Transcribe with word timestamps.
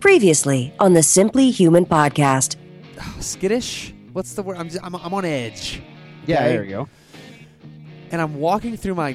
Previously 0.00 0.72
on 0.80 0.94
the 0.94 1.02
Simply 1.02 1.50
Human 1.50 1.84
podcast. 1.84 2.56
skittish. 3.20 3.92
What's 4.12 4.34
the 4.34 4.42
word? 4.42 4.56
I'm, 4.56 4.68
just, 4.68 4.82
I'm 4.84 4.94
I'm 4.96 5.14
on 5.14 5.24
edge. 5.24 5.82
Yeah, 6.26 6.38
Okay? 6.40 6.48
there 6.48 6.64
you 6.64 6.70
go. 6.70 6.88
And 8.10 8.20
I'm 8.20 8.40
walking 8.40 8.76
through 8.76 8.94
my 8.96 9.14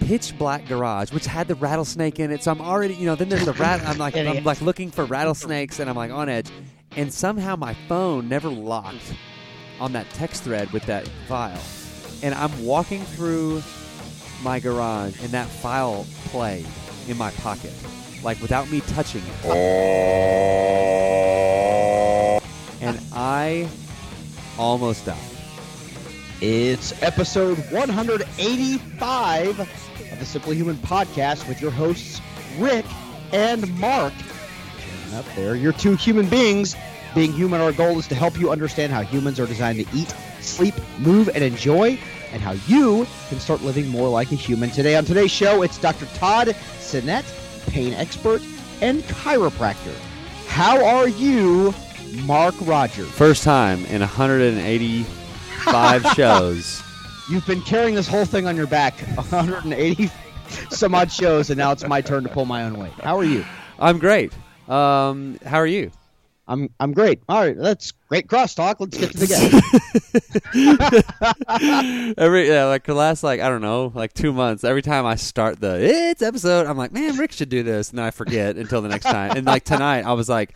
pitch 0.00 0.36
black 0.38 0.66
garage, 0.66 1.12
which 1.12 1.26
had 1.26 1.46
the 1.48 1.54
rattlesnake 1.56 2.18
in 2.20 2.30
it. 2.30 2.42
So 2.42 2.50
I'm 2.52 2.60
already, 2.60 2.94
you 2.94 3.04
know, 3.06 3.16
then 3.16 3.28
there's 3.28 3.44
the 3.44 3.52
rat. 3.54 3.82
I'm 3.86 3.98
like, 3.98 4.16
I'm 4.16 4.44
like 4.44 4.62
looking 4.62 4.90
for 4.90 5.04
rattlesnakes, 5.04 5.78
and 5.80 5.90
I'm 5.90 5.96
like 5.96 6.10
on 6.10 6.28
edge. 6.28 6.48
And 6.96 7.12
somehow 7.12 7.56
my 7.56 7.74
phone 7.88 8.28
never 8.28 8.48
locked 8.48 9.14
on 9.80 9.92
that 9.92 10.08
text 10.10 10.44
thread 10.44 10.70
with 10.70 10.84
that 10.86 11.06
file. 11.28 11.60
And 12.22 12.34
I'm 12.34 12.64
walking 12.64 13.02
through 13.02 13.62
my 14.42 14.58
garage, 14.60 15.20
and 15.20 15.30
that 15.32 15.48
file 15.48 16.06
played 16.26 16.66
in 17.08 17.18
my 17.18 17.30
pocket, 17.32 17.72
like 18.24 18.40
without 18.40 18.70
me 18.70 18.80
touching 18.80 19.22
it. 19.22 19.34
Oh. 19.44 19.50
And 22.80 22.98
I 23.12 23.68
almost 24.58 25.04
died. 25.06 25.18
It's 26.40 27.00
episode 27.02 27.58
185 27.70 29.60
of 29.60 30.18
the 30.18 30.26
Simply 30.26 30.56
Human 30.56 30.76
podcast 30.76 31.46
with 31.48 31.60
your 31.62 31.70
hosts, 31.70 32.20
Rick 32.58 32.86
and 33.32 33.72
Mark. 33.78 34.12
Up 35.14 35.24
there, 35.36 35.54
you're 35.54 35.72
two 35.72 35.94
human 35.94 36.28
beings. 36.28 36.74
Being 37.14 37.32
human, 37.32 37.60
our 37.60 37.70
goal 37.72 37.98
is 37.98 38.08
to 38.08 38.16
help 38.16 38.38
you 38.40 38.50
understand 38.50 38.92
how 38.92 39.02
humans 39.02 39.38
are 39.38 39.46
designed 39.46 39.78
to 39.78 39.86
eat, 39.96 40.12
sleep, 40.40 40.74
move, 40.98 41.28
and 41.28 41.44
enjoy, 41.44 41.96
and 42.32 42.42
how 42.42 42.56
you 42.66 43.06
can 43.28 43.38
start 43.38 43.62
living 43.62 43.86
more 43.88 44.08
like 44.08 44.32
a 44.32 44.34
human. 44.34 44.70
Today 44.70 44.96
on 44.96 45.04
today's 45.04 45.30
show, 45.30 45.62
it's 45.62 45.78
Dr. 45.78 46.06
Todd 46.16 46.48
Sinett, 46.80 47.24
pain 47.66 47.92
expert 47.94 48.42
and 48.80 49.02
chiropractor. 49.04 49.94
How 50.46 50.84
are 50.84 51.08
you, 51.08 51.72
Mark 52.24 52.54
Rogers? 52.62 53.08
First 53.10 53.44
time 53.44 53.84
in 53.86 54.00
185 54.00 56.06
shows. 56.16 56.82
You've 57.30 57.46
been 57.46 57.62
carrying 57.62 57.94
this 57.94 58.06
whole 58.06 58.26
thing 58.26 58.46
on 58.46 58.56
your 58.56 58.66
back 58.66 58.98
180 59.16 60.10
some 60.70 60.94
odd 60.94 61.10
shows, 61.10 61.50
and 61.50 61.58
now 61.58 61.72
it's 61.72 61.86
my 61.86 62.00
turn 62.00 62.22
to 62.24 62.28
pull 62.28 62.44
my 62.44 62.64
own 62.64 62.78
weight. 62.78 62.92
How 63.02 63.18
are 63.18 63.24
you? 63.24 63.44
I'm 63.78 63.98
great. 63.98 64.32
Um, 64.68 65.38
how 65.44 65.58
are 65.58 65.66
you? 65.66 65.90
I'm 66.46 66.68
I'm 66.78 66.92
great. 66.92 67.22
All 67.28 67.40
right, 67.40 67.56
that's 67.56 67.92
great 68.08 68.26
crosstalk. 68.26 68.76
Let's 68.78 68.98
get 68.98 69.12
to 69.12 69.18
the 69.18 69.26
game. 72.12 72.14
Every 72.18 72.48
yeah, 72.48 72.66
like 72.66 72.84
the 72.84 72.94
last 72.94 73.22
like 73.22 73.40
I 73.40 73.48
don't 73.48 73.62
know, 73.62 73.92
like 73.94 74.12
two 74.12 74.32
months. 74.32 74.62
Every 74.62 74.82
time 74.82 75.06
I 75.06 75.14
start 75.14 75.60
the 75.60 75.78
it's 75.82 76.20
episode, 76.20 76.66
I'm 76.66 76.76
like, 76.76 76.92
man, 76.92 77.16
Rick 77.16 77.32
should 77.32 77.48
do 77.48 77.62
this, 77.62 77.90
and 77.90 77.98
then 77.98 78.04
I 78.06 78.10
forget 78.10 78.56
until 78.56 78.82
the 78.82 78.88
next 78.88 79.04
time. 79.04 79.36
And 79.36 79.46
like 79.46 79.64
tonight, 79.64 80.04
I 80.04 80.12
was 80.12 80.28
like, 80.28 80.54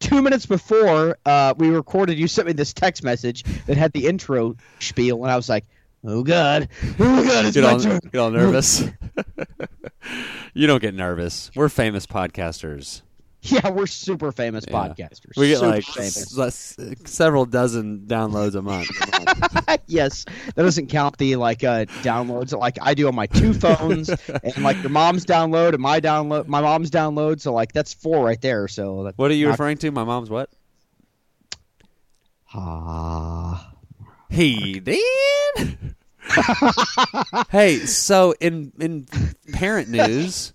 Two 0.00 0.20
minutes 0.20 0.46
before 0.46 1.16
uh, 1.24 1.54
we 1.56 1.70
recorded, 1.70 2.18
you 2.18 2.28
sent 2.28 2.46
me 2.46 2.52
this 2.52 2.72
text 2.72 3.02
message 3.02 3.44
that 3.66 3.76
had 3.76 3.92
the 3.92 4.06
intro 4.06 4.56
spiel, 4.80 5.22
and 5.22 5.32
I 5.32 5.36
was 5.36 5.48
like, 5.48 5.64
"Oh 6.04 6.22
God, 6.22 6.68
oh 6.98 7.24
God, 7.24 7.46
it's 7.46 7.54
get 7.54 7.64
my 7.64 7.70
all 7.72 7.80
turn." 7.80 8.00
get 8.12 8.18
all 8.18 8.30
nervous. 8.30 8.84
you 10.54 10.66
don't 10.66 10.82
get 10.82 10.94
nervous. 10.94 11.50
We're 11.54 11.68
famous 11.68 12.06
podcasters. 12.06 13.02
Yeah, 13.44 13.70
we're 13.70 13.86
super 13.88 14.30
famous 14.30 14.64
Yeah. 14.68 14.74
podcasters. 14.74 15.36
We 15.36 15.48
get 15.48 15.58
Super 15.58 15.70
like 15.72 15.84
famous. 15.84 16.38
s- 16.38 16.76
several 17.06 17.44
dozen 17.44 18.02
downloads 18.06 18.54
a 18.54 18.62
month. 18.62 18.88
yes, 19.88 20.24
that 20.54 20.62
doesn't 20.62 20.86
count 20.86 21.18
the 21.18 21.34
like 21.34 21.64
uh, 21.64 21.86
downloads 22.04 22.50
that 22.50 22.58
like 22.58 22.78
I 22.80 22.94
do 22.94 23.08
on 23.08 23.16
my 23.16 23.26
two 23.26 23.52
phones, 23.52 24.08
and 24.44 24.58
like 24.62 24.80
your 24.82 24.90
mom's 24.90 25.26
download 25.26 25.72
and 25.72 25.82
my 25.82 26.00
download, 26.00 26.46
my 26.46 26.60
mom's 26.60 26.88
download. 26.92 27.40
So 27.40 27.52
like 27.52 27.72
that's 27.72 27.92
four 27.92 28.24
right 28.24 28.40
there. 28.40 28.68
So 28.68 29.10
What 29.16 29.30
are 29.32 29.34
you 29.34 29.46
Not- 29.46 29.52
referring 29.52 29.78
to? 29.78 29.90
My 29.90 30.04
mom's 30.04 30.30
what? 30.30 30.48
Ah. 32.54 33.72
He 34.30 34.78
did. 34.80 34.98
hey, 37.50 37.78
so 37.80 38.34
in 38.40 38.72
in 38.78 39.06
parent 39.52 39.88
news, 39.88 40.52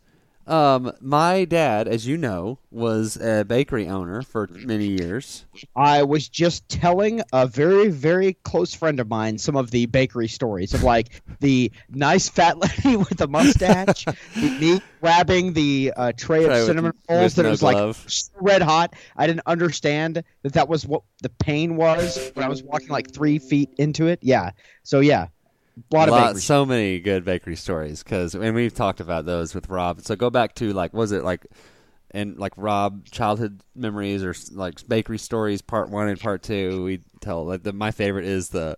um, 0.48 0.94
my 1.02 1.46
dad, 1.46 1.88
as 1.88 2.08
you 2.08 2.18
know, 2.18 2.60
was 2.72 3.18
a 3.18 3.44
bakery 3.44 3.88
owner 3.88 4.22
for 4.22 4.48
many 4.52 4.88
years. 4.88 5.46
I 5.76 6.04
was 6.04 6.30
just 6.30 6.68
telling 6.70 7.22
a 7.34 7.46
very, 7.46 7.90
very 7.90 8.34
close 8.44 8.74
friend 8.74 9.00
of 9.00 9.10
mine 9.10 9.38
some 9.38 9.56
of 9.58 9.72
the 9.72 9.86
bakery 9.88 10.28
stories 10.28 10.74
of 10.74 10.84
like 10.84 11.22
the 11.42 11.72
nice 11.90 12.30
fat 12.30 12.58
lady 12.86 12.96
with 12.96 13.18
the 13.18 13.28
mustache, 13.28 14.06
me 14.36 14.82
grabbing 15.02 15.54
the 15.54 15.94
uh, 15.96 16.12
tray 16.16 16.46
of 16.46 16.66
cinnamon 16.66 16.94
rolls 17.10 17.36
that 17.36 17.44
no 17.44 17.50
was 17.50 17.60
glove. 17.60 18.06
like 18.06 18.42
red 18.42 18.62
hot. 18.62 18.94
I 19.18 19.28
didn't 19.28 19.44
understand 19.46 20.24
that 20.44 20.54
that 20.54 20.70
was 20.70 20.86
what 20.86 21.04
the 21.22 21.30
pain 21.30 21.76
was 21.76 22.32
when 22.34 22.46
I 22.46 22.50
was 22.50 22.64
walking 22.64 22.90
like 22.90 23.14
three 23.14 23.40
feet 23.40 23.70
into 23.78 24.08
it. 24.08 24.20
Yeah. 24.22 24.52
So 24.84 25.02
yeah, 25.02 25.28
a 25.78 25.96
lot 25.96 26.08
of 26.10 26.14
Lot- 26.14 26.28
bakery. 26.30 26.42
so 26.42 26.66
many 26.66 27.00
good 27.00 27.24
bakery 27.24 27.56
stories 27.56 28.04
because 28.04 28.34
and 28.36 28.56
we've 28.56 28.74
talked 28.74 29.00
about 29.00 29.26
those 29.26 29.54
with 29.56 29.70
Rob. 29.70 30.02
So 30.02 30.16
go 30.16 30.30
back 30.30 30.56
to 30.56 30.74
like 30.74 30.94
was 30.94 31.12
it 31.12 31.24
like 31.24 31.46
and 32.12 32.38
like 32.40 32.54
Rob 32.58 33.06
childhood 33.06 33.62
memories 33.76 34.24
or 34.24 34.34
like 34.52 34.88
bakery 34.88 35.18
stories 35.20 35.62
part 35.62 35.90
one 35.90 36.08
and 36.08 36.20
part 36.20 36.42
two. 36.44 36.84
We 36.84 37.02
tell 37.22 37.46
like 37.46 37.64
the, 37.64 37.74
my 37.74 37.92
favorite 37.92 38.26
is 38.26 38.50
the 38.50 38.76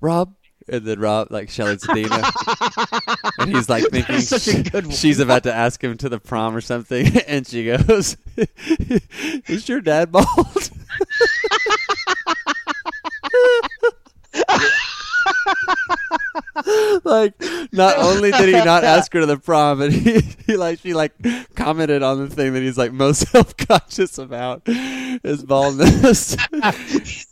Rob 0.00 0.34
and 0.68 0.84
then 0.84 1.00
Rob 1.00 1.28
like 1.30 1.48
Shelly 1.48 1.76
Zadina 1.78 3.30
and 3.38 3.56
he's 3.56 3.68
like 3.70 3.84
thinking 3.84 4.16
That's 4.16 4.28
such 4.28 4.54
a 4.54 4.62
good 4.70 4.86
one. 4.86 4.94
she's 4.94 5.18
about 5.18 5.44
to 5.44 5.52
ask 5.54 5.82
him 5.82 5.96
to 5.96 6.08
the 6.10 6.20
prom 6.20 6.54
or 6.54 6.60
something 6.60 7.16
and 7.26 7.46
she 7.46 7.64
goes, 7.64 8.16
"Is 8.36 9.68
your 9.68 9.80
dad 9.80 10.12
bald?" 10.12 10.70
like 17.04 17.34
not 17.72 17.98
only 17.98 18.30
did 18.30 18.46
he 18.46 18.64
not 18.64 18.84
ask 18.96 19.12
her 19.12 19.20
to 19.20 19.26
the 19.26 19.38
prom, 19.38 19.78
but 19.78 19.92
he, 19.92 20.20
he 20.46 20.56
like 20.56 20.80
she 20.80 20.94
like 20.94 21.12
commented 21.54 22.02
on 22.02 22.18
the 22.18 22.28
thing 22.34 22.52
that 22.54 22.62
he's 22.62 22.78
like 22.78 22.92
most 22.92 23.28
self 23.28 23.56
conscious 23.56 24.18
about 24.18 24.66
his 24.66 25.44
baldness. 25.44 26.36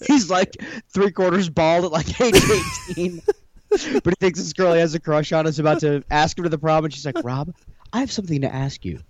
He's 0.06 0.30
like 0.30 0.56
three 0.92 1.10
quarters 1.10 1.48
bald 1.48 1.84
at 1.84 1.92
like 1.92 2.20
age 2.20 2.42
18. 2.90 3.22
but 3.68 4.06
he 4.06 4.14
thinks 4.20 4.38
this 4.38 4.52
girl 4.52 4.72
he 4.72 4.80
has 4.80 4.94
a 4.94 5.00
crush 5.00 5.32
on 5.32 5.46
is 5.46 5.58
about 5.58 5.80
to 5.80 6.02
ask 6.10 6.38
him 6.38 6.44
to 6.44 6.50
the 6.50 6.58
prom, 6.58 6.84
and 6.84 6.94
she's 6.94 7.04
like, 7.04 7.22
Rob, 7.24 7.54
I 7.92 8.00
have 8.00 8.12
something 8.12 8.40
to 8.42 8.54
ask 8.54 8.84
you. 8.84 9.00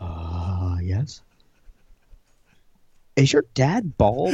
Uh, 0.00 0.76
yes. 0.82 1.20
Is 3.16 3.32
your 3.32 3.44
dad 3.54 3.96
bald? 3.98 4.32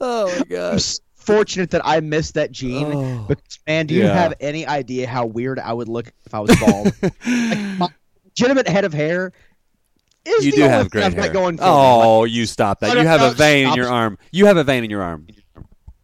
oh 0.00 0.38
my 0.38 0.44
gosh. 0.48 0.98
S- 1.22 1.26
fortunate 1.26 1.70
that 1.70 1.82
I 1.84 2.00
missed 2.00 2.34
that 2.34 2.52
gene. 2.52 2.92
Oh. 2.92 3.24
Because, 3.28 3.58
man, 3.66 3.86
do 3.86 3.94
you 3.94 4.02
Yeah. 4.04 4.14
have 4.14 4.34
any 4.40 4.66
idea 4.66 5.06
how 5.06 5.26
weird 5.26 5.58
I 5.58 5.72
would 5.72 5.88
look 5.88 6.12
if 6.26 6.34
I 6.34 6.40
was 6.40 6.54
bald? 6.60 6.92
like, 7.02 7.58
my 7.78 7.88
legitimate 8.24 8.68
head 8.68 8.84
of 8.84 8.92
hair 8.92 9.32
is 10.24 10.46
You 10.46 10.52
do 10.52 10.62
have 10.62 10.82
thing 10.82 10.88
great 10.90 11.04
I've 11.04 11.14
hair. 11.14 11.32
going 11.32 11.56
for 11.56 11.62
me. 11.64 11.68
oh, 11.70 12.24
you 12.24 12.46
stop 12.46 12.80
that. 12.80 12.96
You 12.96 13.06
have 13.06 13.22
a 13.22 13.30
vein 13.34 13.68
in 13.68 13.74
your 13.74 13.88
arm. 13.90 14.18
You 14.30 14.46
have 14.46 14.56
a 14.56 14.64
vein 14.64 14.84
in 14.84 14.90
your 14.90 15.02
arm. 15.02 15.26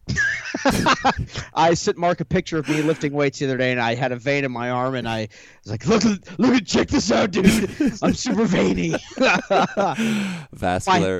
I 1.53 1.73
sent 1.73 1.97
Mark 1.97 2.19
a 2.21 2.25
picture 2.25 2.57
of 2.57 2.67
me 2.67 2.81
lifting 2.81 3.13
weights 3.13 3.39
the 3.39 3.45
other 3.45 3.57
day, 3.57 3.71
and 3.71 3.79
I 3.79 3.95
had 3.95 4.11
a 4.11 4.15
vein 4.15 4.43
in 4.43 4.51
my 4.51 4.69
arm, 4.69 4.95
and 4.95 5.07
I 5.07 5.29
was 5.63 5.71
like, 5.71 5.85
"Look, 5.85 6.03
look, 6.37 6.55
at 6.55 6.65
check 6.65 6.87
this 6.87 7.11
out, 7.11 7.31
dude! 7.31 7.69
I'm 8.01 8.13
super 8.13 8.45
veiny." 8.45 8.95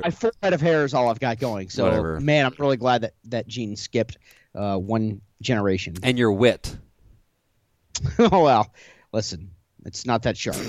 my 0.04 0.10
full 0.10 0.32
head 0.42 0.52
of 0.52 0.60
hair 0.60 0.84
is 0.84 0.94
all 0.94 1.08
I've 1.08 1.20
got 1.20 1.38
going. 1.38 1.70
So, 1.70 1.84
Whatever. 1.84 2.20
man, 2.20 2.46
I'm 2.46 2.54
really 2.58 2.76
glad 2.76 3.02
that 3.02 3.14
that 3.24 3.46
gene 3.46 3.76
skipped 3.76 4.18
uh, 4.54 4.76
one 4.76 5.20
generation. 5.40 5.94
and 6.02 6.18
your 6.18 6.32
wit. 6.32 6.76
oh 8.18 8.42
well, 8.42 8.72
listen, 9.12 9.50
it's 9.84 10.04
not 10.06 10.22
that 10.22 10.36
sharp. 10.36 10.56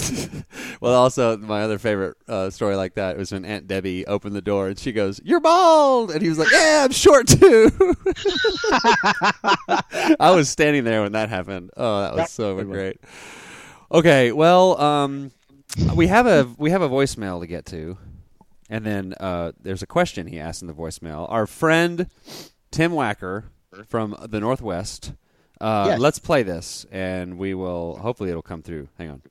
Well, 0.82 0.96
also 0.96 1.38
my 1.38 1.62
other 1.62 1.78
favorite 1.78 2.18
uh, 2.28 2.50
story 2.50 2.76
like 2.76 2.96
that 2.96 3.16
was 3.16 3.32
when 3.32 3.46
Aunt 3.46 3.68
Debbie 3.68 4.04
opened 4.08 4.36
the 4.36 4.42
door 4.42 4.68
and 4.70 4.80
she 4.80 4.92
goes, 4.92 5.22
"You're 5.24 5.40
bald," 5.40 6.10
and 6.10 6.24
he 6.24 6.30
was 6.30 6.40
like, 6.40 6.52
"Yeah, 6.52 6.82
I'm 6.86 6.92
short 6.92 7.28
too." 7.28 7.70
I 10.20 10.32
was 10.36 10.50
standing 10.50 10.84
there 10.84 11.02
when 11.04 11.12
that 11.12 11.30
happened. 11.30 11.72
Oh, 11.78 12.02
that 12.02 12.12
was 12.14 12.18
That's 12.18 12.34
so 12.34 12.56
one. 12.56 12.68
great. 12.70 13.00
Okay, 13.92 14.32
well, 14.32 14.80
um, 14.82 15.32
we 15.96 16.08
have 16.08 16.26
a 16.26 16.50
we 16.58 16.72
have 16.72 16.82
a 16.82 16.90
voicemail 16.90 17.40
to 17.42 17.48
get 17.48 17.66
to, 17.68 17.98
and 18.70 18.86
then 18.86 19.14
uh, 19.20 19.52
there's 19.62 19.82
a 19.84 19.88
question 19.88 20.28
he 20.28 20.40
asked 20.40 20.62
in 20.62 20.68
the 20.68 20.74
voicemail. 20.74 21.30
Our 21.32 21.46
friend 21.46 22.08
Tim 22.72 22.92
Wacker 22.92 23.46
from 23.88 24.16
the 24.30 24.40
Northwest. 24.40 25.14
Uh, 25.62 25.86
Yes. 25.90 26.00
Let's 26.00 26.20
play 26.20 26.44
this, 26.44 26.86
and 26.92 27.38
we 27.38 27.54
will. 27.54 27.98
Hopefully, 27.98 28.30
it'll 28.30 28.42
come 28.42 28.62
through. 28.64 28.88
Hang 28.98 29.10
on. 29.12 29.22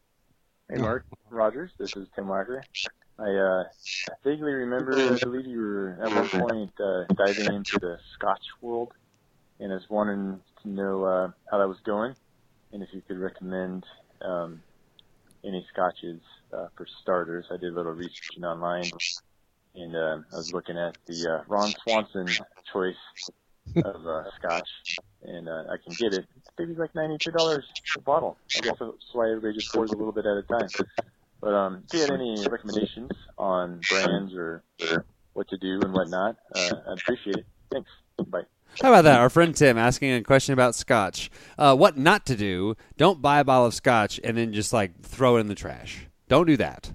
Hey, 0.69 0.79
Mark 0.79 1.05
Rogers. 1.29 1.73
This 1.77 1.97
is 1.97 2.06
Tim 2.15 2.27
Wacker. 2.27 2.62
I 3.19 3.31
uh, 3.35 3.65
vaguely 4.25 4.53
remember, 4.53 4.94
I 4.94 5.19
believe 5.19 5.44
you 5.47 5.59
were 5.59 5.99
at 6.03 6.15
one 6.15 6.29
point 6.29 6.73
uh, 6.81 7.05
diving 7.15 7.53
into 7.55 7.79
the 7.79 7.99
Scotch 8.15 8.44
world, 8.62 8.93
and 9.59 9.73
I 9.73 9.75
was 9.75 9.91
wanting 9.91 10.41
to 10.62 10.69
know 10.69 11.05
uh, 11.05 11.31
how 11.50 11.59
that 11.59 11.69
was 11.69 11.81
going, 11.85 12.15
and 12.73 12.83
if 12.83 12.88
you 12.93 13.03
could 13.06 13.19
recommend 13.19 13.85
um, 14.23 14.62
any 15.44 15.67
scotches 15.73 16.21
uh, 16.53 16.69
for 16.76 16.87
starters. 17.03 17.47
I 17.50 17.56
did 17.56 17.73
a 17.73 17.76
little 17.76 17.93
researching 17.93 18.44
online, 18.44 18.91
and 19.75 19.97
uh, 19.97 20.19
I 20.33 20.37
was 20.37 20.53
looking 20.53 20.79
at 20.79 20.97
the 21.06 21.41
uh, 21.41 21.44
Ron 21.49 21.73
Swanson 21.83 22.26
choice 22.73 22.94
of 23.85 24.06
uh, 24.06 24.23
scotch, 24.38 24.69
and 25.23 25.49
uh, 25.49 25.65
I 25.71 25.77
can 25.77 25.95
get 25.99 26.15
it. 26.15 26.27
It's 26.37 26.49
maybe 26.59 26.75
like 26.75 26.95
ninety-two 26.95 27.31
dollars 27.33 27.65
a 27.97 28.01
bottle. 28.01 28.37
I 28.57 28.61
guess 28.61 28.77
that's 28.81 29.13
why 29.13 29.29
everybody 29.31 29.55
just 29.55 29.73
pours 29.73 29.91
a 29.93 29.97
little 29.97 30.13
bit 30.13 30.27
at 30.27 30.37
a 30.37 30.43
time. 30.43 30.69
But 31.41 31.55
um, 31.55 31.85
if 31.87 31.95
you 31.95 32.01
had 32.01 32.11
any 32.11 32.47
recommendations 32.51 33.11
on 33.39 33.81
brands 33.89 34.35
or, 34.35 34.63
or 34.91 35.05
what 35.33 35.49
to 35.49 35.57
do 35.57 35.81
and 35.81 35.93
whatnot, 35.93 36.37
uh, 36.55 36.71
I'd 36.91 36.99
appreciate 36.99 37.37
it. 37.37 37.47
Thanks. 37.73 37.91
Bye. 38.27 38.43
How 38.83 38.89
about 38.89 39.03
that? 39.03 39.21
Our 39.21 39.31
friend 39.31 39.55
Tim 39.55 39.79
asking 39.79 40.13
a 40.13 40.23
question 40.23 40.53
about 40.53 40.75
scotch. 40.75 41.31
Uh, 41.59 41.75
what 41.75 41.97
not 41.97 42.27
to 42.27 42.37
do? 42.37 42.77
Don't 42.97 43.21
buy 43.23 43.41
a 43.41 43.45
bottle 43.45 43.67
of 43.67 43.75
scotch 43.75 44.21
and 44.23 44.37
then 44.37 44.53
just 44.53 44.73
like 44.73 45.01
throw 45.03 45.37
it 45.37 45.41
in 45.41 45.47
the 45.47 45.55
trash. 45.55 46.07
Don't 46.29 46.47
do 46.47 46.57
that. 46.59 46.93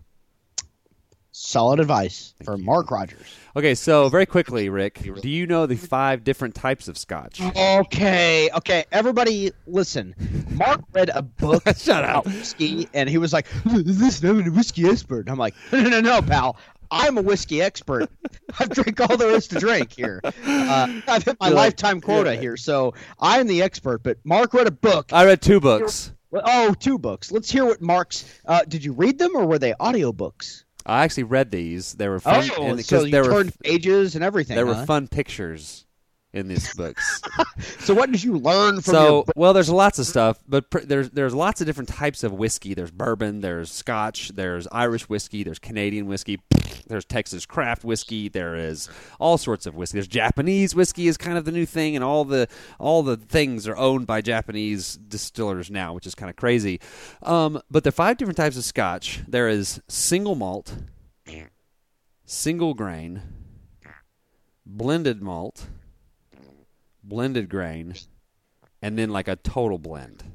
Solid 1.37 1.81
advice 1.81 2.33
for 2.45 2.57
Mark 2.57 2.89
Rogers. 2.89 3.27
Okay, 3.57 3.75
so 3.75 4.07
very 4.07 4.25
quickly, 4.25 4.69
Rick, 4.69 5.01
do 5.21 5.27
you 5.29 5.45
know 5.45 5.65
the 5.65 5.75
five 5.75 6.23
different 6.23 6.55
types 6.55 6.87
of 6.87 6.97
scotch? 6.97 7.41
Okay, 7.41 8.49
okay, 8.55 8.85
everybody, 8.89 9.51
listen. 9.67 10.15
Mark 10.51 10.79
read 10.93 11.09
a 11.13 11.21
book 11.21 11.61
Shut 11.77 12.05
up. 12.05 12.25
about 12.25 12.33
whiskey, 12.33 12.87
and 12.93 13.09
he 13.09 13.17
was 13.17 13.33
like, 13.33 13.47
"This 13.65 13.99
is 13.99 14.23
a 14.23 14.33
whiskey 14.49 14.87
expert." 14.87 15.19
And 15.19 15.29
I'm 15.29 15.37
like, 15.37 15.55
"No, 15.73 15.81
no, 15.81 15.99
no, 15.99 16.21
pal. 16.21 16.55
I'm 16.89 17.17
a 17.17 17.21
whiskey 17.21 17.61
expert. 17.61 18.09
I've 18.59 18.69
drank 18.69 19.01
all 19.01 19.17
there 19.17 19.31
is 19.31 19.49
to 19.49 19.59
drink 19.59 19.91
here. 19.91 20.21
Uh, 20.23 21.01
I've 21.05 21.23
hit 21.23 21.35
my 21.41 21.47
You're 21.47 21.55
like- 21.57 21.65
lifetime 21.65 21.99
quota 21.99 22.37
here, 22.37 22.55
so 22.55 22.93
I'm 23.19 23.47
the 23.47 23.61
expert." 23.61 24.03
But 24.03 24.19
Mark 24.23 24.53
read 24.53 24.67
a 24.67 24.71
book. 24.71 25.11
I 25.11 25.25
read 25.25 25.41
two 25.41 25.59
books. 25.59 26.13
Oh, 26.31 26.73
two 26.79 26.97
books. 26.97 27.29
Let's 27.31 27.51
hear 27.51 27.65
what 27.65 27.81
Mark's. 27.81 28.23
Uh, 28.45 28.61
did 28.67 28.85
you 28.85 28.93
read 28.93 29.17
them, 29.17 29.35
or 29.35 29.45
were 29.45 29.59
they 29.59 29.73
audiobooks? 29.73 30.63
I 30.85 31.03
actually 31.03 31.23
read 31.23 31.51
these. 31.51 31.93
They 31.93 32.07
were 32.07 32.19
fun. 32.19 32.49
Oh, 32.57 32.65
and- 32.67 32.85
so 32.85 33.03
you 33.03 33.11
there 33.11 33.23
were 33.23 33.31
turned 33.31 33.53
pages 33.63 34.15
and 34.15 34.23
everything. 34.23 34.55
there 34.55 34.65
were 34.65 34.85
fun 34.85 35.07
pictures 35.07 35.85
in 36.33 36.47
these 36.47 36.73
books. 36.75 37.21
So 37.79 37.93
what 37.93 38.11
did 38.11 38.23
you 38.23 38.37
learn 38.37 38.81
from 38.81 38.93
so 38.93 39.15
your 39.15 39.25
well, 39.35 39.53
there's 39.53 39.69
lots 39.69 39.99
of 39.99 40.05
stuff, 40.07 40.39
but 40.47 40.69
pr- 40.69 40.79
there's 40.79 41.09
there's 41.11 41.33
lots 41.35 41.61
of 41.61 41.67
different 41.67 41.87
types 41.89 42.23
of 42.23 42.33
whiskey. 42.33 42.73
There's 42.73 42.91
bourbon, 42.91 43.41
there's 43.41 43.71
Scotch, 43.71 44.29
there's 44.29 44.67
Irish 44.71 45.07
whiskey, 45.07 45.43
there's 45.43 45.59
Canadian 45.59 46.07
whiskey, 46.07 46.39
there's 46.87 47.05
Texas 47.05 47.45
craft 47.45 47.83
whiskey, 47.83 48.29
there 48.29 48.55
is 48.55 48.89
all 49.19 49.37
sorts 49.37 49.65
of 49.65 49.75
whiskey. 49.75 49.97
There's 49.97 50.07
Japanese 50.07 50.75
whiskey 50.75 51.07
is 51.07 51.17
kind 51.17 51.37
of 51.37 51.45
the 51.45 51.51
new 51.51 51.65
thing, 51.65 51.95
and 51.95 52.03
all 52.03 52.25
the 52.25 52.47
all 52.79 53.03
the 53.03 53.17
things 53.17 53.67
are 53.67 53.77
owned 53.77 54.07
by 54.07 54.21
Japanese 54.21 54.95
distillers 54.95 55.71
now, 55.71 55.93
which 55.93 56.07
is 56.07 56.15
kind 56.15 56.29
of 56.29 56.35
crazy. 56.35 56.79
Um, 57.23 57.61
but 57.71 57.83
there 57.83 57.89
are 57.89 57.91
five 57.91 58.17
different 58.17 58.37
types 58.37 58.57
of 58.57 58.63
Scotch. 58.63 59.21
There 59.27 59.47
is 59.47 59.81
single 59.87 60.35
malt, 60.35 60.75
single 62.25 62.73
grain, 62.73 63.21
blended 64.65 65.21
malt, 65.21 65.67
blended 67.03 67.49
grain, 67.49 67.95
and 68.81 68.97
then 68.97 69.09
like 69.09 69.27
a 69.27 69.35
total 69.35 69.77
blend. 69.77 70.34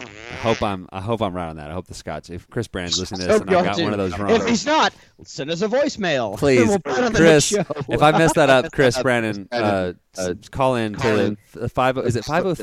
I 0.00 0.34
hope 0.42 0.62
I'm 0.62 0.88
I 0.92 1.00
hope 1.00 1.22
I'm 1.22 1.34
right 1.34 1.48
on 1.48 1.56
that. 1.56 1.70
I 1.70 1.74
hope 1.74 1.86
the 1.86 1.94
Scotch. 1.94 2.30
If 2.30 2.48
Chris 2.50 2.68
Brand's 2.68 2.98
listening 2.98 3.22
to 3.22 3.26
this 3.26 3.40
and 3.40 3.50
I 3.50 3.62
got 3.64 3.80
one 3.80 3.92
of 3.92 3.98
those 3.98 4.18
wrong, 4.18 4.30
If 4.30 4.46
he's 4.46 4.66
not, 4.66 4.94
send 5.24 5.50
us 5.50 5.62
a 5.62 5.68
voicemail. 5.68 6.38
please, 6.38 6.66
we'll 6.66 6.78
put 6.78 6.98
it 6.98 7.04
on 7.04 7.12
the 7.12 7.18
Chris. 7.18 7.52
If 7.52 8.02
I 8.02 8.12
mess 8.12 8.34
that 8.34 8.50
up, 8.50 8.72
Chris 8.72 8.96
Brandon, 9.02 9.48
uh, 9.52 9.92
s- 10.16 10.48
call 10.50 10.76
in 10.76 10.94
to 10.94 11.36
the 11.52 11.68
five. 11.68 11.98
Is 11.98 12.16
it 12.16 12.24
five 12.24 12.46
oh? 12.46 12.54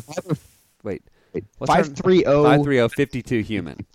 Wait, 0.84 1.04
what's 1.58 1.70
our- 1.70 1.84
five 1.84 1.96
three 1.96 2.26
oh. 2.26 2.44
530-52 2.44 3.44
human 3.44 3.86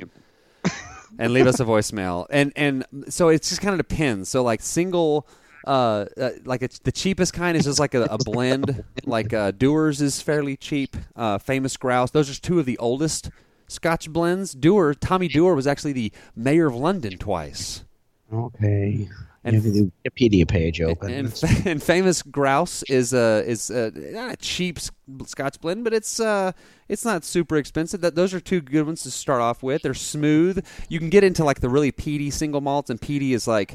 and 1.19 1.33
leave 1.33 1.47
us 1.47 1.61
a 1.61 1.65
voicemail 1.65 2.27
and 2.31 2.53
and 2.57 2.85
so 3.09 3.29
it 3.29 3.43
just 3.43 3.61
kind 3.61 3.79
of 3.79 3.87
depends 3.87 4.29
so 4.29 4.43
like 4.43 4.61
single 4.61 5.27
uh, 5.67 6.07
uh 6.21 6.31
like 6.45 6.63
it's 6.63 6.79
the 6.81 6.93
cheapest 6.93 7.33
kind 7.35 7.57
is 7.57 7.65
just 7.65 7.79
like 7.79 7.95
a, 7.95 8.03
a 8.05 8.19
blend 8.19 8.85
like 9.05 9.33
uh 9.33 9.51
Dewar's 9.53 10.01
is 10.01 10.21
fairly 10.23 10.57
cheap 10.57 10.97
uh 11.17 11.39
famous 11.39 11.77
grouse 11.77 12.11
those 12.11 12.31
are 12.31 12.41
two 12.41 12.59
of 12.59 12.67
the 12.67 12.79
oldest 12.79 13.31
scotch 13.69 14.11
blends 14.11 14.53
Dewar 14.55 14.95
Tommy 14.95 15.29
Dewar 15.29 15.55
was 15.55 15.67
actually 15.67 15.93
the 15.93 16.13
mayor 16.37 16.67
of 16.67 16.75
London 16.75 17.19
twice 17.19 17.85
Okay. 18.33 19.09
And- 19.45 19.57
And 19.57 19.63
the 19.63 19.91
Wikipedia 20.07 20.47
page 20.49 20.81
open. 20.81 21.11
and, 21.13 21.45
and 21.67 21.83
famous 21.83 22.23
grouse 22.23 22.83
is 22.85 23.13
uh 23.13 23.43
is 23.45 23.71
uh, 23.73 23.91
not 23.95 24.33
a 24.33 24.37
cheap 24.37 24.79
Scotch 25.27 25.61
blend, 25.61 25.83
but 25.85 25.93
it's 25.93 26.21
uh 26.21 26.53
it's 26.89 27.05
not 27.05 27.25
super 27.25 27.57
expensive. 27.57 28.01
That 28.03 28.15
those 28.15 28.33
are 28.33 28.39
two 28.41 28.61
good 28.61 28.87
ones 28.87 29.03
to 29.03 29.11
start 29.11 29.41
off 29.41 29.63
with. 29.65 29.83
They're 29.83 29.95
smooth. 29.95 30.65
You 30.89 31.01
can 31.01 31.11
get 31.11 31.25
into 31.25 31.45
like 31.45 31.59
the 31.61 31.69
really 31.69 31.91
peaty 31.91 32.31
single 32.31 32.61
malts, 32.61 32.89
and 32.89 33.01
peaty 33.01 33.35
is 33.35 33.49
like 33.49 33.75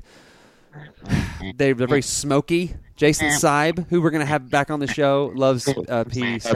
they, 1.55 1.73
they're 1.73 1.87
very 1.87 2.01
smoky. 2.01 2.75
Jason 2.95 3.27
Seib, 3.29 3.87
who 3.89 4.01
we're 4.01 4.09
gonna 4.09 4.25
have 4.25 4.49
back 4.49 4.71
on 4.71 4.79
the 4.79 4.87
show, 4.87 5.31
loves 5.35 5.67
uh, 5.67 6.03
peaty. 6.05 6.39
So 6.39 6.53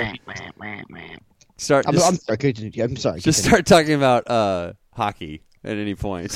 start 1.58 1.86
I'm, 1.88 1.94
just, 1.94 2.08
I'm 2.08 2.16
sorry. 2.16 2.38
continue. 2.38 2.84
I'm 2.84 2.96
sorry. 2.96 3.20
just 3.20 3.44
continue. 3.44 3.64
start 3.64 3.66
talking 3.66 3.94
about 3.94 4.30
uh, 4.30 4.74
hockey 4.94 5.44
at 5.64 5.78
any 5.78 5.96
point. 5.96 6.36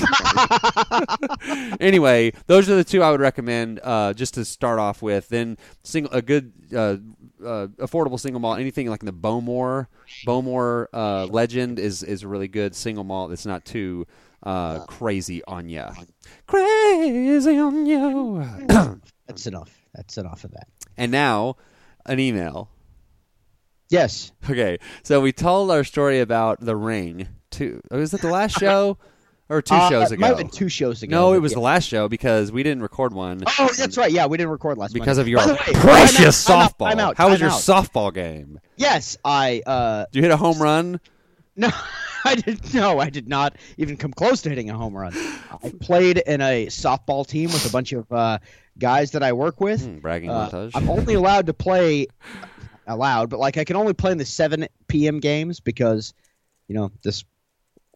anyway, 1.79 2.31
those 2.45 2.69
are 2.69 2.75
the 2.75 2.83
two 2.83 3.01
I 3.01 3.11
would 3.11 3.19
recommend 3.19 3.79
uh, 3.83 4.13
just 4.13 4.35
to 4.35 4.45
start 4.45 4.79
off 4.79 5.01
with. 5.01 5.29
Then 5.29 5.57
single 5.83 6.13
a 6.13 6.21
good 6.21 6.53
uh, 6.75 6.97
uh, 7.43 7.67
affordable 7.79 8.19
single 8.19 8.39
malt, 8.39 8.59
anything 8.59 8.89
like 8.89 9.01
in 9.01 9.05
the 9.05 9.13
Bowmore 9.13 9.87
Bowmore 10.25 10.87
uh, 10.93 11.25
Legend 11.25 11.79
is 11.79 12.03
is 12.03 12.23
a 12.23 12.27
really 12.27 12.47
good 12.47 12.75
single 12.75 13.03
malt. 13.03 13.31
It's 13.31 13.45
not 13.45 13.65
too 13.65 14.05
uh, 14.43 14.85
crazy 14.85 15.43
on 15.45 15.69
ya. 15.69 15.91
Crazy 16.47 17.57
on 17.57 17.85
you. 17.85 18.45
That's 19.27 19.47
enough. 19.47 19.71
That's 19.93 20.17
enough 20.17 20.43
of 20.43 20.51
that. 20.51 20.67
and 20.97 21.11
now 21.11 21.55
an 22.05 22.19
email. 22.19 22.69
Yes. 23.89 24.31
Okay, 24.49 24.77
so 25.03 25.21
we 25.21 25.31
told 25.31 25.69
our 25.71 25.83
story 25.83 26.19
about 26.19 26.59
the 26.59 26.75
ring. 26.75 27.27
Two 27.51 27.81
was 27.91 28.13
it 28.13 28.21
the 28.21 28.29
last 28.29 28.57
show 28.59 28.97
or 29.49 29.61
two 29.61 29.75
Uh, 29.75 29.89
shows 29.89 30.11
it 30.11 30.15
ago? 30.15 30.21
Might 30.21 30.27
have 30.29 30.37
been 30.37 30.49
two 30.49 30.69
shows 30.69 31.03
ago. 31.03 31.11
No, 31.15 31.33
it 31.33 31.39
was 31.39 31.51
yeah. 31.51 31.55
the 31.57 31.61
last 31.61 31.87
show 31.87 32.07
because 32.09 32.51
we 32.51 32.63
didn't 32.63 32.81
record 32.81 33.13
one 33.13 33.43
Oh, 33.59 33.69
that's 33.77 33.97
right. 33.97 34.11
Yeah, 34.11 34.25
we 34.25 34.37
didn't 34.37 34.51
record 34.51 34.77
last 34.77 34.93
because 34.93 35.17
Monday. 35.17 35.21
of 35.21 35.45
your 35.45 35.55
way, 35.55 35.57
precious 35.81 36.43
time 36.45 36.61
out, 36.61 36.77
softball. 36.77 36.89
time 36.89 36.99
out, 36.99 37.17
How 37.17 37.29
was 37.29 37.39
your 37.39 37.49
out. 37.49 37.59
softball 37.59 38.13
game? 38.13 38.59
Yes, 38.77 39.17
I. 39.23 39.61
uh 39.65 40.05
Did 40.11 40.15
you 40.19 40.21
hit 40.23 40.31
a 40.31 40.37
home 40.37 40.59
run? 40.61 40.99
No, 41.55 41.69
I 42.25 42.35
did. 42.35 42.73
No, 42.73 42.99
I 42.99 43.09
did 43.09 43.27
not 43.29 43.55
even 43.77 43.97
come 43.97 44.11
close 44.11 44.41
to 44.41 44.49
hitting 44.49 44.69
a 44.69 44.77
home 44.77 44.95
run. 44.95 45.13
I 45.63 45.71
played 45.79 46.17
in 46.17 46.41
a 46.41 46.65
softball 46.67 47.25
team 47.25 47.45
with 47.51 47.65
a 47.67 47.71
bunch 47.71 47.93
of 47.93 48.11
uh, 48.11 48.39
guys 48.77 49.11
that 49.11 49.23
I 49.23 49.31
work 49.33 49.61
with. 49.61 49.85
Hmm, 49.85 49.99
bragging 49.99 50.29
Uh, 50.29 50.49
montage. 50.49 50.71
I'm 50.75 50.89
only 50.89 51.13
allowed 51.21 51.45
to 51.45 51.53
play 51.53 52.07
allowed, 52.87 53.29
but 53.29 53.39
like 53.39 53.57
I 53.57 53.63
can 53.63 53.75
only 53.75 53.93
play 53.93 54.11
in 54.11 54.17
the 54.17 54.25
7 54.25 54.67
p.m. 54.87 55.19
games 55.19 55.59
because 55.59 56.13
you 56.67 56.75
know 56.75 56.91
this 57.03 57.23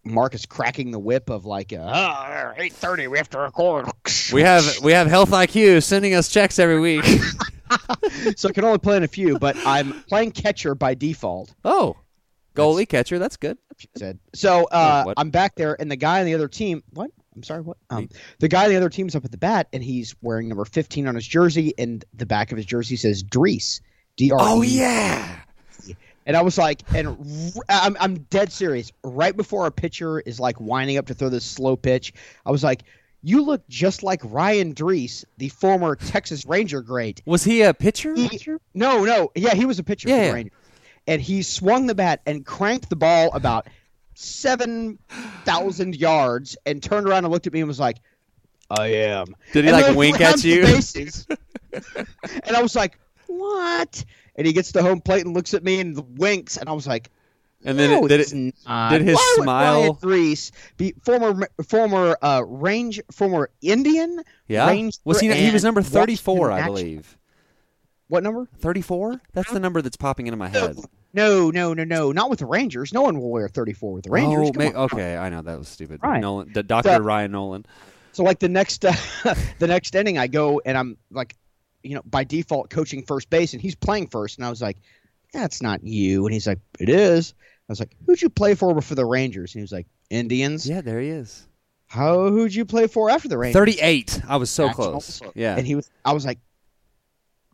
Mark 0.04 0.34
is 0.34 0.46
cracking 0.46 0.92
the 0.92 1.00
whip 1.00 1.30
of 1.30 1.46
like 1.46 1.74
uh, 1.74 1.78
oh, 1.78 2.54
8:30 2.60 3.10
we 3.10 3.18
have 3.18 3.30
to 3.32 3.40
record. 3.40 3.88
we 4.34 4.42
have 4.42 4.66
we 4.84 4.92
have 4.92 5.08
Health 5.08 5.32
IQ 5.32 5.84
sending 5.84 6.14
us 6.14 6.30
checks 6.30 6.60
every 6.60 6.80
week. 6.80 7.06
so 8.36 8.50
I 8.50 8.52
can 8.52 8.64
only 8.64 8.80
play 8.80 8.98
in 8.98 9.04
a 9.04 9.08
few, 9.08 9.38
but 9.38 9.56
I'm 9.66 10.04
playing 10.04 10.32
catcher 10.32 10.76
by 10.76 10.96
default. 10.96 11.54
oh, 11.64 11.98
goalie 12.56 12.88
catcher. 12.88 13.20
That's 13.20 13.38
good. 13.38 13.58
said. 13.96 14.20
So 14.34 14.66
uh? 14.66 15.14
I'm 15.18 15.30
back 15.30 15.56
there, 15.56 15.80
and 15.80 15.90
the 15.90 15.96
guy 15.96 16.20
on 16.20 16.26
the 16.26 16.34
other 16.34 16.48
team. 16.48 16.84
What? 16.92 17.12
I'm 17.36 17.44
sorry. 17.44 17.62
What? 17.62 17.78
Um, 17.90 18.10
the 18.40 18.48
guy 18.48 18.66
on 18.66 18.70
the 18.72 18.78
other 18.78 18.90
team's 18.90 19.16
up 19.16 19.24
at 19.24 19.32
the 19.32 19.38
bat, 19.38 19.68
and 19.72 19.84
he's 19.84 20.16
wearing 20.22 20.50
number 20.50 20.66
15 20.66 21.08
on 21.08 21.16
his 21.16 21.28
jersey, 21.28 21.74
and 21.78 22.04
the 22.14 22.26
back 22.26 22.52
of 22.52 22.58
his 22.58 22.66
jersey 22.66 22.96
says 22.96 23.24
Drese. 23.24 23.82
D 24.18 24.32
R. 24.32 24.38
Oh 24.42 24.62
yeah. 24.62 25.42
And 26.30 26.38
I 26.38 26.44
was 26.44 26.60
like, 26.60 26.84
and 26.94 27.08
r- 27.08 27.64
I'm, 27.70 27.98
I'm 28.00 28.20
dead 28.30 28.52
serious. 28.52 28.92
Right 29.04 29.36
before 29.36 29.64
our 29.64 29.72
pitcher 29.72 30.20
is 30.20 30.40
like 30.40 30.62
winding 30.62 30.98
up 30.98 31.08
to 31.08 31.16
throw 31.16 31.28
this 31.30 31.44
slow 31.44 31.76
pitch, 31.76 32.14
I 32.46 32.52
was 32.52 32.64
like, 32.64 32.84
"You 33.24 33.42
look 33.44 33.68
just 33.68 34.04
like 34.04 34.22
Ryan 34.24 34.76
Drese, 34.76 35.26
the 35.40 35.50
former 35.50 35.96
Texas 35.96 36.46
Ranger 36.46 36.84
great." 36.84 37.24
Was 37.26 37.44
he 37.44 37.64
a 37.64 37.74
pitcher? 37.74 38.14
He- 38.14 38.40
no, 38.76 39.04
no, 39.06 39.32
yeah, 39.34 39.56
he 39.56 39.66
was 39.66 39.80
a 39.80 39.84
pitcher 39.84 40.08
Yeah, 40.08 40.18
for 40.20 40.28
the 40.28 40.34
Rangers, 40.34 40.54
and 41.08 41.20
he 41.20 41.42
swung 41.42 41.88
the 41.88 41.96
bat 41.96 42.22
and 42.28 42.46
cranked 42.46 42.92
the 42.92 42.96
ball 42.96 43.32
about 43.34 43.66
seven 44.14 45.00
thousand 45.46 45.96
yards 45.96 46.56
and 46.68 46.84
turned 46.84 47.08
around 47.08 47.26
and 47.26 47.34
looked 47.34 47.48
at 47.48 47.54
me 47.54 47.62
and 47.62 47.68
was 47.68 47.80
like, 47.80 47.98
"I 48.70 48.86
am." 48.90 49.36
Did 49.52 49.66
he 49.66 49.72
And 49.72 49.82
like 49.82 49.96
wink 49.96 50.22
at 50.22 50.44
you? 50.44 50.64
and 51.74 52.56
I 52.56 52.62
was 52.62 52.76
like, 52.76 53.00
"What?" 53.26 54.06
And 54.40 54.48
he 54.48 54.54
gets 54.54 54.72
to 54.72 54.82
home 54.82 55.02
plate 55.02 55.26
and 55.26 55.36
looks 55.36 55.54
at 55.54 55.64
me 55.66 55.82
and 55.82 56.18
winks, 56.18 56.56
and 56.56 56.70
I 56.70 56.72
was 56.72 56.88
like, 56.88 57.10
And 57.66 57.78
then 57.78 57.92
no, 57.92 58.06
it, 58.06 58.08
did 58.08 58.22
it? 58.22 58.30
did 58.30 59.02
his 59.02 59.16
Why 59.18 59.36
smile- 59.36 60.00
Reese, 60.02 60.52
be 60.78 60.94
former 61.04 61.48
former 61.68 62.18
uh, 62.22 62.44
range 62.48 63.02
former 63.12 63.50
Indian? 63.62 64.24
Yeah. 64.48 64.66
Ranger 64.68 64.98
Was 65.04 65.20
he? 65.20 65.30
He 65.32 65.52
was 65.52 65.64
number 65.66 65.82
thirty-four, 65.82 66.52
I 66.54 66.66
believe. 66.66 67.18
What 68.08 68.24
number? 68.24 68.48
Thirty-four. 68.60 69.22
That's 69.34 69.52
the 69.52 69.60
number 69.60 69.82
that's 69.82 69.98
popping 69.98 70.28
into 70.28 70.38
my 70.38 70.48
head. 70.48 70.78
No, 71.14 71.50
no, 71.52 71.74
no, 71.74 71.84
no, 71.84 72.12
not 72.14 72.30
with 72.30 72.40
the 72.40 72.46
Rangers. 72.46 72.94
No 72.94 73.02
one 73.02 73.20
will 73.20 73.32
wear 73.32 73.48
34 73.50 73.94
with 73.94 74.04
the 74.04 74.12
Rangers. 74.12 74.52
Oh, 74.54 74.58
may- 74.60 74.72
okay. 74.74 75.18
I 75.18 75.30
know 75.30 75.42
that 75.42 75.58
was 75.58 75.68
stupid. 75.68 76.02
Right. 76.04 76.22
Nolan, 76.22 76.54
the 76.54 76.62
Doctor 76.64 76.90
So- 76.92 77.00
Ryan 77.00 77.32
Nolan. 77.32 77.66
So 78.12 78.24
like 78.24 78.40
the 78.40 78.48
next 78.50 78.86
uh, 78.86 78.94
the 79.60 79.68
next 79.68 79.96
inning, 79.96 80.18
I 80.18 80.28
go 80.28 80.62
and 80.66 80.78
I'm 80.78 80.98
like, 81.12 81.36
you 81.84 81.96
know, 81.96 82.02
by 82.06 82.24
default 82.24 82.70
coaching 82.70 83.04
first 83.04 83.30
base, 83.30 83.54
and 83.54 83.62
he's 83.62 83.76
playing 83.76 84.08
first, 84.08 84.38
and 84.38 84.46
I 84.46 84.50
was 84.50 84.62
like, 84.62 84.78
that's 85.34 85.62
not 85.62 85.84
you, 85.84 86.26
and 86.26 86.34
he's 86.34 86.48
like, 86.48 86.60
it 86.80 86.90
is. 86.90 87.34
I 87.40 87.72
was 87.72 87.80
like, 87.80 87.96
who'd 88.06 88.22
you 88.22 88.30
play 88.30 88.56
for 88.56 88.74
before 88.74 88.96
the 88.96 89.06
Rangers? 89.06 89.54
And 89.54 89.60
he 89.60 89.64
was 89.64 89.72
like, 89.72 89.88
Indians. 90.10 90.68
Yeah, 90.68 90.82
there 90.82 91.00
he 91.00 91.10
is. 91.10 91.48
How 91.88 92.30
who'd 92.30 92.54
you 92.54 92.66
play 92.66 92.88
for 92.88 93.10
after 93.10 93.28
the 93.28 93.38
Rangers? 93.38 93.60
Thirty-eight. 93.60 94.22
I 94.28 94.38
was 94.38 94.50
so 94.50 94.70
close. 94.70 95.22
Yeah. 95.36 95.56
And 95.56 95.66
he 95.66 95.76
was. 95.76 95.90
I 96.06 96.14
was 96.14 96.26
like, 96.26 96.40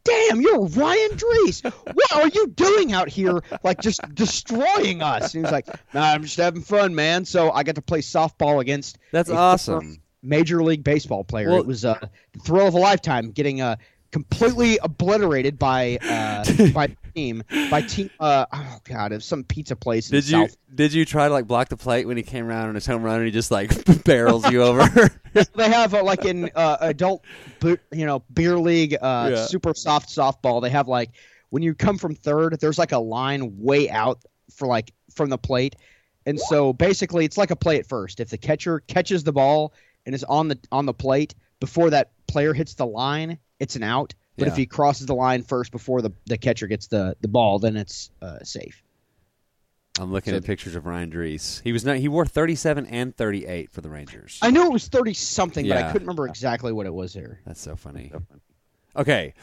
damn, 0.04 0.42
you're 0.42 0.66
Ryan 0.66 1.12
Drese. 1.12 1.64
what 1.94 2.14
are 2.14 2.28
you 2.28 2.48
doing 2.48 2.94
out 2.94 3.10
here, 3.10 3.42
like 3.64 3.82
just 3.82 4.02
destroying 4.16 5.02
us? 5.02 5.34
And 5.34 5.40
he 5.40 5.40
was 5.40 5.52
like, 5.52 5.68
nah, 5.94 6.12
I'm 6.14 6.24
just 6.24 6.38
having 6.38 6.62
fun, 6.62 6.96
man. 6.96 7.26
So 7.26 7.52
I 7.52 7.64
got 7.64 7.76
to 7.76 7.82
play 7.82 8.00
softball 8.00 8.62
against 8.62 8.98
That's 9.12 9.30
awesome. 9.30 10.02
Major 10.22 10.64
League 10.64 10.84
Baseball 10.84 11.24
player. 11.24 11.50
Well- 11.50 11.60
it 11.60 11.68
was 11.68 11.86
uh, 11.86 12.00
the 12.34 12.40
thrill 12.40 12.68
of 12.68 12.74
a 12.74 12.80
lifetime, 12.80 13.32
getting 13.32 13.62
uh, 13.62 13.76
completely 14.16 14.78
obliterated 14.82 15.60
by 15.60 15.98
uh, 16.10 16.46
by 16.74 16.88
team 17.14 17.44
by 17.70 17.82
team. 17.82 18.10
Uh, 18.18 18.46
oh 18.54 18.78
God, 18.86 19.12
it 19.12 19.16
was 19.16 19.26
some 19.26 19.44
pizza 19.44 19.76
place. 19.76 20.08
Did 20.08 20.26
you 20.30 20.48
South. 20.48 20.56
did 20.74 20.94
you 20.94 21.04
try 21.04 21.28
to 21.28 21.34
like 21.34 21.48
block 21.48 21.68
the 21.68 21.76
plate 21.76 22.08
when 22.08 22.16
he 22.16 22.24
came 22.24 22.48
around 22.48 22.70
on 22.70 22.76
his 22.76 22.86
home 22.86 23.04
run 23.04 23.18
and 23.18 23.26
he 23.26 23.32
just 23.32 23.52
like 23.52 23.74
barrels 24.06 24.50
you 24.50 24.64
over? 24.64 25.12
they 25.56 25.70
have 25.70 25.94
uh, 25.94 26.02
like 26.02 26.24
in 26.24 26.50
uh, 26.56 26.78
adult, 26.80 27.26
you 27.92 28.06
know, 28.06 28.24
beer 28.34 28.58
league, 28.58 28.94
uh, 29.02 29.32
Yeah. 29.34 29.46
super 29.48 29.74
soft 29.74 30.08
softball. 30.08 30.62
They 30.62 30.70
have 30.70 30.88
like 30.88 31.12
when 31.50 31.62
you 31.62 31.76
come 31.76 31.98
from 31.98 32.16
third, 32.16 32.58
there's 32.62 32.80
like 32.80 32.94
a 32.94 33.00
line 33.00 33.58
way 33.58 33.90
out 33.90 34.20
for 34.50 34.66
like 34.66 34.94
from 35.14 35.30
the 35.30 35.38
plate, 35.38 35.76
and 36.26 36.40
so 36.40 36.72
basically 36.72 37.26
it's 37.26 37.38
like 37.38 37.52
a 37.52 37.58
play 37.58 37.80
at 37.80 37.86
first. 37.86 38.22
If 38.22 38.30
the 38.30 38.38
catcher 38.38 38.80
catches 38.80 39.26
the 39.26 39.34
ball 39.34 39.74
and 40.06 40.16
is 40.16 40.24
on 40.24 40.48
the 40.48 40.58
on 40.72 40.86
the 40.86 40.94
plate 40.94 41.36
before 41.60 41.90
that 41.90 42.12
player 42.28 42.54
hits 42.54 42.76
the 42.76 42.86
line, 42.86 43.40
it's 43.60 43.76
an 43.76 43.84
out. 43.84 44.14
But 44.38 44.50
if 44.50 44.58
he 44.58 44.66
crosses 44.66 45.08
the 45.08 45.16
line 45.16 45.44
first 45.44 45.72
before 45.72 46.02
the, 46.02 46.12
the 46.26 46.38
catcher 46.38 46.68
gets 46.68 46.88
the, 46.88 47.16
the 47.22 47.30
ball, 47.30 47.58
then 47.60 47.78
it's 47.78 48.12
uh, 48.22 48.40
safe. 48.44 48.84
I'm 49.98 50.12
looking 50.12 50.34
So- 50.34 50.38
at 50.38 50.44
pictures 50.44 50.76
of 50.76 50.86
Ryan 50.86 51.10
Drese. 51.10 51.62
He 51.64 51.72
was 51.72 51.86
not, 51.86 51.96
he 51.96 52.10
wore 52.10 52.26
37 52.26 52.86
and 52.88 53.16
38 53.16 53.72
for 53.72 53.80
the 53.80 53.88
Rangers. 53.90 54.38
I 54.42 54.52
know 54.52 54.66
it 54.66 54.74
was 54.74 54.90
thirty 54.90 55.14
something, 55.14 55.66
but 55.68 55.78
I 55.78 55.84
couldn't 55.92 56.06
remember 56.06 56.28
exactly 56.28 56.74
what 56.74 56.86
it 56.86 56.94
was 56.94 57.14
here. 57.14 57.40
That's 57.46 57.62
so 57.62 57.78
funny. 57.78 58.12
Okay. 58.98 59.34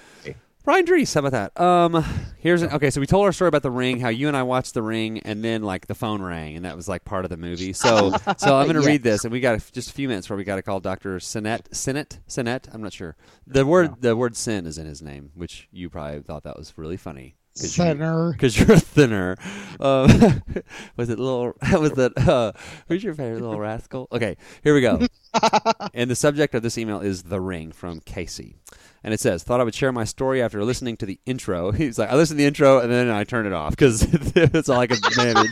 Ryan 0.67 0.85
Drese, 0.85 1.15
how 1.15 1.21
about 1.25 1.33
that? 1.55 1.59
Um, 1.61 2.05
here's 2.43 2.61
an, 2.63 2.71
okay. 2.73 2.91
So 2.91 3.01
we 3.01 3.07
told 3.07 3.25
our 3.25 3.33
story 3.33 3.49
about 3.49 3.63
the 3.63 3.71
ring, 3.71 4.01
how 4.01 4.11
you 4.11 4.29
and 4.29 4.37
I 4.37 4.43
watched 4.43 4.75
the 4.75 4.83
ring, 4.83 5.21
and 5.21 5.43
then 5.43 5.63
like 5.63 5.87
the 5.87 5.95
phone 5.95 6.21
rang, 6.21 6.57
and 6.57 6.65
that 6.67 6.77
was 6.77 6.89
like 6.89 7.05
part 7.07 7.25
of 7.25 7.31
the 7.31 7.37
movie. 7.39 7.73
So, 7.73 8.11
so 8.37 8.57
I'm 8.57 8.67
going 8.67 8.77
to 8.77 8.83
Yeah. 8.83 8.87
read 8.89 9.03
this, 9.03 9.25
and 9.25 9.33
we 9.33 9.41
got 9.41 9.55
a, 9.59 9.73
just 9.73 9.91
a 9.91 9.93
few 9.95 10.09
minutes 10.09 10.29
where 10.29 10.37
we 10.37 10.45
got 10.45 10.57
to 10.57 10.63
call 10.63 10.81
Doctor 10.81 11.17
Sinett, 11.19 11.71
Sinet, 11.71 12.19
Sinet. 12.29 12.73
I'm 12.75 12.83
not 12.83 12.93
sure. 12.93 13.17
The 13.47 13.65
word, 13.65 14.03
the 14.03 14.15
word 14.17 14.37
sin 14.37 14.67
is 14.67 14.77
in 14.77 14.87
his 14.87 15.01
name, 15.01 15.31
which 15.35 15.69
you 15.73 15.89
probably 15.89 16.21
thought 16.21 16.43
that 16.43 16.59
was 16.59 16.75
really 16.77 16.97
funny. 16.99 17.37
Center. 17.55 18.33
because 18.33 18.59
you're 18.59 18.79
thinner. 18.79 19.37
Um, 19.79 20.43
was 20.97 21.11
it 21.11 21.19
little? 21.19 21.53
Was 21.79 21.93
that? 21.93 22.17
Uh, 22.17 22.53
who's 22.89 23.05
your 23.05 23.13
favorite 23.13 23.43
little 23.43 23.61
rascal? 23.61 24.09
Okay, 24.11 24.39
here 24.65 24.75
we 24.75 24.81
go. 24.81 25.07
and 25.95 26.11
the 26.11 26.17
subject 26.17 26.55
of 26.55 26.63
this 26.63 26.79
email 26.79 27.01
is 27.01 27.25
the 27.25 27.43
ring 27.43 27.71
from 27.73 28.01
Casey, 28.01 28.57
and 29.05 29.13
it 29.13 29.21
says, 29.21 29.43
"Thought 29.43 29.61
I 29.61 29.65
would 29.65 29.75
share 29.75 29.93
my 29.93 30.05
story 30.05 30.43
after 30.43 30.65
listening 30.65 30.97
to 30.99 31.07
the 31.07 31.19
intro." 31.27 31.71
He's 31.73 31.99
like, 31.99 32.11
"I 32.11 32.17
listened 32.17 32.39
to 32.39 32.43
the 32.43 32.49
intro 32.49 32.79
and 32.81 32.91
then 32.91 33.11
I 33.11 33.25
turned 33.25 33.47
it 33.47 33.53
off 33.53 33.71
because 33.71 34.01
that's 34.33 34.69
all 34.69 34.81
I 34.81 34.87
could 34.87 35.01
manage." 35.17 35.51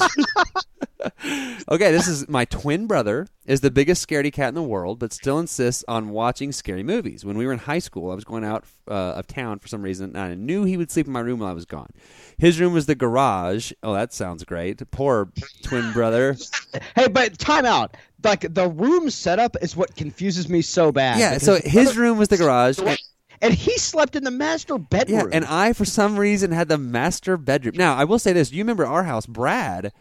okay, 1.71 1.92
this 1.92 2.09
is 2.09 2.28
my 2.28 2.45
twin 2.45 2.87
brother 2.87 3.26
is 3.47 3.61
the 3.61 3.71
biggest 3.71 4.07
scaredy 4.07 4.33
cat 4.33 4.49
in 4.49 4.54
the 4.54 4.62
world, 4.62 4.99
but 4.99 5.12
still 5.12 5.38
insists 5.38 5.85
on 5.88 6.11
watching 6.11 6.52
scary 6.52 6.83
movies. 6.83 7.25
When 7.25 7.37
we 7.37 7.47
were 7.47 7.52
in 7.52 7.59
high 7.59 7.78
school, 7.78 8.11
I 8.11 8.14
was 8.14 8.25
going 8.25 8.45
out 8.45 8.64
uh, 8.88 8.92
of 8.92 9.26
town 9.26 9.59
for 9.59 9.69
some 9.69 9.83
reason, 9.83 10.16
and 10.16 10.19
I 10.19 10.35
knew 10.35 10.64
he 10.64 10.76
would 10.76 10.90
sleep 10.90 11.07
in 11.07 11.12
my 11.12 11.21
room 11.21 11.40
while 11.40 11.50
I 11.50 11.54
was 11.54 11.64
gone. 11.64 11.90
His 12.38 12.61
room 12.61 12.73
was 12.73 12.87
the 12.87 12.95
garage. 12.95 13.73
Oh, 13.83 13.95
that 13.95 14.12
sounds 14.12 14.45
great. 14.45 14.83
Poor 14.90 15.30
twin 15.62 15.92
brother. 15.92 16.37
Hey, 16.95 17.09
but 17.09 17.38
time 17.38 17.64
out. 17.64 17.97
Like 18.23 18.52
the 18.52 18.69
room 18.69 19.09
setup 19.11 19.57
is 19.62 19.76
what 19.76 19.97
confuses 19.97 20.49
me 20.49 20.61
so 20.62 20.92
bad. 20.92 21.19
Yeah, 21.19 21.38
so 21.38 21.59
his 21.62 21.90
other- 21.90 22.00
room 22.00 22.19
was 22.19 22.28
the 22.28 22.37
garage. 22.37 22.78
And, 22.78 22.99
and 23.40 23.54
he 23.54 23.76
slept 23.78 24.16
in 24.16 24.25
the 24.25 24.30
master 24.30 24.78
bedroom. 24.78 25.28
yeah, 25.30 25.37
and 25.37 25.44
I, 25.44 25.73
for 25.73 25.85
some 25.85 26.18
reason, 26.18 26.52
had 26.52 26.68
the 26.68 26.78
master 26.78 27.37
bedroom. 27.37 27.75
Now, 27.76 27.97
I 27.97 28.04
will 28.04 28.18
say 28.18 28.32
this. 28.32 28.52
You 28.52 28.62
remember 28.62 28.87
our 28.87 29.04
house? 29.04 29.26
Brad 29.26 29.92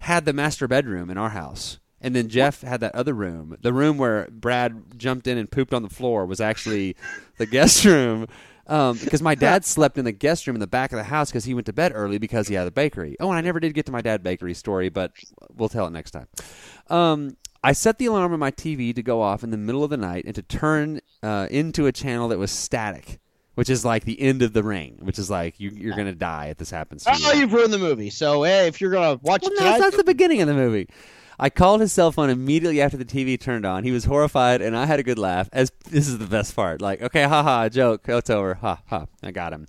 had 0.00 0.24
the 0.24 0.32
master 0.32 0.68
bedroom 0.68 1.10
in 1.10 1.18
our 1.18 1.30
house. 1.30 1.78
And 2.00 2.14
then 2.14 2.28
Jeff 2.28 2.60
had 2.60 2.80
that 2.80 2.94
other 2.94 3.14
room. 3.14 3.56
The 3.62 3.72
room 3.72 3.96
where 3.96 4.28
Brad 4.30 4.98
jumped 4.98 5.26
in 5.26 5.38
and 5.38 5.50
pooped 5.50 5.72
on 5.72 5.82
the 5.82 5.88
floor 5.88 6.26
was 6.26 6.40
actually 6.40 6.94
the 7.38 7.46
guest 7.46 7.84
room. 7.86 8.26
Um, 8.68 8.98
because 8.98 9.22
my 9.22 9.34
dad 9.34 9.64
slept 9.64 9.96
in 9.96 10.04
the 10.04 10.12
guest 10.12 10.46
room 10.46 10.56
in 10.56 10.60
the 10.60 10.66
back 10.66 10.92
of 10.92 10.98
the 10.98 11.04
house 11.04 11.30
because 11.30 11.44
he 11.44 11.54
went 11.54 11.66
to 11.66 11.72
bed 11.72 11.92
early 11.94 12.18
because 12.18 12.48
he 12.48 12.54
had 12.54 12.66
a 12.66 12.70
bakery. 12.70 13.16
Oh, 13.20 13.28
and 13.30 13.38
I 13.38 13.40
never 13.40 13.60
did 13.60 13.74
get 13.74 13.86
to 13.86 13.92
my 13.92 14.02
dad 14.02 14.22
bakery 14.22 14.54
story, 14.54 14.88
but 14.88 15.12
we'll 15.54 15.68
tell 15.68 15.86
it 15.86 15.92
next 15.92 16.10
time. 16.10 16.26
Um, 16.88 17.36
I 17.62 17.72
set 17.72 17.98
the 17.98 18.06
alarm 18.06 18.32
on 18.32 18.38
my 18.38 18.50
TV 18.50 18.94
to 18.94 19.02
go 19.02 19.20
off 19.22 19.42
in 19.42 19.50
the 19.50 19.56
middle 19.56 19.82
of 19.84 19.90
the 19.90 19.96
night 19.96 20.24
and 20.24 20.34
to 20.34 20.42
turn 20.42 21.00
uh, 21.22 21.48
into 21.50 21.86
a 21.86 21.92
channel 21.92 22.28
that 22.28 22.38
was 22.38 22.50
static, 22.50 23.18
which 23.54 23.68
is 23.70 23.84
like 23.84 24.04
the 24.04 24.20
end 24.20 24.42
of 24.42 24.52
the 24.52 24.62
ring, 24.62 24.98
which 25.00 25.18
is 25.18 25.28
like 25.30 25.58
you, 25.58 25.70
you're 25.70 25.94
going 25.94 26.06
to 26.06 26.14
die 26.14 26.46
if 26.46 26.58
this 26.58 26.70
happens 26.70 27.04
to 27.04 27.10
you. 27.12 27.18
oh, 27.26 27.32
you've 27.32 27.52
ruined 27.52 27.72
the 27.72 27.78
movie. 27.78 28.10
So 28.10 28.42
hey, 28.44 28.66
if 28.68 28.80
you're 28.80 28.92
gonna 28.92 29.18
watch 29.22 29.42
Well, 29.42 29.50
it 29.52 29.54
no, 29.54 29.64
tonight, 29.64 29.78
that's 29.80 29.96
the 29.96 30.04
beginning 30.04 30.42
of 30.42 30.48
the 30.48 30.54
movie. 30.54 30.88
I 31.38 31.50
called 31.50 31.82
his 31.82 31.92
cell 31.92 32.12
phone 32.12 32.30
immediately 32.30 32.80
after 32.80 32.96
the 32.96 33.04
TV 33.04 33.38
turned 33.38 33.66
on. 33.66 33.84
He 33.84 33.90
was 33.90 34.06
horrified, 34.06 34.62
and 34.62 34.74
I 34.74 34.86
had 34.86 34.98
a 35.00 35.02
good 35.02 35.18
laugh. 35.18 35.50
As 35.52 35.70
this 35.90 36.08
is 36.08 36.16
the 36.16 36.24
best 36.24 36.56
part, 36.56 36.80
like, 36.80 37.02
okay, 37.02 37.24
haha, 37.24 37.68
joke, 37.68 38.08
oh, 38.08 38.16
it's 38.16 38.30
over, 38.30 38.54
ha 38.54 38.80
ha, 38.86 39.04
I 39.22 39.32
got 39.32 39.52
him. 39.52 39.66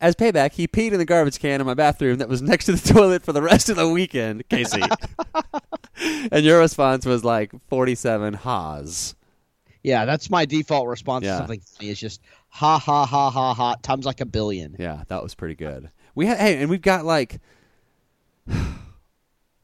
As 0.00 0.16
payback, 0.16 0.52
he 0.52 0.66
peed 0.66 0.92
in 0.92 0.98
the 0.98 1.04
garbage 1.04 1.38
can 1.38 1.60
in 1.60 1.66
my 1.66 1.74
bathroom 1.74 2.16
that 2.18 2.30
was 2.30 2.40
next 2.40 2.64
to 2.64 2.72
the 2.72 2.92
toilet 2.94 3.22
for 3.24 3.32
the 3.34 3.42
rest 3.42 3.68
of 3.68 3.76
the 3.76 3.88
weekend, 3.88 4.48
Casey. 4.48 4.80
and 6.32 6.44
your 6.44 6.58
response 6.58 7.06
was 7.06 7.24
like 7.24 7.52
forty-seven 7.68 8.34
ha's. 8.34 9.14
yeah, 9.82 10.04
that's 10.04 10.30
my 10.30 10.44
default 10.44 10.88
response 10.88 11.24
Yeah. 11.24 11.32
to 11.32 11.38
something 11.38 11.60
funny. 11.60 11.90
Is 11.90 12.00
just 12.00 12.20
ha 12.48 12.78
ha 12.78 13.04
ha 13.06 13.30
ha 13.30 13.54
ha 13.54 13.76
times 13.82 14.04
like 14.06 14.20
a 14.20 14.26
billion. 14.26 14.76
Yeah, 14.78 15.04
that 15.08 15.22
was 15.22 15.34
pretty 15.34 15.54
good. 15.54 15.90
We 16.14 16.26
had 16.26 16.38
hey, 16.38 16.60
and 16.60 16.68
we've 16.70 16.82
got 16.82 17.04
like. 17.04 17.40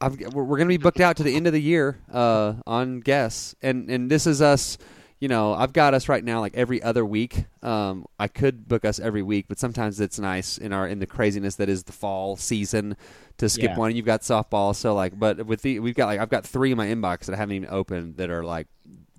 I've, 0.01 0.17
we're 0.33 0.43
we're 0.45 0.57
gonna 0.57 0.69
be 0.69 0.77
booked 0.77 1.01
out 1.01 1.17
to 1.17 1.23
the 1.23 1.35
end 1.35 1.45
of 1.47 1.51
the 1.53 1.61
year 1.61 1.99
uh, 2.11 2.53
on 2.65 3.01
guests, 3.01 3.53
and 3.61 3.89
and 3.89 4.09
this 4.09 4.25
is 4.25 4.41
us. 4.41 4.77
You 5.19 5.27
know, 5.27 5.53
I've 5.53 5.73
got 5.73 5.93
us 5.93 6.07
right 6.07 6.23
now 6.23 6.39
like 6.39 6.55
every 6.55 6.81
other 6.81 7.05
week. 7.05 7.43
Um, 7.61 8.05
I 8.17 8.29
could 8.29 8.69
book 8.69 8.85
us 8.85 8.99
every 8.99 9.21
week, 9.21 9.47
but 9.49 9.59
sometimes 9.59 9.99
it's 9.99 10.17
nice 10.17 10.57
in 10.57 10.71
our 10.71 10.87
in 10.87 10.99
the 10.99 11.05
craziness 11.07 11.55
that 11.57 11.67
is 11.67 11.83
the 11.83 11.91
fall 11.91 12.37
season 12.37 12.95
to 13.37 13.49
skip 13.49 13.71
Yeah. 13.71 13.77
one. 13.77 13.95
You've 13.95 14.05
got 14.05 14.21
softball, 14.21 14.73
so 14.73 14.95
like, 14.95 15.19
but 15.19 15.45
with 15.45 15.61
the 15.61 15.79
we've 15.79 15.95
got 15.95 16.05
like 16.05 16.21
I've 16.21 16.29
got 16.29 16.45
three 16.45 16.71
in 16.71 16.77
my 16.77 16.87
inbox 16.87 17.25
that 17.25 17.33
I 17.33 17.37
haven't 17.37 17.55
even 17.57 17.69
opened 17.69 18.15
that 18.15 18.29
are 18.29 18.45
like 18.45 18.67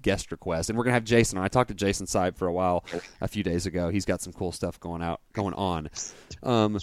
guest 0.01 0.33
requests, 0.33 0.71
and 0.71 0.79
we're 0.79 0.85
gonna 0.85 0.95
have 0.95 1.05
Jason. 1.05 1.39
I 1.39 1.49
talked 1.49 1.69
to 1.69 1.75
Jason 1.75 2.07
Seib 2.07 2.35
for 2.35 2.49
a 2.49 2.53
while 2.53 2.83
a 3.21 3.29
few 3.29 3.43
days 3.43 3.67
ago. 3.67 3.91
He's 3.91 4.07
got 4.07 4.23
some 4.23 4.33
cool 4.33 4.53
stuff 4.53 4.81
going 4.81 5.03
out 5.03 5.21
going 5.35 5.53
on. 5.53 5.91
Um, 6.43 6.79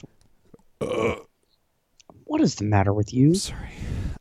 What 2.26 2.42
is 2.42 2.56
the 2.56 2.66
matter 2.66 2.94
with 2.94 3.14
you? 3.14 3.34
sorry. 3.36 3.70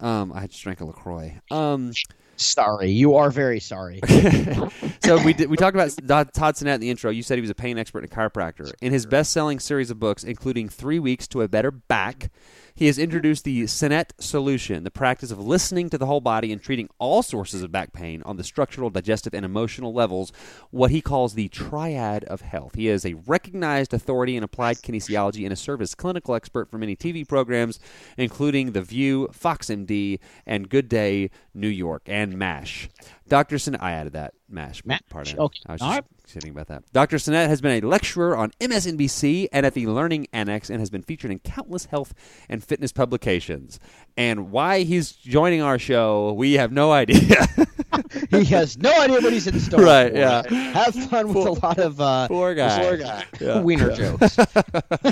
Um, 0.01 0.33
I 0.35 0.47
just 0.47 0.63
drank 0.63 0.81
a 0.81 0.85
Lacroix. 0.87 1.39
Um, 1.51 1.93
Sorry, 2.37 2.91
you 2.91 3.15
are 3.15 3.31
very 3.31 3.61
sorry. 3.61 4.01
so 5.05 5.23
we 5.25 5.33
did, 5.33 5.49
we 5.49 5.57
talked 5.57 5.75
about 5.75 6.35
Todd 6.35 6.55
Sinett 6.55 6.75
in 6.75 6.81
the 6.81 6.91
intro. 6.91 7.11
You 7.11 7.23
said 7.23 7.37
he 7.37 7.41
was 7.41 7.51
a 7.51 7.55
pain 7.55 7.79
expert 7.79 8.05
and 8.05 8.13
a 8.13 8.15
chiropractor. 8.15 8.73
In 8.81 8.93
his 8.93 9.07
best-selling 9.07 9.59
series 9.59 9.91
of 9.91 9.99
books, 9.99 10.23
including 10.23 10.69
Three 10.69 10.99
Weeks 10.99 11.27
to 11.29 11.43
a 11.43 11.49
Better 11.49 11.71
Back, 11.71 12.31
He 12.77 12.89
has 12.89 12.99
introduced 12.99 13.45
the 13.45 13.63
Sinett 13.63 14.11
solution, 14.19 14.85
the 14.85 14.91
practice 14.91 15.31
of 15.31 15.41
listening 15.41 15.89
to 15.89 15.97
the 15.97 16.05
whole 16.05 16.21
body 16.21 16.53
and 16.53 16.63
treating 16.63 16.91
all 16.99 17.23
sources 17.23 17.63
of 17.63 17.73
back 17.73 17.95
pain 17.95 18.23
on 18.27 18.37
the 18.37 18.45
structural, 18.45 18.91
digestive, 18.91 19.33
and 19.33 19.47
emotional 19.47 19.95
levels, 19.95 20.31
what 20.71 20.91
he 20.91 21.01
calls 21.01 21.33
the 21.33 21.49
triad 21.49 22.25
of 22.25 22.43
health. 22.43 22.75
He 22.75 22.89
is 22.89 23.07
a 23.07 23.15
recognized 23.15 23.95
authority 23.95 24.37
in 24.37 24.43
applied 24.43 24.77
kinesiology 24.77 25.45
and 25.45 25.55
a 25.55 25.57
service 25.57 25.95
clinical 25.95 26.35
expert 26.35 26.71
for 26.71 26.77
many 26.77 26.95
TV 26.95 27.27
programs, 27.27 27.81
including 28.19 28.73
The 28.73 28.83
View, 28.83 29.29
Fox 29.33 29.69
MD, 29.69 30.21
and 30.45 30.69
Good 30.69 30.91
Day 30.91 31.31
New 31.55 31.69
York, 31.69 32.03
and 32.05 32.37
MASH. 32.37 32.91
Dr. 33.27 33.57
Sinett, 33.57 33.81
I 33.81 33.93
added 33.93 34.13
that 34.13 34.35
MASH, 34.51 34.85
MASH, 34.85 35.01
part 35.09 35.35
okay. 35.35 35.61
I 35.67 35.73
was 35.73 35.81
just 35.81 36.03
kidding 36.33 36.51
about 36.51 36.69
that. 36.69 36.85
Dr. 36.93 37.17
Sinett 37.17 37.49
has 37.49 37.61
been 37.61 37.83
a 37.83 37.87
lecturer 37.87 38.37
on 38.37 38.51
MSNBC 38.61 39.49
and 39.53 39.65
at 39.65 39.75
the 39.75 39.87
Learning 39.87 40.27
Annex 40.33 40.71
and 40.71 40.81
has 40.81 40.91
been 40.91 41.03
featured 41.03 41.31
in 41.31 41.39
countless 41.41 41.87
health 41.87 42.15
and 42.49 42.63
fitness 42.63 42.93
publications. 42.93 43.79
And 44.17 44.51
why 44.51 44.83
he's 44.83 45.13
joining 45.13 45.63
our 45.63 45.79
show, 45.79 46.33
we 46.33 46.55
have 46.55 46.73
no 46.73 46.93
idea. 46.93 47.47
he 48.31 48.45
has 48.47 48.79
no 48.79 48.93
idea 49.01 49.21
what 49.21 49.33
he's 49.33 49.47
in 49.47 49.59
store. 49.61 49.83
Right, 49.83 50.13
for. 50.13 50.19
yeah. 50.19 50.43
Have 50.73 50.95
fun 50.95 51.29
with 51.33 51.47
a 51.47 51.53
lot 51.53 51.79
of 51.79 52.01
uh, 52.01 52.29
Poor 52.29 52.55
guy. 52.55 52.81
Poor 52.81 52.97
guy. 52.97 53.25
Yeah. 53.41 53.61
Wiener 53.61 53.95
jokes. 53.95 54.39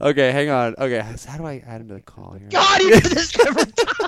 okay, 0.00 0.32
hang 0.32 0.50
on. 0.50 0.74
Okay, 0.78 1.00
how 1.00 1.36
do 1.36 1.46
I 1.46 1.62
add 1.66 1.80
him 1.80 1.88
to 1.88 1.94
the 1.94 2.00
call 2.00 2.32
here? 2.34 2.48
God, 2.50 2.80
you 2.80 3.00
do 3.00 3.08
this 3.08 3.38
every 3.46 3.64
time. 3.64 4.02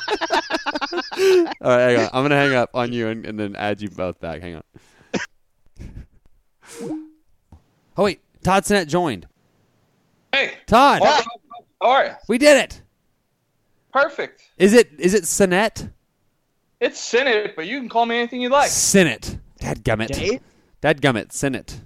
All 1.60 1.70
right, 1.70 1.90
hang 1.90 1.96
on. 1.98 2.10
I'm 2.12 2.24
gonna 2.24 2.36
hang 2.36 2.54
up 2.54 2.70
on 2.74 2.92
you 2.92 3.08
and, 3.08 3.26
and 3.26 3.38
then 3.38 3.56
add 3.56 3.80
you 3.80 3.88
both 3.90 4.20
back. 4.20 4.40
Hang 4.40 4.56
on. 4.56 4.62
Oh 6.82 8.04
wait, 8.04 8.20
Todd 8.42 8.64
Sinett 8.64 8.88
joined. 8.88 9.26
Hey, 10.32 10.54
Todd, 10.66 11.02
how 11.02 11.22
are 11.80 12.04
you? 12.06 12.12
we 12.28 12.38
did 12.38 12.56
it. 12.56 12.82
Perfect. 13.92 14.42
Is 14.58 14.72
it 14.72 14.90
is 14.98 15.14
it 15.14 15.24
Sinet? 15.24 15.90
It's 16.80 17.00
Senate, 17.00 17.54
but 17.54 17.66
you 17.66 17.78
can 17.78 17.88
call 17.88 18.04
me 18.06 18.16
anything 18.16 18.40
you 18.40 18.48
like. 18.48 18.68
Sinet. 18.68 19.38
Dadgummit. 19.60 20.08
Dave? 20.08 20.40
Dadgummit. 20.82 21.28
Sinet. 21.28 21.78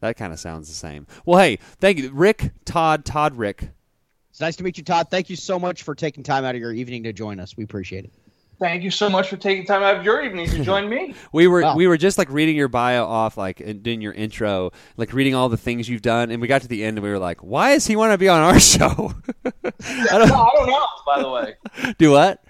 That 0.00 0.16
kind 0.16 0.32
of 0.32 0.40
sounds 0.40 0.68
the 0.68 0.74
same. 0.74 1.06
Well, 1.24 1.38
hey, 1.38 1.58
thank 1.78 1.98
you, 1.98 2.10
Rick, 2.10 2.52
Todd, 2.66 3.06
Todd, 3.06 3.36
Rick. 3.36 3.70
It's 4.30 4.40
nice 4.40 4.56
to 4.56 4.64
meet 4.64 4.76
you, 4.76 4.84
Todd. 4.84 5.06
Thank 5.10 5.30
you 5.30 5.36
so 5.36 5.58
much 5.58 5.84
for 5.84 5.94
taking 5.94 6.24
time 6.24 6.44
out 6.44 6.54
of 6.54 6.60
your 6.60 6.72
evening 6.72 7.04
to 7.04 7.12
join 7.12 7.40
us. 7.40 7.56
We 7.56 7.64
appreciate 7.64 8.04
it. 8.04 8.12
Thank 8.60 8.82
you 8.82 8.90
so 8.90 9.10
much 9.10 9.28
for 9.28 9.36
taking 9.36 9.66
time 9.66 9.82
out 9.82 9.96
of 9.96 10.04
your 10.04 10.22
evening 10.22 10.48
to 10.50 10.62
join 10.64 10.88
me. 10.88 11.14
We 11.32 11.46
were 11.48 11.62
Wow. 11.62 11.76
we 11.76 11.86
were 11.86 11.96
just 11.96 12.18
like 12.18 12.30
reading 12.30 12.54
your 12.56 12.68
bio 12.68 13.04
off, 13.04 13.36
like 13.36 13.60
and 13.60 13.82
doing 13.82 14.00
your 14.00 14.12
intro, 14.12 14.70
like 14.96 15.12
reading 15.12 15.34
all 15.34 15.48
the 15.48 15.56
things 15.56 15.88
you've 15.88 16.02
done, 16.02 16.30
and 16.30 16.40
we 16.40 16.46
got 16.48 16.62
to 16.62 16.68
the 16.68 16.84
end 16.84 16.96
and 16.98 17.04
we 17.04 17.10
were 17.10 17.18
like, 17.18 17.40
why 17.40 17.74
does 17.74 17.86
he 17.86 17.96
want 17.96 18.12
to 18.12 18.18
be 18.18 18.28
on 18.28 18.40
our 18.40 18.60
show? 18.74 19.12
I 19.44 20.18
don't 20.18 20.30
I 20.32 20.50
don't 20.54 20.66
know, 20.68 20.86
by 21.06 21.20
the 21.22 21.30
way. 21.30 21.94
do 21.98 22.12
what. 22.12 22.42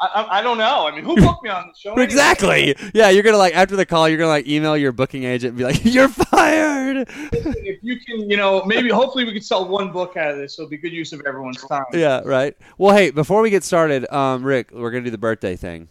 I, 0.00 0.06
I, 0.06 0.38
I 0.38 0.42
don't 0.42 0.58
know. 0.58 0.86
I 0.86 0.94
mean, 0.94 1.04
who 1.04 1.14
booked 1.16 1.44
me 1.44 1.50
on 1.50 1.68
the 1.68 1.74
show? 1.78 1.90
anyway? 1.92 2.04
Exactly. 2.04 2.76
Yeah, 2.94 3.10
you're 3.10 3.22
gonna 3.22 3.36
like 3.38 3.54
after 3.54 3.76
the 3.76 3.86
call, 3.86 4.08
you're 4.08 4.18
gonna 4.18 4.28
like 4.28 4.46
email 4.46 4.76
your 4.76 4.92
booking 4.92 5.24
agent 5.24 5.50
and 5.50 5.58
be 5.58 5.64
like, 5.64 5.84
"You're 5.84 6.08
fired." 6.08 7.08
If 7.08 7.78
you 7.82 8.00
can, 8.00 8.28
you 8.28 8.36
know, 8.36 8.64
maybe 8.64 8.88
hopefully 8.90 9.24
we 9.24 9.32
could 9.32 9.44
sell 9.44 9.68
one 9.68 9.92
book 9.92 10.16
out 10.16 10.32
of 10.32 10.38
this. 10.38 10.56
So 10.56 10.62
it'll 10.62 10.70
be 10.70 10.78
good 10.78 10.92
use 10.92 11.12
of 11.12 11.22
everyone's 11.26 11.62
time. 11.62 11.84
yeah, 11.92 12.20
right. 12.24 12.56
Well, 12.76 12.94
hey, 12.94 13.10
before 13.10 13.40
we 13.40 13.50
get 13.50 13.62
started, 13.64 14.12
um, 14.12 14.42
Rick, 14.42 14.70
we're 14.72 14.90
gonna 14.90 15.04
do 15.04 15.10
the 15.10 15.18
birthday 15.18 15.56
thing. 15.56 15.88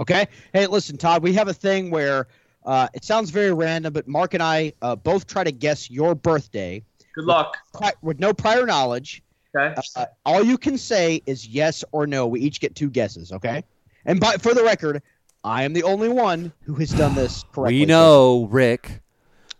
Okay. 0.00 0.26
Hey, 0.52 0.66
listen, 0.66 0.96
Todd. 0.96 1.22
We 1.22 1.32
have 1.34 1.48
a 1.48 1.54
thing 1.54 1.90
where 1.90 2.26
uh, 2.66 2.88
it 2.94 3.04
sounds 3.04 3.30
very 3.30 3.52
random, 3.52 3.92
but 3.92 4.08
Mark 4.08 4.34
and 4.34 4.42
I 4.42 4.72
uh, 4.82 4.96
both 4.96 5.26
try 5.26 5.44
to 5.44 5.52
guess 5.52 5.90
your 5.90 6.14
birthday 6.14 6.82
Good 7.14 7.24
luck. 7.24 7.56
pri- 7.72 7.92
with 8.02 8.18
no 8.18 8.32
prior 8.34 8.66
knowledge. 8.66 9.22
Okay. 9.56 9.74
Uh, 9.96 10.06
all 10.24 10.42
you 10.42 10.58
can 10.58 10.76
say 10.76 11.22
is 11.26 11.46
yes 11.46 11.84
or 11.92 12.06
no. 12.06 12.26
We 12.26 12.40
each 12.40 12.60
get 12.60 12.74
two 12.74 12.90
guesses. 12.90 13.32
Okay. 13.32 13.62
And 14.06 14.20
by, 14.20 14.32
for 14.34 14.54
the 14.54 14.64
record, 14.64 15.02
I 15.44 15.62
am 15.62 15.72
the 15.72 15.82
only 15.82 16.08
one 16.08 16.52
who 16.64 16.74
has 16.74 16.90
done 16.90 17.14
this 17.14 17.44
correctly. 17.52 17.80
We 17.80 17.86
know, 17.86 18.48
Rick. 18.50 19.02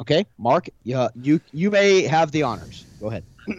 Okay, 0.00 0.26
Mark. 0.38 0.68
Yeah, 0.82 1.08
you 1.14 1.40
you 1.52 1.70
may 1.70 2.02
have 2.02 2.32
the 2.32 2.42
honors. 2.42 2.84
Go 3.00 3.08
ahead. 3.08 3.24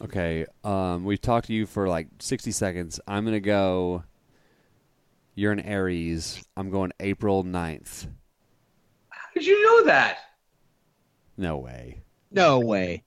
Okay, 0.00 0.46
um, 0.62 1.02
we've 1.02 1.20
talked 1.20 1.48
to 1.48 1.52
you 1.52 1.66
for 1.66 1.88
like 1.88 2.06
60 2.20 2.52
seconds. 2.52 3.00
I'm 3.08 3.24
gonna 3.24 3.40
go. 3.40 4.04
You're 5.34 5.50
an 5.50 5.58
Aries. 5.58 6.40
I'm 6.56 6.70
going 6.70 6.92
April 7.00 7.42
9th. 7.42 8.06
How 9.08 9.28
did 9.34 9.44
you 9.44 9.60
know 9.60 9.86
that? 9.86 10.18
No 11.36 11.58
way. 11.58 12.02
No 12.30 12.60
way. 12.60 13.02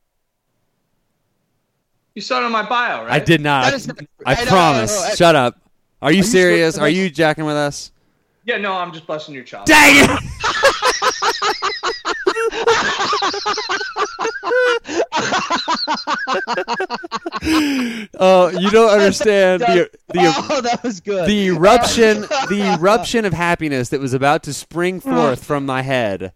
You 2.15 2.21
saw 2.21 2.39
it 2.39 2.43
on 2.43 2.51
my 2.51 2.67
bio, 2.67 3.03
right? 3.03 3.11
I 3.13 3.19
did 3.19 3.41
not. 3.41 3.65
That 3.65 3.73
is- 3.73 3.89
I, 4.25 4.35
I 4.35 4.43
know, 4.43 4.49
promise. 4.49 4.99
I 4.99 5.07
know, 5.07 5.11
I- 5.11 5.15
Shut 5.15 5.35
up. 5.35 5.57
Are 6.01 6.11
you 6.11 6.17
you 6.17 6.23
serious? 6.23 6.75
sure- 6.75 6.83
Are 6.83 6.89
you 6.89 7.09
jacking 7.09 7.45
with 7.45 7.55
us? 7.55 7.91
Yeah, 8.43 8.57
no, 8.57 8.73
I'm 8.73 8.91
just 8.91 9.05
busting 9.07 9.35
your 9.35 9.43
chops. 9.43 9.69
Dang 9.69 10.03
it! 10.03 10.21
Oh, 18.19 18.49
you 18.57 18.69
don't 18.69 18.91
understand 18.91 19.61
the 19.61 19.89
the 20.09 20.19
er-, 20.19 20.33
oh, 20.49 20.61
that 20.61 20.83
was 20.83 20.99
good. 20.99 21.27
the 21.27 21.47
eruption 21.47 22.21
the 22.21 22.77
eruption 22.79 23.25
of 23.25 23.33
happiness 23.33 23.89
that 23.89 23.99
was 23.99 24.13
about 24.13 24.43
to 24.43 24.53
spring 24.53 24.99
forth 24.99 25.43
from 25.43 25.65
my 25.65 25.81
head. 25.81 26.33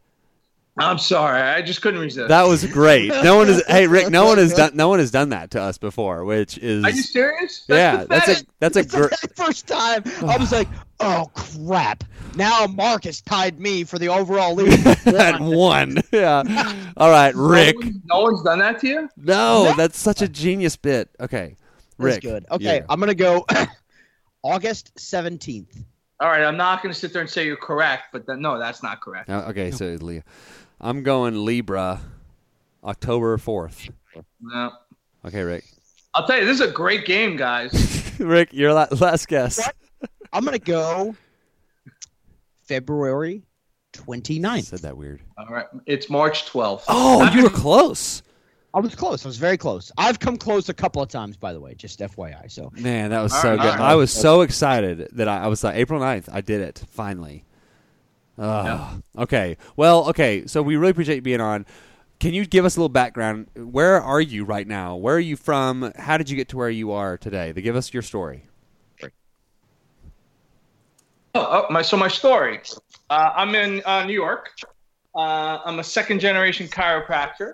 I'm 0.78 0.98
sorry. 0.98 1.42
I 1.42 1.62
just 1.62 1.82
couldn't 1.82 2.02
resist. 2.02 2.28
That 2.28 2.44
was 2.44 2.66
great. 2.66 3.08
No 3.08 3.38
one 3.38 3.48
is. 3.48 3.64
Hey, 3.68 3.88
Rick. 3.88 4.10
No 4.10 4.26
one 4.26 4.38
has 4.38 4.54
done. 4.58 4.76
No 4.76 4.90
one 4.90 5.00
has 5.00 5.10
done 5.10 5.30
that 5.30 5.52
to 5.52 5.62
us 5.62 5.78
before, 5.78 6.26
which 6.26 6.58
is. 6.58 6.84
Are 6.84 6.90
you 6.90 7.02
serious? 7.02 7.64
yeah, 7.70 8.04
that's 8.04 8.28
a 8.28 8.44
pathetic. 8.44 8.48
that's 8.60 8.76
a 8.76 8.80
It's 8.80 8.92
the 8.92 8.98
gr- 9.08 9.28
first 9.46 9.68
time 9.68 10.04
I 10.28 10.36
was 10.38 10.52
like, 10.52 10.68
"Oh 11.00 11.32
crap!" 11.34 12.04
Now 12.36 12.68
Mark 12.68 13.06
has 13.06 13.22
tied 13.22 13.58
me 13.58 13.86
for 13.86 13.98
the 14.00 14.10
overall 14.10 14.54
lead. 14.54 14.80
that 15.06 15.40
one. 15.40 15.98
Yeah. 16.12 16.44
All 16.98 17.10
right, 17.10 17.34
Rick. 17.36 17.78
No, 17.80 17.86
one- 17.86 18.02
no 18.08 18.22
one's 18.24 18.44
done 18.44 18.60
that 18.60 18.80
to 18.82 18.88
you. 18.88 19.10
No, 19.16 19.74
that's 19.78 19.98
such 19.98 20.22
a 20.22 20.28
genius 20.28 20.76
bit. 20.76 21.10
Okay, 21.22 21.56
Rick. 21.98 22.16
That's 22.16 22.26
good. 22.26 22.46
Okay, 22.52 22.78
yeah. 22.80 22.86
I'm 22.90 23.00
gonna 23.00 23.16
go 23.16 23.46
August 24.44 24.94
17th. 24.96 25.86
All 26.20 26.30
right, 26.30 26.44
I'm 26.44 26.56
not 26.56 26.82
going 26.82 26.94
to 26.94 26.98
sit 26.98 27.12
there 27.12 27.22
and 27.22 27.30
say 27.30 27.46
you're 27.46 27.58
correct, 27.58 28.04
but 28.14 28.26
then, 28.26 28.40
no, 28.40 28.58
that's 28.58 28.82
not 28.82 29.02
correct. 29.02 29.30
Okay, 29.30 29.70
so 29.72 29.98
Leah, 30.00 30.24
I'm 30.80 31.04
going 31.04 31.46
Libra, 31.46 32.02
October 32.84 33.38
fourth. 33.38 33.90
No. 34.42 34.72
Okay, 35.26 35.42
Rick. 35.42 35.66
I'll 36.14 36.26
tell 36.28 36.40
you, 36.40 36.46
this 36.46 36.62
is 36.62 36.68
a 36.68 36.72
great 36.72 37.06
game, 37.06 37.36
guys. 37.36 38.14
Rick, 38.20 38.54
your 38.54 38.74
la- 38.74 38.88
last 39.00 39.28
guess. 39.28 39.68
I'm 40.32 40.46
gonna 40.46 40.60
go 40.60 41.16
February 42.68 43.44
29th. 43.94 44.66
Said 44.66 44.80
that 44.80 44.98
weird. 44.98 45.22
All 45.38 45.48
right, 45.48 45.66
it's 45.86 46.10
March 46.10 46.46
12th. 46.46 46.84
Oh, 46.88 47.30
you 47.34 47.44
were 47.44 47.50
close. 47.50 48.22
I 48.74 48.80
was 48.80 48.94
close. 48.94 49.26
I 49.26 49.30
was 49.30 49.38
very 49.38 49.58
close. 49.58 49.90
I've 49.98 50.20
come 50.20 50.36
close 50.36 50.68
a 50.68 50.74
couple 50.74 51.02
of 51.02 51.08
times, 51.08 51.38
by 51.38 51.54
the 51.54 51.62
way, 51.62 51.76
just 51.76 52.00
FYI. 52.02 52.52
So 52.52 52.72
Man, 52.78 53.12
that 53.12 53.22
was 53.22 53.32
All 53.32 53.42
so 53.42 53.50
right, 53.52 53.56
good. 53.62 53.68
all 53.72 53.78
right. 53.78 53.92
I 53.92 53.96
was 53.96 54.12
so 54.12 54.42
excited 54.42 55.08
that 55.14 55.30
I, 55.30 55.44
I 55.44 55.48
was 55.48 55.64
like, 55.64 55.76
April 55.76 56.02
9th, 56.02 56.28
I 56.30 56.42
did 56.42 56.60
it, 56.60 56.84
finally. 56.92 57.46
Oh, 58.38 59.00
Okay. 59.18 59.58
Well, 59.76 60.10
okay. 60.10 60.46
So 60.46 60.62
we 60.62 60.76
really 60.76 60.92
appreciate 60.92 61.16
you 61.16 61.22
being 61.22 61.42
on. 61.42 61.66
Can 62.20 62.34
you 62.34 62.46
give 62.46 62.66
us 62.66 62.76
a 62.76 62.80
little 62.80 62.90
background? 62.90 63.48
Where 63.56 64.02
are 64.02 64.22
you 64.22 64.46
right 64.46 64.68
now? 64.68 64.96
Where 64.96 65.16
are 65.16 65.20
you 65.20 65.36
from? 65.36 65.92
How 65.98 66.18
did 66.18 66.30
you 66.30 66.36
get 66.36 66.50
to 66.50 66.58
where 66.58 66.70
you 66.70 66.92
are 66.92 67.18
today? 67.18 67.52
To 67.54 67.62
give 67.62 67.76
us 67.76 67.94
your 67.94 68.04
story. 68.04 68.44
Oh, 71.38 71.66
oh, 71.68 71.74
my 71.74 71.82
so 71.82 71.98
my 71.98 72.08
story. 72.08 72.62
Uh, 73.10 73.32
I'm 73.36 73.54
in 73.56 73.82
uh, 73.86 74.06
New 74.06 74.14
York. 74.14 74.52
Uh, 75.14 75.60
I'm 75.66 75.80
a 75.80 75.84
second 75.84 76.20
generation 76.20 76.68
chiropractor, 76.68 77.54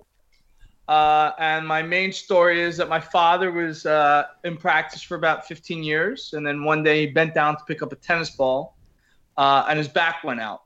uh, 0.88 1.32
and 1.40 1.68
my 1.68 1.82
main 1.82 2.12
story 2.12 2.62
is 2.62 2.78
that 2.78 2.90
my 2.90 3.00
father 3.00 3.52
was 3.52 3.86
uh, 3.88 4.26
in 4.44 4.56
practice 4.56 5.02
for 5.02 5.16
about 5.16 5.48
15 5.48 5.84
years, 5.84 6.34
and 6.34 6.46
then 6.46 6.64
one 6.64 6.84
day 6.84 7.06
he 7.06 7.12
bent 7.12 7.34
down 7.34 7.58
to 7.58 7.64
pick 7.66 7.82
up 7.82 7.92
a 7.92 7.96
tennis 7.96 8.32
ball, 8.32 8.78
uh, 9.38 9.66
and 9.68 9.80
his 9.80 9.88
back 9.88 10.24
went 10.24 10.40
out. 10.40 10.62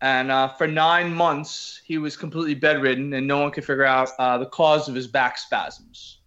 And 0.00 0.30
uh, 0.30 0.48
for 0.48 0.66
nine 0.66 1.12
months, 1.12 1.82
he 1.84 1.98
was 1.98 2.16
completely 2.16 2.54
bedridden, 2.54 3.12
and 3.14 3.26
no 3.26 3.40
one 3.40 3.50
could 3.50 3.64
figure 3.64 3.84
out 3.84 4.10
uh, 4.18 4.38
the 4.38 4.46
cause 4.46 4.88
of 4.88 4.94
his 4.94 5.08
back 5.08 5.38
spasms. 5.38 6.20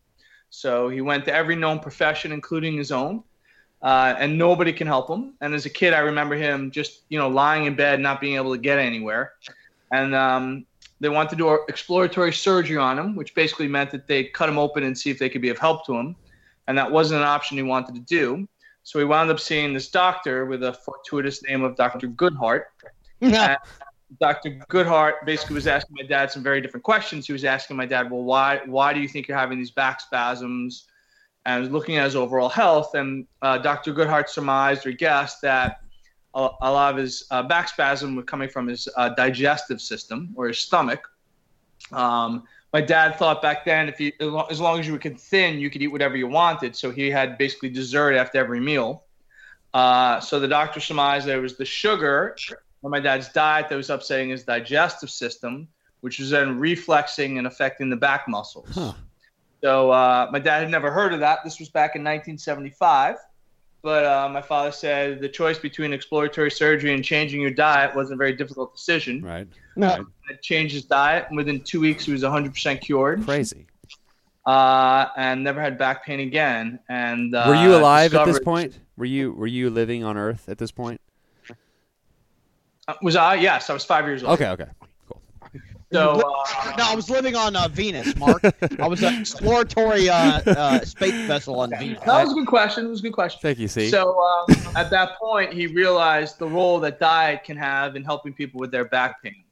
So 0.50 0.90
he 0.90 1.00
went 1.00 1.24
to 1.26 1.34
every 1.34 1.56
known 1.56 1.80
profession, 1.80 2.32
including 2.32 2.76
his 2.76 2.92
own 2.92 3.24
uh, 3.82 4.16
and 4.18 4.38
nobody 4.38 4.72
can 4.72 4.88
help 4.88 5.10
him. 5.10 5.34
And 5.42 5.54
as 5.54 5.66
a 5.66 5.70
kid, 5.70 5.94
I 5.94 6.00
remember 6.00 6.36
him 6.36 6.72
just 6.72 7.02
you 7.10 7.18
know 7.18 7.28
lying 7.28 7.66
in 7.66 7.76
bed, 7.76 8.00
not 8.00 8.22
being 8.22 8.36
able 8.36 8.54
to 8.54 8.60
get 8.60 8.80
anywhere. 8.80 9.34
And 9.92 10.16
um, 10.16 10.66
they 11.00 11.10
wanted 11.10 11.32
to 11.32 11.36
do 11.36 11.60
exploratory 11.68 12.32
surgery 12.32 12.78
on 12.78 12.98
him, 12.98 13.16
which 13.16 13.34
basically 13.34 13.68
meant 13.68 13.92
that 13.92 14.08
they 14.08 14.26
cut 14.26 14.48
him 14.48 14.58
open 14.58 14.84
and 14.84 14.98
see 14.98 15.10
if 15.10 15.20
they 15.20 15.30
could 15.30 15.42
be 15.42 15.50
of 15.50 15.58
help 15.58 15.86
to 15.88 15.96
him. 15.96 16.16
And 16.68 16.78
that 16.78 16.92
wasn't 16.92 17.22
an 17.22 17.28
option 17.28 17.58
he 17.58 17.64
wanted 17.64 17.96
to 17.96 18.02
do. 18.02 18.48
So 18.84 19.00
he 19.00 19.06
wound 19.06 19.30
up 19.30 19.40
seeing 19.40 19.74
this 19.74 19.90
doctor 19.90 20.46
with 20.46 20.64
a 20.64 20.74
fortuitous 20.74 21.44
name 21.44 21.64
of 21.64 21.76
Dr. 21.76 22.08
Goodheart. 22.08 22.64
And 24.12 24.20
Dr. 24.20 24.60
Goodheart 24.70 25.26
basically 25.26 25.56
was 25.56 25.68
asking 25.68 25.96
my 25.98 26.06
dad 26.06 26.32
some 26.32 26.44
very 26.44 26.60
different 26.60 26.84
questions. 26.84 27.28
He 27.28 27.34
was 27.34 27.46
asking 27.46 27.78
my 27.78 27.86
dad, 27.86 28.12
"Well, 28.12 28.24
why 28.24 28.62
why 28.66 28.94
do 28.94 29.00
you 29.00 29.08
think 29.08 29.28
you're 29.28 29.38
having 29.38 29.58
these 29.58 29.72
back 29.72 30.02
spasms?" 30.02 30.88
and 31.46 31.62
was 31.62 31.72
looking 31.72 31.98
at 31.98 32.06
his 32.06 32.16
overall 32.16 32.50
health. 32.50 32.94
And 32.94 33.26
uh, 33.42 33.58
Dr. 33.58 33.94
Goodheart 33.94 34.30
surmised 34.30 34.86
or 34.86 34.92
guessed 34.92 35.42
that 35.42 35.82
a, 36.36 36.50
a 36.62 36.72
lot 36.72 36.94
of 36.94 37.00
his 37.00 37.26
uh, 37.32 37.44
back 37.44 37.68
spasm 37.68 38.16
was 38.16 38.26
coming 38.26 38.50
from 38.50 38.68
his 38.68 38.88
uh, 38.96 39.10
digestive 39.10 39.82
system 39.82 40.34
or 40.36 40.48
his 40.48 40.60
stomach. 40.60 41.08
Um, 41.92 42.44
my 42.74 42.82
dad 42.82 43.18
thought 43.18 43.42
back 43.42 43.66
then 43.66 43.90
if 43.90 44.00
you 44.00 44.12
as 44.50 44.62
long 44.62 44.80
as 44.80 44.88
you 44.88 44.94
were 44.94 45.00
thin, 45.00 45.60
you 45.60 45.70
could 45.70 45.82
eat 45.82 45.88
whatever 45.88 46.16
you 46.16 46.28
wanted. 46.28 46.76
So 46.76 46.92
he 46.92 47.10
had 47.10 47.38
basically 47.38 47.70
dessert 47.70 48.14
after 48.14 48.38
every 48.38 48.60
meal. 48.60 49.04
Uh, 49.74 50.20
so 50.20 50.40
the 50.40 50.48
doctor 50.48 50.80
surmised 50.80 51.26
there 51.26 51.42
was 51.42 51.58
the 51.58 51.66
sugar 51.66 52.36
in 52.84 52.90
my 52.90 53.00
dad's 53.00 53.30
diet 53.30 53.70
that 53.70 53.76
was 53.76 53.90
upsetting 53.90 54.30
his 54.30 54.44
digestive 54.44 55.10
system, 55.10 55.68
which 56.02 56.20
was 56.20 56.30
then 56.30 56.60
reflexing 56.60 57.38
and 57.38 57.48
affecting 57.48 57.90
the 57.90 57.96
back 57.96 58.28
muscles. 58.28 58.70
Huh. 58.74 58.94
So 59.62 59.92
uh, 59.92 60.30
my 60.32 60.40
dad 60.40 60.62
had 60.62 60.70
never 60.70 60.92
heard 60.92 61.14
of 61.14 61.20
that. 61.20 61.40
This 61.44 61.60
was 61.60 61.70
back 61.70 61.96
in 61.96 62.02
1975. 62.02 63.18
But 63.84 64.06
uh, 64.06 64.30
my 64.30 64.42
father 64.42 64.72
said 64.72 65.22
the 65.22 65.30
choice 65.30 65.58
between 65.58 65.92
exploratory 65.92 66.52
surgery 66.52 66.94
and 66.94 67.04
changing 67.04 67.42
your 67.42 67.52
diet 67.52 67.96
wasn't 67.96 68.16
a 68.16 68.18
very 68.18 68.34
difficult 68.34 68.76
decision. 68.76 69.24
Right. 69.24 69.48
No. 69.76 69.88
Right. 69.88 70.06
I 70.30 70.34
changed 70.36 70.74
his 70.76 70.86
diet, 70.86 71.26
and 71.30 71.38
within 71.38 71.62
two 71.62 71.80
weeks, 71.80 72.06
he 72.06 72.12
was 72.12 72.22
100% 72.22 72.82
cured 72.82 73.26
Crazy. 73.26 73.66
uh, 74.46 75.08
and 75.18 75.44
never 75.44 75.60
had 75.60 75.80
back 75.80 76.06
pain 76.06 76.20
again. 76.20 76.80
And 76.90 77.34
uh, 77.34 77.46
Were 77.48 77.56
you 77.56 77.76
alive 77.76 78.14
at 78.14 78.26
this 78.26 78.40
point? 78.40 78.80
Were 78.98 79.06
you 79.06 79.34
were 79.34 79.48
you 79.48 79.72
living 79.72 80.04
on 80.04 80.16
Earth 80.16 80.48
at 80.48 80.60
this 80.60 80.72
point? 80.72 81.02
Uh, 82.88 82.94
Was 83.02 83.16
I? 83.16 83.36
Yes, 83.36 83.70
I 83.70 83.74
was 83.74 83.86
five 83.86 84.06
years 84.06 84.24
old. 84.24 84.34
Okay. 84.34 84.50
Okay. 84.50 84.66
Cool. 85.08 85.22
So 85.92 86.12
uh, 86.12 86.74
no, 86.78 86.86
I 86.86 86.96
was 86.96 87.10
living 87.10 87.36
on 87.36 87.56
uh, 87.56 87.68
Venus, 87.68 88.16
Mark. 88.16 88.44
I 88.80 88.88
was 88.88 89.04
an 89.04 89.20
exploratory 89.20 90.10
uh, 90.10 90.42
uh, 90.46 90.80
space 90.86 91.28
vessel 91.28 91.60
on 91.60 91.70
Venus. 91.78 92.00
that 92.06 92.24
was 92.24 92.32
a 92.32 92.36
good 92.36 92.48
question. 92.48 92.86
It 92.86 92.90
was 92.90 93.00
a 93.00 93.04
good 93.04 93.14
question. 93.14 93.40
Thank 93.42 93.60
you. 93.60 93.68
See. 93.68 93.90
So 93.90 94.20
um, 94.20 94.46
at 94.76 94.90
that 94.90 95.20
point, 95.20 95.54
he 95.54 95.68
realized 95.68 96.40
the 96.40 96.48
role 96.48 96.80
that 96.80 97.00
diet 97.00 97.44
can 97.44 97.58
have 97.58 97.96
in 97.96 98.04
helping 98.04 98.34
people 98.34 98.60
with 98.60 98.72
their 98.72 98.86
back 98.86 99.22
pain. 99.22 99.44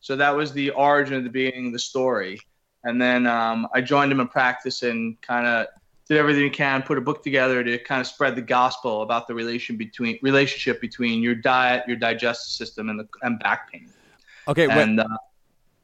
So 0.00 0.16
that 0.16 0.36
was 0.36 0.52
the 0.52 0.70
origin 0.70 1.14
of 1.14 1.24
the 1.24 1.30
beginning 1.30 1.68
of 1.68 1.72
the 1.72 1.78
story. 1.78 2.38
And 2.84 3.00
then 3.00 3.26
um, 3.26 3.66
I 3.72 3.80
joined 3.80 4.12
him 4.12 4.20
in 4.20 4.28
practice 4.28 4.82
and 4.82 5.18
kind 5.22 5.46
of 5.46 5.68
did 6.08 6.18
everything 6.18 6.42
we 6.42 6.50
can, 6.50 6.82
put 6.82 6.98
a 6.98 7.00
book 7.00 7.22
together 7.22 7.64
to 7.64 7.78
kind 7.78 8.00
of 8.00 8.06
spread 8.06 8.36
the 8.36 8.42
gospel 8.42 9.02
about 9.02 9.26
the 9.26 9.34
relation 9.34 9.76
between 9.76 10.18
relationship 10.22 10.80
between 10.80 11.22
your 11.22 11.34
diet, 11.34 11.82
your 11.86 11.96
digestive 11.96 12.52
system, 12.52 12.88
and 12.90 13.00
the 13.00 13.08
and 13.22 13.38
back 13.40 13.72
pain. 13.72 13.88
okay. 14.48 14.68
And 14.68 15.00
uh, 15.00 15.06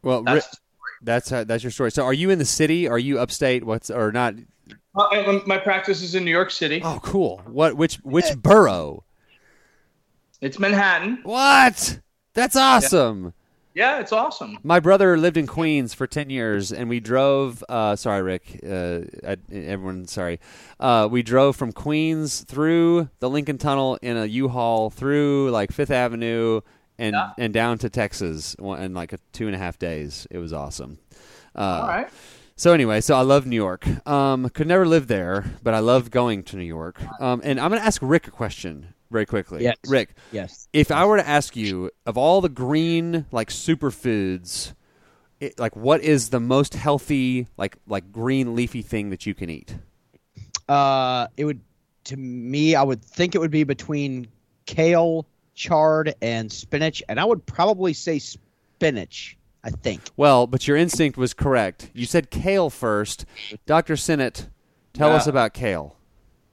well, 0.03 0.23
that's 0.23 0.57
that's 1.03 1.33
uh, 1.33 1.45
that's 1.45 1.63
your 1.65 1.71
story. 1.71 1.91
So, 1.91 2.05
are 2.05 2.13
you 2.13 2.31
in 2.31 2.39
the 2.39 2.45
city? 2.45 2.87
Are 2.87 2.99
you 2.99 3.19
upstate? 3.19 3.65
What's 3.65 3.91
or 3.91 4.13
not? 4.13 4.35
uh, 4.95 5.09
and 5.13 5.47
my 5.47 5.59
practice 5.59 6.03
is 6.03 6.15
in 6.15 6.25
New 6.25 6.31
York 6.31 6.51
City. 6.51 6.81
Oh, 6.85 7.01
cool. 7.03 7.41
What? 7.47 7.77
Which? 7.77 7.97
Which 7.97 8.37
borough? 8.37 9.05
It's 10.41 10.59
Manhattan. 10.59 11.21
What? 11.23 12.01
That's 12.35 12.57
awesome. 12.57 13.33
Yeah, 13.75 14.01
it's 14.01 14.13
awesome. 14.13 14.59
My 14.65 14.81
brother 14.81 15.17
lived 15.17 15.37
in 15.37 15.47
Queens 15.47 15.95
for 15.95 16.07
ten 16.07 16.29
years, 16.29 16.73
and 16.73 16.89
we 16.89 16.99
drove. 16.99 17.63
Uh, 17.69 17.95
sorry, 17.95 18.21
Rick. 18.23 18.61
Uh, 18.65 19.01
I, 19.27 19.37
everyone, 19.53 20.07
sorry. 20.09 20.41
Uh, 20.81 21.07
we 21.11 21.23
drove 21.23 21.55
from 21.57 21.71
Queens 21.73 22.41
through 22.41 23.09
the 23.21 23.31
Lincoln 23.31 23.59
Tunnel 23.59 23.97
in 24.03 24.17
a 24.17 24.27
U-Haul 24.27 24.91
through 24.91 25.51
like 25.51 25.71
Fifth 25.73 25.93
Avenue 25.93 26.63
and 26.99 27.15
Yeah. 27.15 27.31
and 27.39 27.55
down 27.55 27.79
to 27.79 27.89
Texas 27.89 28.55
in 28.59 28.93
like 28.93 29.13
a 29.13 29.19
two 29.33 29.47
and 29.47 29.55
a 29.55 29.59
half 29.59 29.79
days. 29.79 30.27
It 30.33 30.39
was 30.39 30.53
awesome. 30.53 30.99
Uh, 31.55 31.61
All 31.83 31.89
right. 31.89 32.09
So 32.57 32.73
anyway, 32.75 33.01
so 33.01 33.15
I 33.17 33.23
love 33.23 33.47
New 33.47 33.57
York. 33.57 33.87
Um, 34.07 34.49
could 34.51 34.67
never 34.67 34.85
live 34.87 35.07
there, 35.07 35.45
but 35.63 35.73
I 35.75 35.79
love 35.79 36.11
going 36.11 36.43
to 36.43 36.57
New 36.57 36.65
York. 36.65 37.01
Um, 37.21 37.41
and 37.43 37.59
I'm 37.59 37.71
going 37.71 37.81
to 37.81 37.87
ask 37.87 38.03
Rick 38.03 38.27
a 38.27 38.31
question 38.31 38.93
very 39.11 39.27
quickly. 39.27 39.63
Yes. 39.65 39.77
Rick, 39.89 40.15
Yes. 40.33 40.69
if 40.73 40.91
I 40.91 41.05
were 41.05 41.17
to 41.17 41.27
ask 41.29 41.57
you 41.57 41.91
of 42.07 42.17
all 42.17 42.41
the 42.41 42.49
green 42.49 43.27
like 43.33 43.51
superfoods, 43.51 44.75
it, 45.41 45.59
like 45.59 45.75
what 45.77 46.01
is 46.03 46.31
the 46.31 46.41
most 46.41 46.75
healthy 46.75 47.47
like 47.57 47.77
like 47.87 48.13
green 48.13 48.55
leafy 48.55 48.83
thing 48.83 49.11
that 49.11 49.27
you 49.27 49.35
can 49.35 49.51
eat? 49.51 49.75
Uh, 50.69 51.27
it 51.37 51.45
would, 51.45 51.61
to 52.05 52.17
me, 52.17 52.75
I 52.75 52.83
would 52.83 53.03
think 53.05 53.35
it 53.35 53.39
would 53.39 53.51
be 53.51 53.65
between 53.65 54.29
kale, 54.67 55.27
chard, 55.55 56.15
and 56.23 56.51
spinach, 56.53 57.03
and 57.09 57.19
I 57.19 57.25
would 57.25 57.45
probably 57.47 57.93
say 57.93 58.19
spinach. 58.19 59.37
I 59.63 59.69
think. 59.69 60.01
Well, 60.17 60.47
but 60.47 60.67
your 60.67 60.79
instinct 60.79 61.19
was 61.19 61.35
correct. 61.35 61.91
You 61.93 62.07
said 62.07 62.31
kale 62.31 62.71
first. 62.71 63.27
Dr. 63.67 63.93
Sinett, 63.93 64.47
tell 64.95 65.11
Yeah. 65.11 65.17
us 65.17 65.27
about 65.27 65.53
kale. 65.53 65.97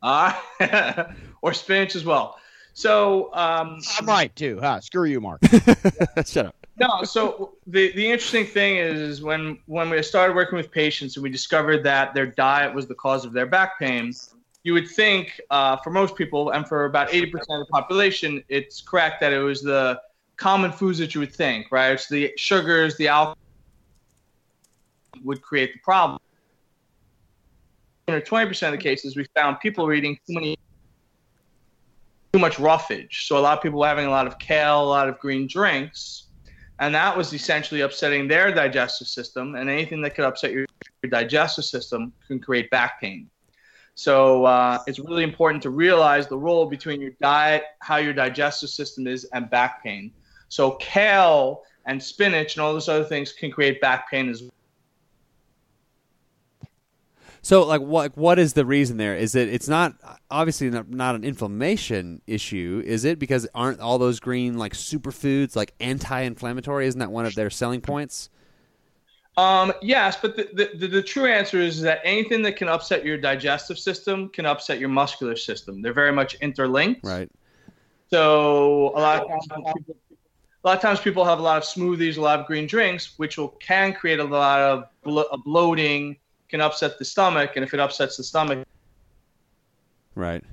Uh, 0.02 0.34
or 1.42 1.54
spinach 1.54 1.96
as 1.96 2.04
well. 2.04 2.38
So 2.78 3.34
um, 3.34 3.82
I'm 3.98 4.06
right 4.06 4.34
too. 4.36 4.60
Huh? 4.62 4.80
Screw 4.82 5.06
you, 5.06 5.20
Mark. 5.20 5.42
Shut 6.28 6.46
up. 6.46 6.56
no, 6.80 7.02
so 7.06 7.56
the 7.66 7.92
the 7.94 8.06
interesting 8.06 8.46
thing 8.46 8.78
is 8.78 9.20
when 9.20 9.58
when 9.66 9.90
we 9.90 10.00
started 10.04 10.36
working 10.36 10.58
with 10.58 10.70
patients 10.70 11.16
and 11.16 11.24
we 11.24 11.32
discovered 11.32 11.82
that 11.86 12.14
their 12.14 12.28
diet 12.28 12.72
was 12.76 12.86
the 12.86 12.94
cause 12.94 13.26
of 13.26 13.34
their 13.34 13.48
back 13.48 13.80
pain, 13.80 14.14
you 14.62 14.74
would 14.74 14.88
think 14.88 15.42
uh, 15.50 15.78
for 15.78 15.90
most 15.90 16.16
people 16.16 16.52
and 16.52 16.68
for 16.68 16.86
about 16.86 17.10
80% 17.10 17.34
of 17.34 17.66
the 17.66 17.66
population, 17.72 18.44
it's 18.48 18.80
correct 18.80 19.22
that 19.22 19.34
it 19.34 19.40
was 19.40 19.64
the 19.64 20.00
common 20.36 20.72
foods 20.72 21.00
that 21.00 21.16
you 21.16 21.22
would 21.22 21.34
think, 21.34 21.72
right? 21.72 21.94
It's 21.94 22.08
the 22.08 22.32
sugars, 22.38 22.96
the 22.98 23.08
alcohol 23.08 23.40
would 25.24 25.42
create 25.42 25.74
the 25.74 25.80
problem. 25.80 26.20
Or 28.08 28.22
20% 28.22 28.68
of 28.68 28.72
the 28.72 28.78
cases, 28.78 29.18
we 29.18 29.26
found 29.34 29.60
people 29.62 29.84
were 29.84 29.96
eating 29.96 30.20
too 30.28 30.36
many 30.36 30.58
too 32.38 32.42
much 32.42 32.60
roughage. 32.60 33.26
So 33.28 33.36
a 33.38 33.40
lot 33.40 33.58
of 33.58 33.64
people 33.64 33.80
were 33.80 33.88
having 33.88 34.06
a 34.06 34.12
lot 34.12 34.28
of 34.28 34.38
kale, 34.38 34.84
a 34.84 34.86
lot 34.86 35.10
of 35.10 35.18
green 35.18 35.48
drinks, 35.48 36.28
and 36.80 36.94
that 36.94 37.18
was 37.18 37.34
essentially 37.34 37.82
upsetting 37.82 38.28
their 38.28 38.54
digestive 38.54 39.08
system. 39.08 39.56
And 39.56 39.68
anything 39.68 40.02
that 40.02 40.14
could 40.14 40.26
upset 40.26 40.52
your, 40.52 40.68
your 41.02 41.10
digestive 41.10 41.66
system 41.66 42.14
can 42.28 42.40
create 42.40 42.70
back 42.70 43.02
pain. 43.02 43.28
So 43.96 44.46
uh, 44.46 44.78
it's 44.86 45.00
really 45.00 45.24
important 45.24 45.64
to 45.64 45.72
realize 45.72 46.28
the 46.28 46.38
role 46.38 46.68
between 46.68 47.02
your 47.02 47.14
diet, 47.20 47.64
how 47.80 47.98
your 47.98 48.14
digestive 48.14 48.70
system 48.70 49.08
is, 49.08 49.24
and 49.34 49.50
back 49.50 49.84
pain. 49.84 50.12
So 50.50 50.72
kale 50.74 51.64
and 51.88 52.02
spinach 52.02 52.56
and 52.56 52.62
all 52.62 52.74
those 52.74 52.88
other 52.88 53.06
things 53.06 53.34
can 53.34 53.50
create 53.50 53.82
back 53.82 54.12
pain 54.12 54.30
as 54.30 54.44
well. 54.44 54.52
So, 57.48 57.66
like, 57.66 57.80
what 57.80 58.18
what 58.18 58.40
is 58.40 58.56
the 58.56 58.66
reason 58.66 58.98
there? 58.98 59.16
Is 59.16 59.34
it 59.34 59.48
it's 59.48 59.70
not 59.70 59.94
obviously 60.30 60.70
not, 60.70 60.90
not 60.90 61.16
an 61.16 61.24
inflammation 61.24 62.22
issue, 62.28 62.84
is 62.86 63.06
it? 63.06 63.20
Because 63.20 63.48
aren't 63.56 63.80
all 63.80 63.98
those 63.98 64.20
green 64.20 64.58
like 64.58 64.74
superfoods 64.74 65.56
like 65.56 65.74
anti-inflammatory? 65.80 66.88
Isn't 66.88 67.00
that 67.00 67.10
one 67.10 67.26
of 67.26 67.36
their 67.36 67.50
selling 67.50 67.80
points? 67.80 68.30
Um, 69.38 69.72
yes, 69.82 70.18
but 70.22 70.36
the, 70.36 70.50
the, 70.52 70.78
the, 70.78 70.88
the 70.88 71.02
true 71.02 71.26
answer 71.26 71.62
is 71.62 71.80
that 71.84 72.02
anything 72.04 72.42
that 72.42 72.58
can 72.58 72.68
upset 72.68 73.06
your 73.06 73.18
digestive 73.18 73.80
system 73.80 74.28
can 74.28 74.46
upset 74.46 74.78
your 74.78 74.90
muscular 74.90 75.38
system. 75.38 75.82
They're 75.82 75.94
very 75.94 76.12
much 76.12 76.34
interlinked. 76.42 77.00
Right. 77.02 77.32
So 78.10 78.92
a 78.94 79.00
lot 79.00 79.22
of 79.22 79.30
times, 79.30 79.48
people, 79.74 79.96
a 80.66 80.68
lot 80.68 80.76
of 80.76 80.82
times 80.82 81.00
people 81.00 81.24
have 81.24 81.40
a 81.40 81.44
lot 81.44 81.56
of 81.56 81.64
smoothies, 81.64 82.18
a 82.18 82.22
lot 82.22 82.42
of 82.42 82.46
green 82.46 82.68
drinks, 82.68 83.14
which 83.16 83.38
will 83.38 83.48
can 83.48 83.94
create 83.94 84.20
a 84.20 84.26
lot 84.26 84.60
of 84.60 84.84
blo- 85.02 85.30
of 85.32 85.46
bloating, 85.46 86.18
can 86.50 86.62
upset 86.62 86.98
the 87.00 87.06
stomach, 87.06 87.52
and 87.56 87.64
if 87.64 87.74
it 87.74 87.80
upsets 87.80 88.18
the 88.18 88.24
stomach, 88.24 88.66
Right. 90.16 90.44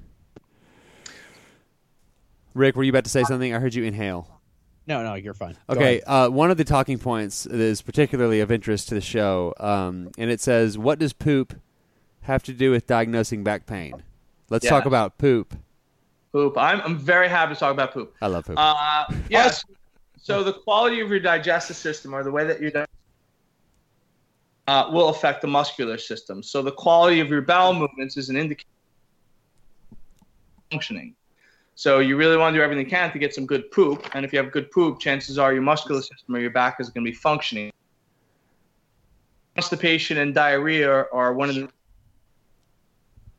Rick, 2.53 2.77
were 2.77 2.83
you 2.85 2.91
about 2.91 3.05
to 3.05 3.11
say 3.11 3.25
something? 3.25 3.55
I 3.55 3.59
heard 3.59 3.75
you 3.75 3.83
inhale. 3.83 4.29
No, 4.87 5.03
no, 5.03 5.15
you're 5.15 5.33
fine. 5.35 5.57
Okay, 5.71 6.03
uh, 6.03 6.29
one 6.29 6.51
of 6.51 6.57
the 6.59 6.65
talking 6.65 6.99
points 6.99 7.45
that 7.45 7.59
is 7.59 7.81
particularly 7.81 8.41
of 8.41 8.53
interest 8.53 8.89
to 8.91 8.95
the 8.95 9.01
show, 9.01 9.55
um, 9.59 10.11
and 10.19 10.31
it 10.31 10.41
says, 10.41 10.77
"What 10.77 10.99
does 10.99 11.13
poop 11.15 11.55
have 12.23 12.43
to 12.45 12.53
do 12.53 12.71
with 12.71 12.87
diagnosing 12.87 13.43
back 13.43 13.65
pain?" 13.67 14.03
Let's 14.51 14.65
Yeah. 14.67 14.71
talk 14.73 14.85
about 14.87 15.17
poop. 15.19 15.55
poop. 16.33 16.59
I'm, 16.59 16.81
I'm 16.83 16.99
very 16.99 17.29
happy 17.29 17.55
to 17.55 17.61
talk 17.61 17.73
about 17.73 17.93
poop. 17.95 18.15
I 18.21 18.27
love 18.27 18.45
poop. 18.45 18.57
Uh, 18.59 19.05
yes. 19.31 19.65
So 20.19 20.43
the 20.45 20.53
quality 20.53 21.01
of 21.01 21.09
your 21.09 21.21
digestive 21.21 21.77
system, 21.77 22.15
or 22.15 22.23
the 22.23 22.31
way 22.31 22.45
that 22.47 22.61
you 22.61 22.71
di- 22.71 22.85
uh, 24.67 24.89
will 24.91 25.09
affect 25.09 25.43
the 25.43 25.49
muscular 25.49 25.99
system. 25.99 26.43
So 26.43 26.63
the 26.63 26.73
quality 26.73 27.21
of 27.21 27.29
your 27.29 27.43
bowel 27.43 27.75
movements 27.75 28.17
is 28.17 28.29
an 28.29 28.37
indicator 28.37 28.69
of 29.93 29.99
functioning. 30.71 31.15
So 31.77 31.99
you 31.99 32.17
really 32.17 32.37
want 32.37 32.55
to 32.55 32.59
do 32.59 32.63
everything 32.63 32.85
you 32.85 32.91
can 32.91 33.13
to 33.13 33.19
get 33.19 33.35
some 33.35 33.47
good 33.47 33.71
poop, 33.71 34.09
and 34.15 34.25
if 34.25 34.33
you 34.33 34.39
have 34.39 34.53
good 34.53 34.71
poop, 34.71 35.01
chances 35.01 35.39
are 35.39 35.53
your 35.53 35.63
muscular 35.63 36.01
system 36.01 36.37
or 36.37 36.39
your 36.39 36.51
back 36.51 36.77
is 36.79 36.89
going 36.89 37.05
to 37.05 37.11
be 37.11 37.17
functioning. 37.17 37.73
Constipation 39.57 40.19
and 40.19 40.35
diarrhea 40.35 40.89
are, 40.89 41.13
are 41.13 41.35
one 41.35 41.49
of 41.49 41.55
the 41.57 41.69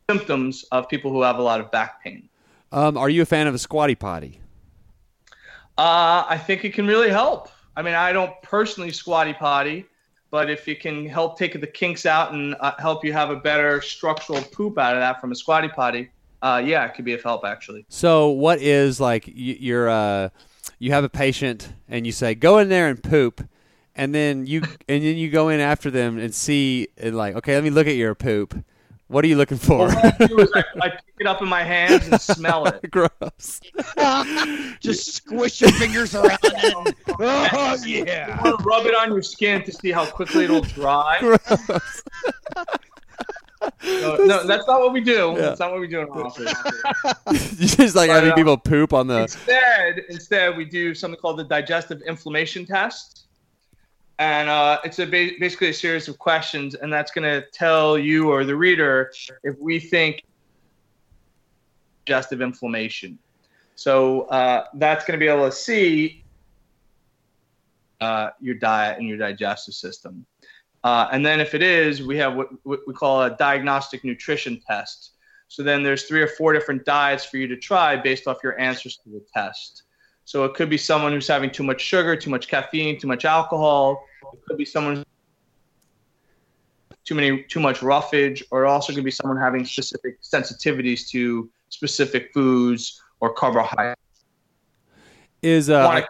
symptoms 0.10 0.66
of 0.72 0.88
people 0.90 1.12
who 1.12 1.22
have 1.22 1.40
a 1.40 1.42
lot 1.42 1.60
of 1.60 1.72
back 1.72 2.04
pain. 2.04 2.30
um, 2.72 2.98
are 2.98 3.10
you 3.10 3.22
a 3.22 3.26
fan 3.26 3.48
of 3.48 3.56
a 3.56 3.58
squatty 3.58 3.96
potty? 3.96 4.40
Uh, 5.78 6.24
I 6.28 6.38
think 6.38 6.64
it 6.64 6.74
can 6.74 6.88
really 6.88 7.10
help. 7.10 7.50
I 7.76 7.82
mean, 7.82 7.96
I 7.96 8.14
don't 8.14 8.34
personally 8.42 8.92
squatty 8.92 9.34
potty, 9.34 9.86
but 10.36 10.50
if 10.50 10.68
you 10.68 10.76
can 10.76 11.08
help 11.08 11.40
take 11.40 11.58
the 11.62 11.66
kinks 11.66 12.06
out 12.06 12.34
and 12.34 12.58
uh, 12.60 12.74
help 12.78 13.06
you 13.06 13.14
have 13.14 13.30
a 13.30 13.38
better 13.38 13.82
structural 13.82 14.42
poop 14.42 14.78
out 14.78 14.94
of 14.94 15.00
that 15.00 15.22
from 15.22 15.32
a 15.32 15.36
squatty 15.36 15.70
potty, 15.70 16.10
uh, 16.42 16.62
yeah, 16.64 16.84
it 16.84 16.94
could 16.94 17.06
be 17.06 17.14
of 17.14 17.24
help 17.24 17.46
actually. 17.46 17.86
So, 17.88 18.32
what 18.32 18.60
is 18.60 19.00
like 19.00 19.24
you're 19.34 19.88
uh, 19.88 20.28
you 20.78 20.92
have 20.92 21.06
a 21.06 21.10
patient 21.10 21.72
and 21.88 22.06
you 22.06 22.12
say 22.12 22.36
go 22.36 22.58
in 22.58 22.68
there 22.68 22.90
and 22.90 23.02
poop, 23.02 23.48
and 23.96 24.14
then 24.14 24.46
you 24.46 24.62
and 24.90 25.06
then 25.06 25.16
you 25.16 25.30
go 25.30 25.48
in 25.48 25.62
after 25.62 25.90
them 25.90 26.18
and 26.18 26.36
see 26.36 26.90
and 26.98 27.16
like 27.16 27.38
okay, 27.38 27.56
let 27.56 27.64
me 27.64 27.70
look 27.70 27.88
at 27.88 27.96
your 27.96 28.14
poop. 28.14 28.62
What 29.08 29.24
are 29.24 29.28
you 29.28 29.38
looking 29.38 29.58
for? 29.58 29.88
Well, 29.88 30.14
I 30.20 30.26
do 30.26 30.40
is 30.40 30.52
I, 30.56 30.64
I 30.82 30.90
pick 30.90 31.04
it 31.20 31.28
up 31.28 31.42
in 31.42 31.48
my 31.48 31.64
hands 31.64 32.08
and 32.08 32.20
smell 32.20 32.66
it. 32.66 32.82
Gross. 32.92 33.62
Just 34.80 35.14
squish 35.14 35.62
your 35.62 35.72
fingers 35.72 36.16
around 36.16 36.40
it. 36.44 36.96
Oh 37.18 37.78
yeah. 37.86 38.44
You 38.44 38.52
want 38.52 38.60
to 38.60 38.66
rub 38.66 38.86
it 38.88 38.96
on 38.96 39.10
your 39.12 39.22
skin 39.22 39.64
to 39.64 39.72
see 39.72 39.92
how 39.92 40.06
quickly 40.06 40.46
it'll 40.46 40.62
dry. 40.62 41.18
Gross. 41.20 42.02
No, 43.84 44.18
no, 44.18 44.46
that's 44.46 44.68
not 44.68 44.80
what 44.80 44.92
we 44.94 45.02
do. 45.02 45.36
That's 45.38 45.60
not 45.60 45.72
what 45.72 45.80
we 45.80 45.88
do 45.88 46.02
in 46.02 46.10
our 46.10 46.26
office. 46.26 46.54
you 47.60 47.68
just 47.68 47.96
like 47.96 48.10
But, 48.10 48.16
having 48.16 48.32
uh, 48.32 48.36
people 48.36 48.58
poop 48.58 48.94
on 48.94 49.08
the. 49.08 49.22
Instead, 49.22 50.00
instead 50.10 50.58
we 50.58 50.66
do 50.66 50.94
something 50.94 51.20
called 51.20 51.38
the 51.38 51.44
digestive 51.44 52.02
inflammation 52.02 52.66
test, 52.66 53.25
and 54.20 54.50
uh, 54.50 54.80
it's 54.84 55.00
a 55.00 55.06
ba- 55.06 55.32
basically 55.40 55.70
a 55.70 55.74
series 55.74 56.08
of 56.08 56.18
questions, 56.18 56.76
and 56.76 56.92
that's 56.92 57.12
going 57.12 57.24
to 57.24 57.46
tell 57.52 57.98
you 57.98 58.32
or 58.32 58.46
the 58.46 58.56
reader 58.56 59.12
if 59.44 59.58
we 59.60 59.80
think 59.80 60.24
digestive 62.06 62.42
inflammation. 62.42 63.18
So 63.76 64.22
uh, 64.24 64.66
that's 64.76 65.06
going 65.06 65.20
to 65.20 65.24
be 65.24 65.30
able 65.30 65.50
to 65.50 65.56
see 65.56 66.24
uh, 68.00 68.30
your 68.40 68.56
diet 68.56 69.00
and 69.00 69.08
your 69.08 69.18
digestive 69.18 69.74
system. 69.74 70.26
Uh, 70.84 71.10
and 71.12 71.26
then 71.26 71.42
if 71.42 71.54
it 71.54 71.64
is, 71.64 72.04
we 72.04 72.16
have 72.18 72.36
what, 72.36 72.50
what 72.64 72.80
we 72.88 72.94
call 72.94 73.24
a 73.24 73.36
diagnostic 73.36 74.04
nutrition 74.04 74.62
test. 74.66 75.12
So 75.48 75.64
then 75.64 75.84
there's 75.84 76.04
three 76.04 76.22
or 76.22 76.28
four 76.28 76.54
different 76.54 76.86
diets 76.86 77.26
for 77.26 77.38
you 77.38 77.48
to 77.48 77.58
try 77.58 77.96
based 77.96 78.28
off 78.28 78.38
your 78.44 78.60
answers 78.60 78.98
to 78.98 79.10
the 79.10 79.24
test. 79.34 79.84
So 80.26 80.44
it 80.44 80.56
could 80.56 80.70
be 80.70 80.78
someone 80.78 81.12
who's 81.12 81.28
having 81.28 81.52
too 81.52 81.64
much 81.64 81.80
sugar, 81.80 82.16
too 82.16 82.32
much 82.32 82.48
caffeine, 82.48 83.00
too 83.00 83.08
much 83.08 83.26
alcohol. 83.26 84.04
It 84.34 84.40
could 84.48 84.58
be 84.58 84.66
someone 84.66 85.06
too 87.06 87.14
many 87.14 87.44
too 87.44 87.60
much 87.60 87.84
roughage, 87.84 88.44
or 88.50 88.66
it 88.66 88.68
also 88.68 88.94
could 88.94 89.04
be 89.04 89.12
someone 89.12 89.38
having 89.38 89.64
specific 89.64 90.22
sensitivities 90.24 91.08
to 91.10 91.50
specific 91.70 92.34
foods 92.34 93.00
or 93.20 93.34
carbohydrates. 93.34 94.02
Is 95.44 95.70
You 95.70 95.76
uh 95.76 95.86
want 95.86 96.06
to 96.06 96.10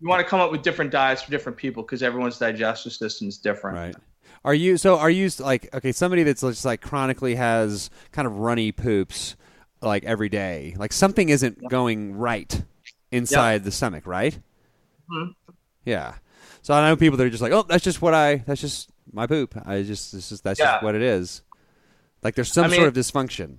you 0.00 0.08
want 0.08 0.20
to 0.20 0.26
come 0.26 0.40
up 0.40 0.50
with 0.50 0.62
different 0.62 0.90
diets 0.90 1.20
for 1.22 1.30
different 1.30 1.58
people 1.58 1.82
because 1.82 2.02
everyone's 2.02 2.38
digestive 2.38 2.92
system 2.94 3.28
is 3.28 3.36
different. 3.36 3.76
right? 3.76 3.96
Are 4.42 4.54
you 4.54 4.78
so? 4.78 4.98
Are 4.98 5.10
you 5.10 5.28
like 5.38 5.72
okay? 5.74 5.92
Somebody 5.92 6.22
that's 6.22 6.40
just 6.40 6.64
like 6.64 6.80
chronically 6.80 7.34
has 7.34 7.90
kind 8.10 8.26
of 8.26 8.38
runny 8.38 8.72
poops 8.72 9.36
like 9.82 10.04
every 10.04 10.30
day. 10.30 10.74
Like 10.78 10.94
something 10.94 11.28
isn't 11.28 11.68
going 11.68 12.14
right 12.14 12.62
inside 13.12 13.64
the 13.64 13.70
stomach, 13.72 14.06
right? 14.06 14.38
Mhm. 15.10 15.34
Yeah. 15.84 16.14
So 16.62 16.74
I 16.74 16.88
know 16.88 16.96
people 16.96 17.16
that 17.18 17.24
are 17.26 17.30
just 17.30 17.42
like, 17.42 17.52
oh, 17.52 17.62
that's 17.68 17.84
just 17.84 18.02
what 18.02 18.14
I. 18.14 18.36
That's 18.36 18.60
just 18.60 18.90
my 19.12 19.26
poop. 19.26 19.54
I 19.66 19.82
just. 19.82 20.12
This 20.12 20.30
is 20.32 20.40
that's 20.40 20.58
just 20.58 20.82
what 20.82 20.94
it 20.94 21.02
is. 21.02 21.42
Like 22.22 22.34
there's 22.34 22.52
some 22.52 22.64
I 22.64 22.68
mean- 22.68 22.76
sort 22.76 22.88
of 22.88 22.94
dysfunction. 22.94 23.56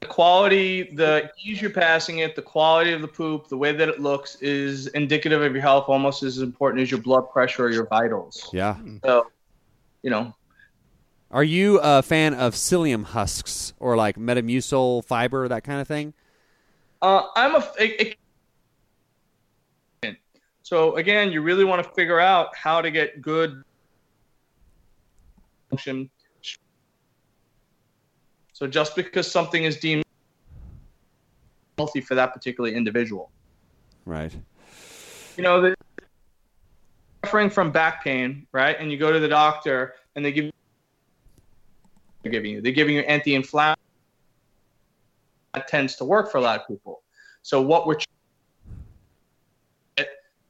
the 0.00 0.06
quality, 0.08 0.94
the 0.94 1.30
ease 1.44 1.60
you're 1.60 1.70
passing 1.70 2.18
it, 2.18 2.34
the 2.36 2.42
quality 2.42 2.92
of 2.92 3.02
the 3.02 3.08
poop, 3.08 3.48
the 3.48 3.56
way 3.56 3.72
that 3.72 3.88
it 3.88 4.00
looks 4.00 4.34
is 4.36 4.86
indicative 4.88 5.42
of 5.42 5.52
your 5.52 5.62
health 5.62 5.88
almost 5.88 6.22
as 6.24 6.38
important 6.38 6.82
as 6.82 6.90
your 6.90 7.00
blood 7.00 7.30
pressure 7.30 7.64
or 7.66 7.70
your 7.70 7.86
vitals. 7.86 8.48
Yeah. 8.52 8.76
So, 9.04 9.30
you 10.02 10.10
know, 10.10 10.34
Are 11.30 11.44
you 11.44 11.78
a 11.82 12.02
fan 12.02 12.34
of 12.34 12.54
psyllium 12.54 13.04
husks 13.04 13.72
or 13.78 13.96
like 13.96 14.16
metamucil 14.16 15.04
fiber, 15.04 15.46
that 15.48 15.62
kind 15.64 15.80
of 15.80 15.86
thing? 15.88 16.14
uh, 17.00 17.22
I'm 17.36 17.54
a. 17.56 17.58
It, 17.78 18.00
it- 18.00 18.16
so 20.72 20.96
again, 20.96 21.30
you 21.30 21.42
really 21.42 21.66
want 21.66 21.84
to 21.84 21.90
figure 21.90 22.18
out 22.18 22.56
how 22.56 22.80
to 22.80 22.90
get 22.90 23.20
good 23.20 23.62
function. 25.68 26.08
So 28.54 28.66
just 28.66 28.96
because 28.96 29.30
something 29.30 29.64
is 29.64 29.76
deemed 29.76 30.02
healthy 31.76 32.00
for 32.00 32.14
that 32.14 32.32
particular 32.32 32.70
individual. 32.70 33.30
Right. 34.06 34.34
you 35.36 35.42
know, 35.42 35.60
the, 35.60 35.74
suffering 37.22 37.50
from 37.50 37.70
back 37.70 38.02
pain, 38.02 38.46
right? 38.52 38.74
And 38.80 38.90
you 38.90 38.96
go 38.96 39.12
to 39.12 39.20
the 39.20 39.28
doctor 39.28 39.96
and 40.16 40.24
they 40.24 40.32
give 40.32 40.50
they're 42.22 42.32
giving 42.32 42.50
you 42.50 42.62
they're 42.62 42.72
giving 42.72 42.96
you 42.96 43.02
anti-inflammatory. 43.02 43.76
That 45.52 45.68
tends 45.68 45.96
to 45.96 46.06
work 46.06 46.32
for 46.32 46.38
a 46.38 46.40
lot 46.40 46.58
of 46.58 46.66
people. 46.66 47.02
So 47.42 47.60
what 47.60 47.86
we're 47.86 47.98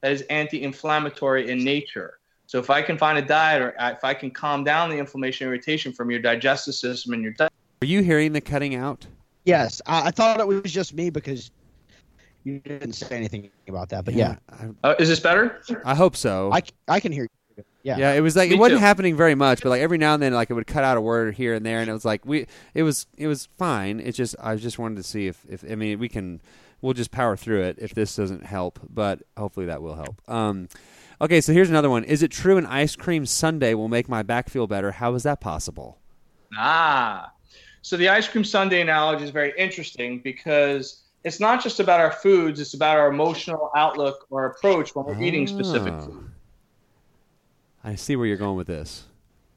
that 0.02 0.12
is 0.12 0.22
anti-inflammatory 0.22 1.50
in 1.50 1.64
nature. 1.64 2.18
So 2.46 2.58
if 2.58 2.68
I 2.68 2.82
can 2.82 2.98
find 2.98 3.16
a 3.16 3.22
diet 3.22 3.62
or 3.62 3.74
if 3.78 4.04
I 4.04 4.12
can 4.12 4.30
calm 4.30 4.62
down 4.62 4.90
the 4.90 4.98
inflammation 4.98 5.46
and 5.46 5.52
irritation 5.52 5.92
from 5.92 6.10
your 6.10 6.20
digestive 6.20 6.74
system 6.74 7.14
and 7.14 7.22
your 7.22 7.32
diet, 7.32 7.52
Are 7.82 7.86
you 7.86 8.02
hearing 8.02 8.32
the 8.32 8.40
cutting 8.40 8.74
out? 8.74 9.06
Yes, 9.44 9.80
I, 9.86 10.08
I 10.08 10.10
thought 10.10 10.38
it 10.38 10.46
was 10.46 10.70
just 10.70 10.92
me 10.92 11.08
because 11.08 11.50
you 12.44 12.58
didn't 12.58 12.92
say 12.92 13.16
anything 13.16 13.50
about 13.68 13.88
that. 13.88 14.04
But 14.04 14.14
yeah, 14.14 14.36
uh, 14.84 14.94
is 14.98 15.08
this 15.08 15.20
better? 15.20 15.62
I, 15.84 15.92
I 15.92 15.94
hope 15.94 16.14
so. 16.14 16.52
I, 16.52 16.62
I 16.88 17.00
can 17.00 17.12
hear 17.12 17.22
you. 17.56 17.64
Yeah. 17.82 17.96
Yeah, 17.98 18.12
it 18.12 18.20
was 18.20 18.36
like 18.36 18.50
Me 18.50 18.56
it 18.56 18.58
wasn't 18.58 18.78
too. 18.80 18.84
happening 18.84 19.16
very 19.16 19.34
much, 19.34 19.62
but 19.62 19.70
like 19.70 19.80
every 19.80 19.98
now 19.98 20.14
and 20.14 20.22
then, 20.22 20.32
like 20.32 20.50
it 20.50 20.54
would 20.54 20.66
cut 20.66 20.84
out 20.84 20.96
a 20.96 21.00
word 21.00 21.34
here 21.34 21.54
and 21.54 21.66
there, 21.66 21.80
and 21.80 21.88
it 21.88 21.92
was 21.92 22.04
like 22.04 22.24
we, 22.24 22.46
it 22.74 22.82
was, 22.84 23.06
it 23.16 23.26
was 23.26 23.48
fine. 23.58 23.98
It 23.98 24.12
just, 24.12 24.36
I 24.38 24.54
just 24.56 24.78
wanted 24.78 24.96
to 24.96 25.02
see 25.02 25.26
if, 25.26 25.44
if 25.48 25.64
I 25.68 25.74
mean, 25.74 25.98
we 25.98 26.08
can, 26.08 26.40
we'll 26.83 26.92
just 26.92 27.11
power 27.11 27.37
through 27.37 27.62
it 27.62 27.79
if 27.81 27.95
this 27.95 28.14
doesn't 28.16 28.45
help, 28.45 28.79
but 28.90 29.23
hopefully 29.38 29.66
that 29.66 29.81
will 29.81 29.95
help. 29.95 30.21
Um, 30.29 30.68
okay, 31.21 31.40
so 31.40 31.53
here's 31.53 31.71
another 31.71 31.88
one. 31.88 32.05
Is 32.05 32.23
it 32.23 32.31
true 32.31 32.59
an 32.59 32.66
ice 32.66 32.95
cream 32.97 33.25
sundae 33.25 33.73
will 33.75 33.88
make 33.88 34.09
my 34.09 34.23
back 34.23 34.51
feel 34.51 34.66
better? 34.66 34.90
How 34.92 35.14
is 35.14 35.23
that 35.23 35.40
possible? 35.40 35.99
Ah, 36.59 37.33
so 37.81 37.97
the 37.97 38.09
ice 38.11 38.29
cream 38.29 38.45
sundae 38.45 38.83
analogy 38.83 39.25
is 39.25 39.31
very 39.31 39.53
interesting 39.57 40.21
because 40.21 41.05
it's 41.25 41.40
not 41.40 41.62
just 41.62 41.81
about 41.81 42.01
our 42.01 42.11
foods; 42.12 42.61
it's 42.61 42.75
about 42.75 42.99
our 42.99 43.09
emotional 43.09 43.71
outlook 43.77 44.27
or 44.29 44.47
approach 44.47 44.95
when 44.95 45.07
we're 45.07 45.23
eating 45.23 45.47
specific 45.47 45.95
Ah. 45.95 46.01
food. 46.05 46.31
I 47.85 47.95
see 47.95 48.16
where 48.16 48.27
you're 48.27 48.37
going 48.37 48.57
with 48.57 48.66
this. 48.66 49.05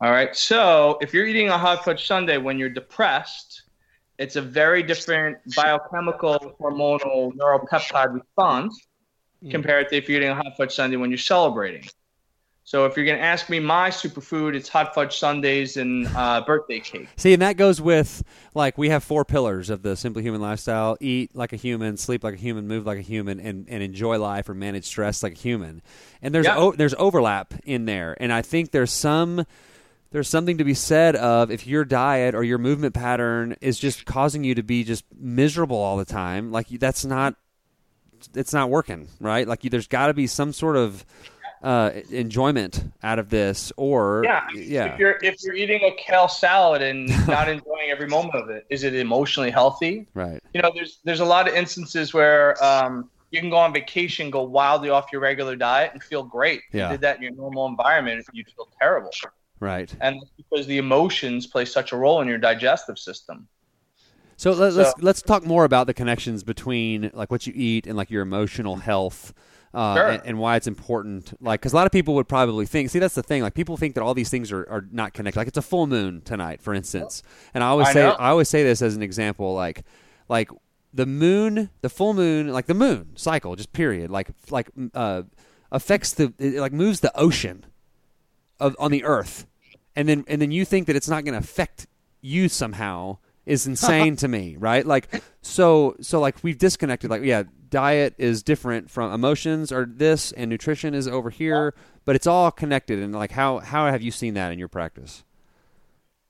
All 0.01 0.11
right. 0.11 0.35
So 0.35 0.97
if 1.01 1.13
you're 1.13 1.25
eating 1.25 1.49
a 1.49 1.57
hot 1.57 1.83
fudge 1.85 2.05
sundae 2.07 2.37
when 2.37 2.57
you're 2.57 2.69
depressed, 2.69 3.63
it's 4.17 4.35
a 4.35 4.41
very 4.41 4.83
different 4.83 5.37
biochemical, 5.55 6.55
hormonal, 6.59 7.33
neuropeptide 7.33 8.13
response 8.13 8.79
compared 9.49 9.89
to 9.89 9.97
if 9.97 10.09
you're 10.09 10.17
eating 10.17 10.29
a 10.31 10.35
hot 10.35 10.57
fudge 10.57 10.73
sundae 10.73 10.97
when 10.97 11.09
you're 11.11 11.17
celebrating. 11.17 11.87
So 12.63 12.85
if 12.87 12.97
you're 12.97 13.05
going 13.05 13.19
to 13.19 13.23
ask 13.23 13.47
me 13.47 13.59
my 13.59 13.91
superfood, 13.91 14.55
it's 14.55 14.67
hot 14.67 14.95
fudge 14.95 15.19
sundaes 15.19 15.77
and 15.77 16.07
uh, 16.15 16.41
birthday 16.41 16.79
cake. 16.79 17.07
See, 17.15 17.31
and 17.31 17.41
that 17.43 17.57
goes 17.57 17.79
with 17.79 18.23
like 18.55 18.75
we 18.75 18.89
have 18.89 19.03
four 19.03 19.23
pillars 19.23 19.69
of 19.69 19.83
the 19.83 19.95
simply 19.95 20.23
human 20.23 20.41
lifestyle: 20.41 20.97
eat 20.99 21.35
like 21.35 21.53
a 21.53 21.57
human, 21.57 21.95
sleep 21.95 22.23
like 22.23 22.33
a 22.33 22.37
human, 22.37 22.67
move 22.67 22.87
like 22.87 22.97
a 22.97 23.01
human, 23.01 23.39
and, 23.39 23.69
and 23.69 23.83
enjoy 23.83 24.17
life 24.17 24.49
or 24.49 24.55
manage 24.55 24.85
stress 24.85 25.21
like 25.21 25.33
a 25.33 25.37
human. 25.37 25.83
And 26.23 26.33
there's 26.33 26.47
Yeah. 26.47 26.57
o- 26.57 26.71
there's 26.71 26.95
overlap 26.97 27.53
in 27.65 27.85
there, 27.85 28.17
and 28.19 28.33
I 28.33 28.41
think 28.41 28.71
there's 28.71 28.91
some 28.91 29.45
there's 30.15 30.29
something 30.29 30.57
to 30.59 30.63
be 30.63 30.73
said 30.73 31.17
of 31.17 31.51
if 31.51 31.67
your 31.67 31.83
diet 31.83 32.35
or 32.35 32.41
your 32.41 32.57
movement 32.57 32.93
pattern 32.93 33.53
is 33.59 33.77
just 33.77 34.05
causing 34.05 34.45
you 34.45 34.55
to 34.55 34.63
be 34.63 34.81
just 34.81 35.03
miserable 35.13 35.75
all 35.75 35.97
the 35.97 36.05
time, 36.05 36.53
like 36.53 36.69
that's 36.69 37.03
not 37.03 37.35
it's 38.33 38.53
not 38.53 38.69
working, 38.69 39.09
right? 39.19 39.45
Like 39.45 39.65
you, 39.65 39.69
there's 39.69 39.89
got 39.89 40.07
to 40.07 40.13
be 40.13 40.25
some 40.25 40.53
sort 40.53 40.77
of 40.77 41.05
uh, 41.61 41.91
enjoyment 42.11 42.81
out 43.03 43.19
of 43.19 43.29
this, 43.29 43.73
or 43.75 44.21
Yeah, 44.23 44.47
yeah. 44.55 44.93
If 44.93 44.99
you're 44.99 45.19
if 45.21 45.35
you're 45.43 45.55
eating 45.55 45.81
a 45.83 45.93
kale 46.01 46.29
salad 46.29 46.81
and 46.81 47.07
not 47.27 47.49
enjoying 47.49 47.89
every 47.89 48.07
moment 48.07 48.35
of 48.35 48.49
it, 48.49 48.65
is 48.69 48.85
it 48.85 48.95
emotionally 48.95 49.51
healthy? 49.51 50.07
right. 50.13 50.41
You 50.53 50.61
know, 50.61 50.71
there's 50.73 50.99
there's 51.03 51.19
a 51.19 51.25
lot 51.25 51.49
of 51.49 51.55
instances 51.55 52.13
where 52.13 52.55
um, 52.63 53.11
you 53.31 53.41
can 53.41 53.49
go 53.49 53.57
on 53.57 53.73
vacation, 53.73 54.29
go 54.29 54.43
wildly 54.43 54.89
off 54.89 55.07
your 55.11 55.19
regular 55.19 55.57
diet, 55.57 55.91
and 55.91 56.01
feel 56.01 56.23
great. 56.23 56.61
If 56.69 56.75
Yeah. 56.75 56.85
you 56.85 56.93
did 56.93 57.01
that 57.01 57.17
in 57.17 57.23
your 57.23 57.33
normal 57.33 57.67
environment, 57.67 58.25
you'd 58.31 58.47
feel 58.47 58.69
terrible. 58.79 59.11
Right. 59.59 59.93
And 60.01 60.21
because 60.37 60.67
the 60.67 60.77
emotions 60.77 61.47
play 61.47 61.65
such 61.65 61.91
a 61.91 61.97
role 61.97 62.21
in 62.21 62.27
your 62.27 62.37
digestive 62.37 62.99
system. 62.99 63.47
So, 64.37 64.51
let, 64.51 64.73
let's 64.73 64.89
So- 64.89 64.95
let's 64.99 65.21
talk 65.21 65.45
more 65.45 65.63
about 65.63 65.87
the 65.87 65.93
connections 65.93 66.43
between 66.43 67.09
like 67.13 67.31
what 67.31 67.47
you 67.47 67.53
eat 67.55 67.87
and 67.87 67.95
like 67.95 68.11
your 68.11 68.21
emotional 68.21 68.75
health, 68.75 69.33
uh, 69.73 69.95
Sure. 69.95 70.07
and, 70.09 70.21
and 70.25 70.39
why 70.39 70.57
it's 70.57 70.67
important. 70.67 71.33
Like, 71.41 71.61
because 71.61 71.71
a 71.71 71.75
lot 71.77 71.85
of 71.85 71.93
people 71.93 72.15
would 72.15 72.27
probably 72.27 72.65
think, 72.65 72.89
see, 72.89 72.99
that's 72.99 73.15
the 73.15 73.23
thing. 73.23 73.41
Like, 73.43 73.53
people 73.53 73.77
think 73.77 73.95
that 73.95 74.01
all 74.01 74.13
these 74.13 74.29
things 74.29 74.51
are, 74.51 74.67
are 74.69 74.85
not 74.91 75.13
connected. 75.13 75.39
Like, 75.39 75.47
it's 75.47 75.57
a 75.57 75.61
full 75.61 75.87
moon 75.87 76.21
tonight, 76.21 76.61
for 76.61 76.73
instance, 76.73 77.23
and 77.53 77.63
I 77.63 77.67
always 77.67 77.87
I 77.87 77.93
say 77.93 78.03
know. 78.03 78.11
I 78.11 78.29
always 78.29 78.49
say 78.49 78.63
this 78.63 78.81
as 78.81 78.95
an 78.95 79.01
example. 79.03 79.53
Like, 79.53 79.83
like 80.27 80.49
the 80.93 81.05
moon, 81.05 81.69
the 81.81 81.89
full 81.89 82.13
moon, 82.13 82.49
like 82.51 82.65
the 82.65 82.73
moon 82.73 83.11
cycle, 83.15 83.55
just 83.55 83.71
period. 83.71 84.09
Like, 84.11 84.29
like 84.49 84.69
uh, 84.93 85.23
affects 85.71 86.11
the 86.13 86.33
it, 86.39 86.55
like 86.55 86.73
moves 86.73 86.99
the 86.99 87.17
ocean. 87.17 87.65
Of, 88.59 88.75
on 88.79 88.91
the 88.91 89.03
earth, 89.03 89.45
and 89.95 90.07
then 90.07 90.25
and 90.27 90.41
then 90.41 90.51
you 90.51 90.65
think 90.65 90.87
that 90.87 90.95
it's 90.95 91.09
not 91.09 91.23
going 91.23 91.33
to 91.33 91.39
affect 91.39 91.87
you 92.21 92.49
somehow 92.49 93.17
is 93.45 93.67
insane 93.67 94.15
to 94.17 94.27
me, 94.27 94.55
right? 94.59 94.85
Like 94.85 95.21
so 95.41 95.95
so 96.01 96.19
like 96.19 96.43
we've 96.43 96.57
disconnected. 96.57 97.09
Like 97.09 97.23
yeah, 97.23 97.43
diet 97.69 98.15
is 98.17 98.43
different 98.43 98.89
from 98.89 99.13
emotions 99.13 99.71
or 99.71 99.85
this, 99.85 100.31
and 100.31 100.49
nutrition 100.49 100.93
is 100.93 101.07
over 101.07 101.29
here, 101.29 101.73
but 102.05 102.15
it's 102.15 102.27
all 102.27 102.51
connected. 102.51 102.99
And 102.99 103.13
like 103.13 103.31
how 103.31 103.59
how 103.59 103.87
have 103.87 104.01
you 104.01 104.11
seen 104.11 104.33
that 104.35 104.51
in 104.51 104.59
your 104.59 104.67
practice? 104.67 105.23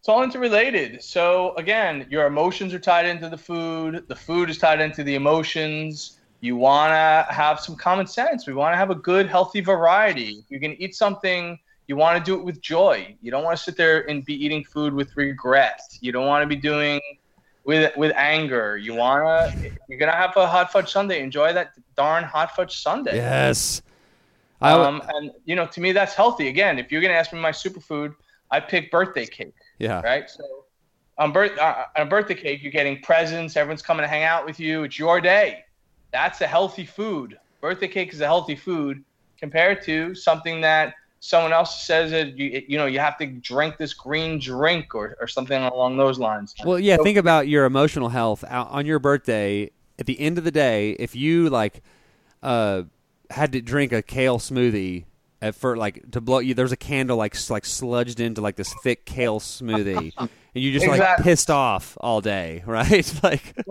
It's 0.06 0.10
all 0.10 0.22
interrelated. 0.22 1.02
So 1.04 1.56
again, 1.56 2.06
your 2.12 2.28
emotions 2.28 2.76
are 2.76 2.80
tied 2.80 3.08
into 3.08 3.28
the 3.28 3.40
food. 3.40 4.04
The 4.08 4.16
food 4.16 4.52
is 4.52 4.60
tied 4.60 4.80
into 4.80 5.04
the 5.04 5.16
emotions. 5.16 6.20
You 6.42 6.56
want 6.58 6.92
to 6.92 7.34
have 7.34 7.60
some 7.60 7.76
common 7.76 8.06
sense. 8.06 8.46
We 8.46 8.54
want 8.54 8.74
to 8.74 8.78
have 8.78 8.92
a 8.92 8.96
good, 8.96 9.28
healthy 9.28 9.62
variety. 9.62 10.44
You 10.48 10.60
can 10.60 10.74
eat 10.74 10.94
something, 10.94 11.58
you 11.88 11.96
want 11.96 12.18
to 12.18 12.24
do 12.24 12.38
it 12.38 12.44
with 12.44 12.62
joy. 12.62 13.16
You 13.22 13.32
don't 13.32 13.44
want 13.44 13.58
to 13.58 13.64
sit 13.64 13.78
there 13.78 14.10
and 14.10 14.26
be 14.26 14.34
eating 14.34 14.64
food 14.64 14.94
with 14.94 15.16
regret. 15.16 15.82
You 16.02 16.12
don't 16.12 16.26
want 16.26 16.44
to 16.44 16.48
be 16.48 16.56
doing 16.56 17.00
with 17.64 17.96
with 17.98 18.12
anger. 18.16 18.78
You 18.78 18.96
want 18.96 19.24
to. 19.24 19.70
You're 19.88 20.00
gonna 20.00 20.12
have 20.12 20.36
a 20.38 20.48
hot 20.48 20.72
fudge 20.72 20.92
sundae. 20.92 21.20
Enjoy 21.22 21.54
that 21.54 21.74
darn 21.96 22.24
hot 22.24 22.56
fudge 22.56 22.78
sundae. 22.78 23.16
Yes. 23.16 23.82
Um, 24.62 25.02
and 25.10 25.32
you 25.46 25.56
know, 25.56 25.68
to 25.68 25.82
me, 25.82 25.92
that's 25.92 26.14
healthy. 26.14 26.48
Again, 26.48 26.80
if 26.80 26.92
you're 26.92 27.02
gonna 27.02 27.14
ask 27.14 27.32
me 27.34 27.40
my 27.40 27.52
superfood, 27.52 28.16
I 28.52 28.60
pick 28.60 28.90
birthday 28.92 29.26
cake. 29.26 29.54
Yeah. 29.80 30.02
Right. 30.02 30.30
So 30.30 30.44
on 31.18 31.32
birth 31.32 31.58
uh, 31.58 31.86
on 31.96 32.08
a 32.08 32.10
birthday 32.10 32.36
cake, 32.36 32.64
you're 32.64 32.72
getting 32.72 33.02
presents. 33.02 33.56
Everyone's 33.56 33.82
coming 33.82 34.04
to 34.04 34.08
hang 34.08 34.24
out 34.24 34.46
with 34.46 34.60
you. 34.60 34.84
It's 34.84 34.98
your 34.98 35.22
day. 35.22 35.64
That's 36.12 36.42
a 36.42 36.48
healthy 36.48 36.86
food. 36.86 37.38
Birthday 37.62 37.88
cake 37.88 38.14
is 38.14 38.22
a 38.22 38.26
healthy 38.26 38.56
food 38.56 39.04
compared 39.38 39.82
to 39.84 40.16
something 40.16 40.62
that 40.62 40.94
someone 41.26 41.52
else 41.52 41.84
says 41.84 42.12
that 42.12 42.38
you 42.38 42.64
you 42.68 42.78
know 42.78 42.86
you 42.86 43.00
have 43.00 43.18
to 43.18 43.26
drink 43.26 43.78
this 43.78 43.94
green 43.94 44.40
drink 44.40 44.94
or, 44.94 45.18
or 45.20 45.28
something 45.28 45.64
along 45.64 45.98
those 45.98 46.20
lines. 46.20 46.54
Well, 46.64 46.80
yeah. 46.80 46.98
So- 46.98 47.04
think 47.04 47.18
about 47.18 47.48
your 47.48 47.66
emotional 47.66 48.10
health 48.10 48.44
on 48.50 48.86
your 48.86 49.00
birthday. 49.00 49.72
At 49.98 50.08
the 50.08 50.20
end 50.20 50.38
of 50.38 50.44
the 50.44 50.52
day, 50.52 50.92
if 50.92 51.16
you 51.16 51.50
like 51.50 51.82
uh, 52.44 52.84
had 53.30 53.54
to 53.54 53.62
drink 53.62 53.94
a 53.94 54.02
kale 54.02 54.40
smoothie 54.40 55.06
at 55.42 55.56
for 55.56 55.78
like 55.78 56.12
to 56.12 56.22
blow 56.22 56.40
you, 56.40 56.54
there's 56.54 56.74
a 56.74 56.78
candle 56.78 57.18
like 57.18 57.34
like 57.50 57.64
sludged 57.64 58.20
into 58.20 58.42
like 58.42 58.58
this 58.58 58.74
thick 58.84 59.06
kale 59.06 59.40
smoothie, 59.40 60.12
and 60.18 60.30
you 60.54 60.74
just 60.74 60.86
like 60.88 61.18
pissed 61.20 61.50
off 61.50 61.98
all 62.02 62.20
day, 62.22 62.62
right? 62.68 63.24
like 63.24 63.56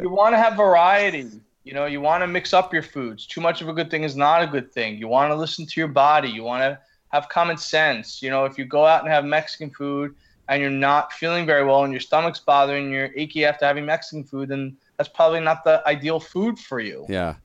you 0.00 0.08
want 0.08 0.32
to 0.32 0.38
have 0.38 0.56
variety. 0.56 1.28
You 1.64 1.72
know, 1.72 1.86
you 1.86 2.00
want 2.00 2.22
to 2.22 2.26
mix 2.26 2.52
up 2.52 2.72
your 2.72 2.82
foods. 2.82 3.26
Too 3.26 3.40
much 3.40 3.62
of 3.62 3.68
a 3.68 3.72
good 3.72 3.90
thing 3.90 4.04
is 4.04 4.14
not 4.14 4.42
a 4.42 4.46
good 4.46 4.70
thing. 4.70 4.96
You 4.96 5.08
want 5.08 5.32
to 5.32 5.34
listen 5.34 5.66
to 5.66 5.80
your 5.80 5.88
body. 5.88 6.28
You 6.28 6.44
want 6.44 6.62
to 6.62 6.78
have 7.14 7.28
common 7.28 7.56
sense. 7.56 8.20
You 8.20 8.30
know, 8.30 8.44
if 8.44 8.58
you 8.58 8.64
go 8.64 8.84
out 8.84 9.02
and 9.02 9.10
have 9.10 9.24
Mexican 9.24 9.70
food 9.70 10.14
and 10.48 10.60
you're 10.60 10.70
not 10.70 11.12
feeling 11.12 11.46
very 11.46 11.64
well 11.64 11.84
and 11.84 11.92
your 11.92 12.00
stomach's 12.00 12.40
bothering, 12.40 12.90
you're 12.90 13.10
achy 13.14 13.44
after 13.44 13.64
having 13.64 13.86
Mexican 13.86 14.24
food, 14.24 14.48
then 14.48 14.76
that's 14.96 15.08
probably 15.08 15.40
not 15.40 15.62
the 15.62 15.80
ideal 15.86 16.18
food 16.18 16.58
for 16.58 16.80
you. 16.80 17.06
yeah. 17.08 17.36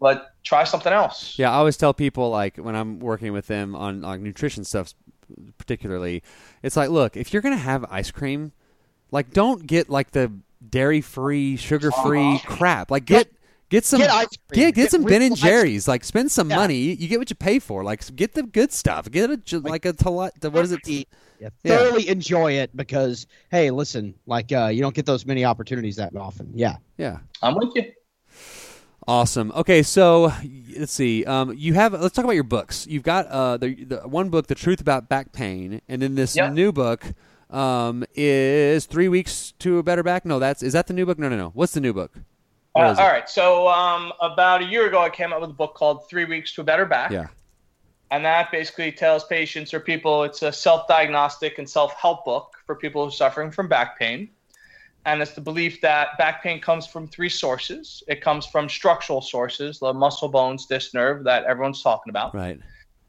But 0.00 0.32
try 0.44 0.62
something 0.62 0.92
else. 0.92 1.36
Yeah, 1.38 1.50
I 1.50 1.54
always 1.54 1.76
tell 1.76 1.92
people 1.92 2.30
like 2.30 2.56
when 2.56 2.76
I'm 2.76 3.00
working 3.00 3.32
with 3.32 3.48
them 3.48 3.74
on 3.74 4.00
like 4.00 4.20
nutrition 4.20 4.64
stuff, 4.64 4.94
particularly, 5.58 6.22
it's 6.62 6.76
like, 6.76 6.88
look, 6.88 7.16
if 7.16 7.32
you're 7.32 7.42
gonna 7.42 7.56
have 7.56 7.84
ice 7.90 8.12
cream, 8.12 8.52
like 9.10 9.32
don't 9.32 9.66
get 9.66 9.90
like 9.90 10.12
the 10.12 10.32
dairy 10.66 11.00
free, 11.00 11.56
sugar 11.56 11.90
free 11.90 12.36
uh-huh. 12.36 12.56
crap. 12.56 12.90
Like 12.92 13.04
get 13.04 13.30
get 13.74 13.84
some 13.84 14.00
Get 14.00 14.10
ice 14.10 14.26
cream. 14.28 14.38
Get, 14.52 14.74
get 14.74 14.82
Get 14.82 14.90
some 14.90 15.02
Ben 15.02 15.22
and 15.22 15.32
ice 15.32 15.40
cream. 15.40 15.50
Jerry's. 15.50 15.88
Like 15.88 16.04
spend 16.04 16.30
some 16.30 16.48
Yeah. 16.50 16.56
money. 16.56 16.76
You 16.94 17.08
get 17.08 17.18
what 17.18 17.30
you 17.30 17.36
pay 17.36 17.58
for. 17.58 17.82
Like 17.84 18.00
get 18.16 18.34
the 18.34 18.42
good 18.42 18.72
stuff. 18.72 19.10
Get 19.10 19.30
a 19.30 19.36
ju- 19.36 19.60
like 19.60 19.84
a 19.84 19.92
tele- 19.92 20.30
what 20.40 20.64
is 20.64 20.72
it? 20.72 20.80
Yeah, 21.40 21.48
Yeah. 21.62 21.96
enjoy 21.96 22.52
it 22.52 22.74
because 22.76 23.26
hey, 23.50 23.70
listen, 23.70 24.14
like 24.26 24.52
uh, 24.52 24.66
you 24.74 24.80
don't 24.80 24.94
get 24.94 25.06
those 25.06 25.26
many 25.26 25.44
opportunities 25.44 25.96
that 25.96 26.14
often. 26.16 26.50
Yeah. 26.54 26.76
Yeah. 26.98 27.18
I'm 27.42 27.54
with 27.56 27.70
you. 27.74 27.84
Awesome. 29.06 29.52
Okay, 29.54 29.82
so 29.82 30.32
let's 30.78 30.92
see. 30.92 31.24
Um, 31.26 31.52
you 31.54 31.74
have. 31.74 31.92
Let's 31.92 32.14
talk 32.14 32.24
about 32.24 32.34
your 32.40 32.42
books. 32.56 32.86
You've 32.86 33.02
got 33.02 33.26
uh, 33.26 33.58
the, 33.58 33.84
the 33.84 33.96
one 34.08 34.30
book, 34.30 34.46
"The 34.46 34.54
Truth 34.54 34.80
About 34.80 35.10
Back 35.10 35.30
Pain," 35.32 35.82
and 35.88 36.00
then 36.00 36.14
this 36.14 36.34
Yep. 36.34 36.52
new 36.54 36.72
book 36.72 37.04
um, 37.50 38.04
is 38.14 38.86
three 38.86 39.08
weeks 39.08 39.52
to 39.58 39.76
a 39.76 39.82
better 39.82 40.02
back. 40.02 40.24
No, 40.24 40.38
that's 40.38 40.62
is 40.62 40.72
that 40.72 40.86
the 40.86 40.94
new 40.94 41.04
book? 41.04 41.18
No, 41.18 41.28
no, 41.28 41.36
no. 41.36 41.50
What's 41.50 41.74
the 41.74 41.80
new 41.82 41.92
book? 41.92 42.12
Uh, 42.74 42.94
all 42.98 43.08
right. 43.08 43.28
So 43.28 43.68
um, 43.68 44.12
about 44.20 44.62
a 44.62 44.64
year 44.64 44.86
ago, 44.86 45.00
I 45.00 45.10
came 45.10 45.32
out 45.32 45.40
with 45.40 45.50
a 45.50 45.54
book 45.54 45.74
called 45.74 46.08
Three 46.08 46.24
Weeks 46.24 46.54
to 46.54 46.62
a 46.62 46.64
Better 46.64 46.84
Back. 46.84 47.10
Yeah. 47.10 47.28
And 48.10 48.24
that 48.24 48.50
basically 48.52 48.92
tells 48.92 49.24
patients 49.24 49.72
or 49.72 49.80
people 49.80 50.24
it's 50.24 50.42
a 50.42 50.52
self 50.52 50.86
diagnostic 50.86 51.58
and 51.58 51.68
self 51.68 51.94
help 51.94 52.24
book 52.24 52.52
for 52.66 52.74
people 52.74 53.02
who 53.02 53.08
are 53.08 53.12
suffering 53.12 53.50
from 53.50 53.68
back 53.68 53.98
pain. 53.98 54.28
And 55.06 55.20
it's 55.20 55.32
the 55.32 55.40
belief 55.40 55.80
that 55.82 56.16
back 56.16 56.42
pain 56.42 56.60
comes 56.60 56.86
from 56.86 57.06
three 57.08 57.28
sources 57.28 58.02
it 58.08 58.20
comes 58.22 58.46
from 58.46 58.68
structural 58.68 59.20
sources, 59.20 59.78
the 59.78 59.92
muscle, 59.92 60.28
bones, 60.28 60.66
disc, 60.66 60.94
nerve 60.94 61.24
that 61.24 61.44
everyone's 61.44 61.82
talking 61.82 62.10
about. 62.10 62.34
Right. 62.34 62.58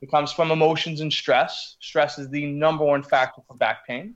It 0.01 0.11
comes 0.11 0.31
from 0.31 0.51
emotions 0.51 1.01
and 1.01 1.11
stress. 1.11 1.77
Stress 1.79 2.19
is 2.19 2.29
the 2.29 2.45
number 2.45 2.83
one 2.83 3.01
factor 3.01 3.41
for 3.47 3.55
back 3.55 3.87
pain. 3.87 4.15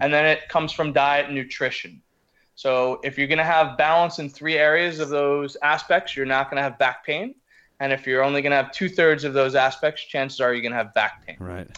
And 0.00 0.12
then 0.12 0.26
it 0.26 0.48
comes 0.48 0.72
from 0.72 0.92
diet 0.92 1.26
and 1.26 1.34
nutrition. 1.34 2.02
So 2.54 3.00
if 3.02 3.18
you're 3.18 3.26
going 3.26 3.38
to 3.38 3.44
have 3.44 3.76
balance 3.76 4.18
in 4.18 4.28
three 4.28 4.56
areas 4.56 5.00
of 5.00 5.08
those 5.08 5.56
aspects, 5.62 6.16
you're 6.16 6.26
not 6.26 6.50
going 6.50 6.56
to 6.56 6.62
have 6.62 6.78
back 6.78 7.04
pain. 7.04 7.34
And 7.80 7.92
if 7.92 8.06
you're 8.06 8.22
only 8.22 8.42
going 8.42 8.52
to 8.52 8.56
have 8.56 8.72
two 8.72 8.88
thirds 8.88 9.24
of 9.24 9.34
those 9.34 9.54
aspects, 9.54 10.02
chances 10.04 10.40
are 10.40 10.52
you're 10.52 10.62
going 10.62 10.72
to 10.72 10.78
have 10.78 10.94
back 10.94 11.26
pain. 11.26 11.36
Right. 11.40 11.68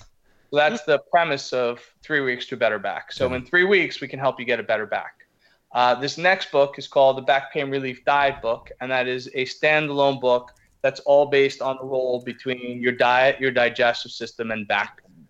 So 0.51 0.57
that's 0.57 0.85
the 0.85 0.99
premise 1.11 1.53
of 1.53 1.81
three 2.03 2.21
weeks 2.21 2.47
to 2.47 2.55
a 2.55 2.59
better 2.59 2.79
back. 2.79 3.13
So 3.13 3.33
in 3.35 3.45
three 3.45 3.65
weeks, 3.65 4.01
we 4.01 4.09
can 4.09 4.19
help 4.19 4.39
you 4.39 4.47
get 4.47 4.61
a 4.61 4.63
better 4.63 4.87
back. 4.87 5.27
Uh, 5.73 5.95
this 5.95 6.17
next 6.17 6.53
book 6.53 6.79
is 6.79 6.87
called 6.87 7.17
the 7.19 7.23
Back 7.23 7.53
Pain 7.53 7.71
Relief 7.71 8.05
Diet 8.05 8.41
Book, 8.41 8.71
and 8.81 8.91
that 8.91 9.09
is 9.09 9.27
a 9.35 9.45
standalone 9.45 10.21
book 10.21 10.53
that's 10.83 11.01
all 11.01 11.27
based 11.27 11.61
on 11.61 11.77
the 11.77 11.85
role 11.85 12.23
between 12.23 12.81
your 12.81 12.93
diet, 12.93 13.41
your 13.41 13.51
digestive 13.51 14.13
system, 14.13 14.53
and 14.53 14.69
back 14.69 15.03
pain. 15.03 15.27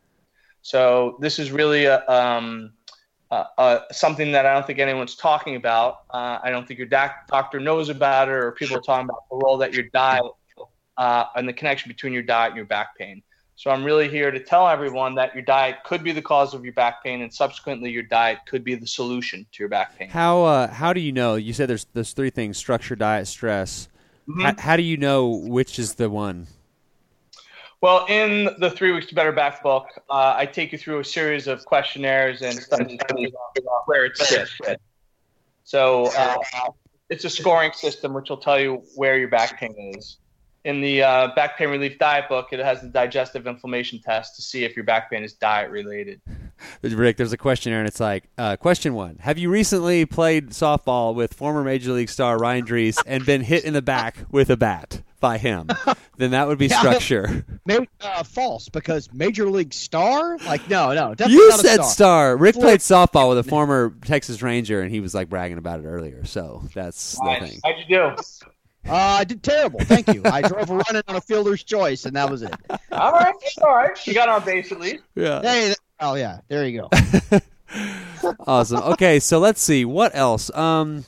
So 0.63 1.17
this 1.21 1.39
is 1.39 1.51
really 1.51 1.87
a, 1.87 2.07
um, 2.09 2.73
uh, 3.31 3.45
uh, 3.59 3.79
something 3.93 4.33
that 4.33 4.47
I 4.47 4.55
don't 4.55 4.67
think 4.67 4.79
anyone's 4.79 5.17
talking 5.17 5.57
about. 5.57 6.03
Uh, 6.11 6.39
I 6.43 6.51
don't 6.51 6.67
think 6.67 6.79
your 6.79 6.89
doc- 6.89 7.27
doctor 7.29 7.59
knows 7.59 7.89
about 7.89 8.29
it, 8.29 8.33
or 8.33 8.53
people 8.53 8.77
are 8.77 8.81
talking 8.81 9.09
about 9.09 9.29
the 9.31 9.37
role 9.37 9.59
that 9.59 9.73
your 9.73 9.85
diet 9.93 10.25
uh, 10.97 11.25
and 11.35 11.49
the 11.49 11.53
connection 11.53 11.89
between 11.89 12.13
your 12.13 12.23
diet 12.23 12.51
and 12.51 12.57
your 12.57 12.67
back 12.67 12.97
pain. 12.97 13.23
So 13.57 13.71
I'm 13.71 13.85
really 13.85 14.09
here 14.09 14.31
to 14.31 14.39
tell 14.39 14.69
everyone 14.69 15.15
that 15.15 15.35
your 15.35 15.43
diet 15.43 15.79
could 15.85 16.05
be 16.05 16.13
the 16.13 16.21
cause 16.21 16.53
of 16.53 16.63
your 16.63 16.75
back 16.75 17.03
pain, 17.03 17.23
and 17.23 17.33
subsequently 17.33 17.91
your 17.91 18.03
diet 18.03 18.41
could 18.47 18.63
be 18.63 18.75
the 18.75 18.87
solution 18.87 19.47
to 19.53 19.63
your 19.63 19.71
back 19.71 19.99
pain. 19.99 20.11
How 20.11 20.45
uh, 20.45 20.69
how 20.69 20.93
do 20.93 21.01
you 21.01 21.13
know? 21.13 21.37
You 21.37 21.53
said 21.53 21.69
there's 21.69 21.87
there's 21.95 22.13
three 22.13 22.31
things: 22.31 22.59
structure, 22.59 22.95
diet, 22.95 23.27
stress. 23.27 23.89
Mm-hmm. 24.29 24.43
How, 24.43 24.55
how 24.59 24.77
do 24.77 24.83
you 24.83 24.99
know 24.99 25.29
which 25.29 25.79
is 25.79 25.95
the 25.95 26.11
one? 26.11 26.49
Well, 27.83 28.07
in 28.09 28.49
the 28.59 28.71
Three 28.71 28.93
Weeks 28.93 29.07
to 29.07 29.15
Better 29.15 29.33
Back 29.33 29.63
book, 29.63 29.89
uh, 30.09 30.35
I 30.37 30.47
take 30.47 30.73
you 30.73 30.79
through 30.79 31.01
a 31.01 31.05
series 31.05 31.47
of 31.47 31.65
questionnaires 31.67 32.43
and 32.43 32.55
studies 32.55 32.99
where 33.85 34.07
it 34.07 34.17
sits. 34.17 34.59
So 35.65 36.07
uh, 36.17 36.37
it's 37.11 37.25
a 37.25 37.31
scoring 37.31 37.73
system 37.73 38.15
which 38.15 38.31
will 38.31 38.39
tell 38.39 38.59
you 38.59 38.83
where 38.95 39.19
your 39.19 39.29
back 39.29 39.61
pain 39.61 39.75
is. 39.97 40.19
In 40.65 40.81
the 40.81 41.03
uh, 41.03 41.29
Back 41.37 41.57
Pain 41.59 41.69
Relief 41.69 41.97
Diet 41.97 42.29
book, 42.29 42.49
it 42.51 42.59
has 42.59 42.81
the 42.81 42.89
digestive 42.89 43.47
inflammation 43.47 44.01
test 44.01 44.35
to 44.35 44.43
see 44.43 44.65
if 44.65 44.75
your 44.75 44.85
back 44.85 45.11
pain 45.11 45.23
is 45.23 45.35
diet 45.35 45.71
related. 45.71 46.21
Rick, 46.83 47.19
there's 47.19 47.33
a 47.33 47.37
questionnaire, 47.37 47.79
and 47.79 47.87
it's 47.87 48.01
like, 48.01 48.25
uh, 48.37 48.57
question 48.57 48.95
one: 48.95 49.19
Have 49.21 49.39
you 49.39 49.49
recently 49.49 50.07
played 50.07 50.51
softball 50.51 51.15
with 51.15 51.35
former 51.35 51.63
Major 51.63 51.93
League 51.93 52.09
star 52.09 52.37
Ryan 52.37 52.65
Drese 52.67 52.99
and 53.07 53.25
been 53.25 53.43
hit 53.43 53.65
in 53.65 53.75
the 53.75 53.83
back 53.83 54.17
with 54.31 54.51
a 54.51 54.57
bat 54.57 55.03
by 55.21 55.39
him? 55.39 55.69
then 56.17 56.31
that 56.33 56.47
would 56.49 56.59
be 56.59 56.67
Yeah. 56.67 56.79
structure. 56.81 57.45
Maybe 57.67 57.89
uh, 58.01 58.23
false 58.23 58.69
because 58.69 59.13
Major 59.13 59.49
League 59.51 59.73
Star. 59.75 60.39
Like 60.39 60.69
no, 60.69 60.93
no, 60.95 61.15
definitely 61.15 61.35
you 61.37 61.49
not 61.51 61.59
a 61.59 61.63
said 61.63 61.75
star. 61.77 61.91
star. 61.91 62.37
Rick 62.37 62.55
Flip. 62.55 62.65
played 62.65 62.81
softball 62.81 63.29
with 63.31 63.39
a 63.39 63.43
former 63.49 63.95
Texas 64.05 64.43
Ranger, 64.43 64.81
and 64.83 64.91
he 64.91 65.01
was 65.01 65.15
like 65.15 65.29
bragging 65.29 65.59
about 65.59 65.81
it 65.81 65.85
earlier. 65.87 66.25
So 66.25 66.63
that's 66.75 67.13
the 67.19 67.37
thing. 67.41 67.61
How'd 67.65 67.75
you 67.89 67.97
do? 67.97 68.23
Uh, 68.89 68.93
I 68.95 69.25
did 69.25 69.43
terrible. 69.43 69.81
Thank 69.81 70.15
you. 70.15 70.23
I 70.25 70.43
drove 70.43 70.71
a 70.71 70.75
running 70.77 71.03
on 71.09 71.17
a 71.17 71.21
fielder's 71.21 71.65
choice, 71.65 72.05
and 72.07 72.15
that 72.15 72.31
was 72.31 72.43
it. 72.43 72.55
All 72.93 73.11
right, 73.13 73.35
all 73.61 73.75
right. 73.75 74.07
You 74.07 74.15
got 74.15 74.29
on 74.29 74.45
base 74.45 74.71
at 74.71 74.79
least. 74.79 75.03
Yeah. 75.17 75.43
Hey, 75.43 75.75
oh 75.99 76.15
yeah, 76.15 76.39
there 76.47 76.65
you 76.69 76.83
go. 76.83 77.41
awesome. 78.47 78.83
Okay, 78.93 79.19
so 79.19 79.39
let's 79.39 79.61
see 79.61 79.85
what 79.85 80.15
else. 80.15 80.55
Um, 80.55 81.05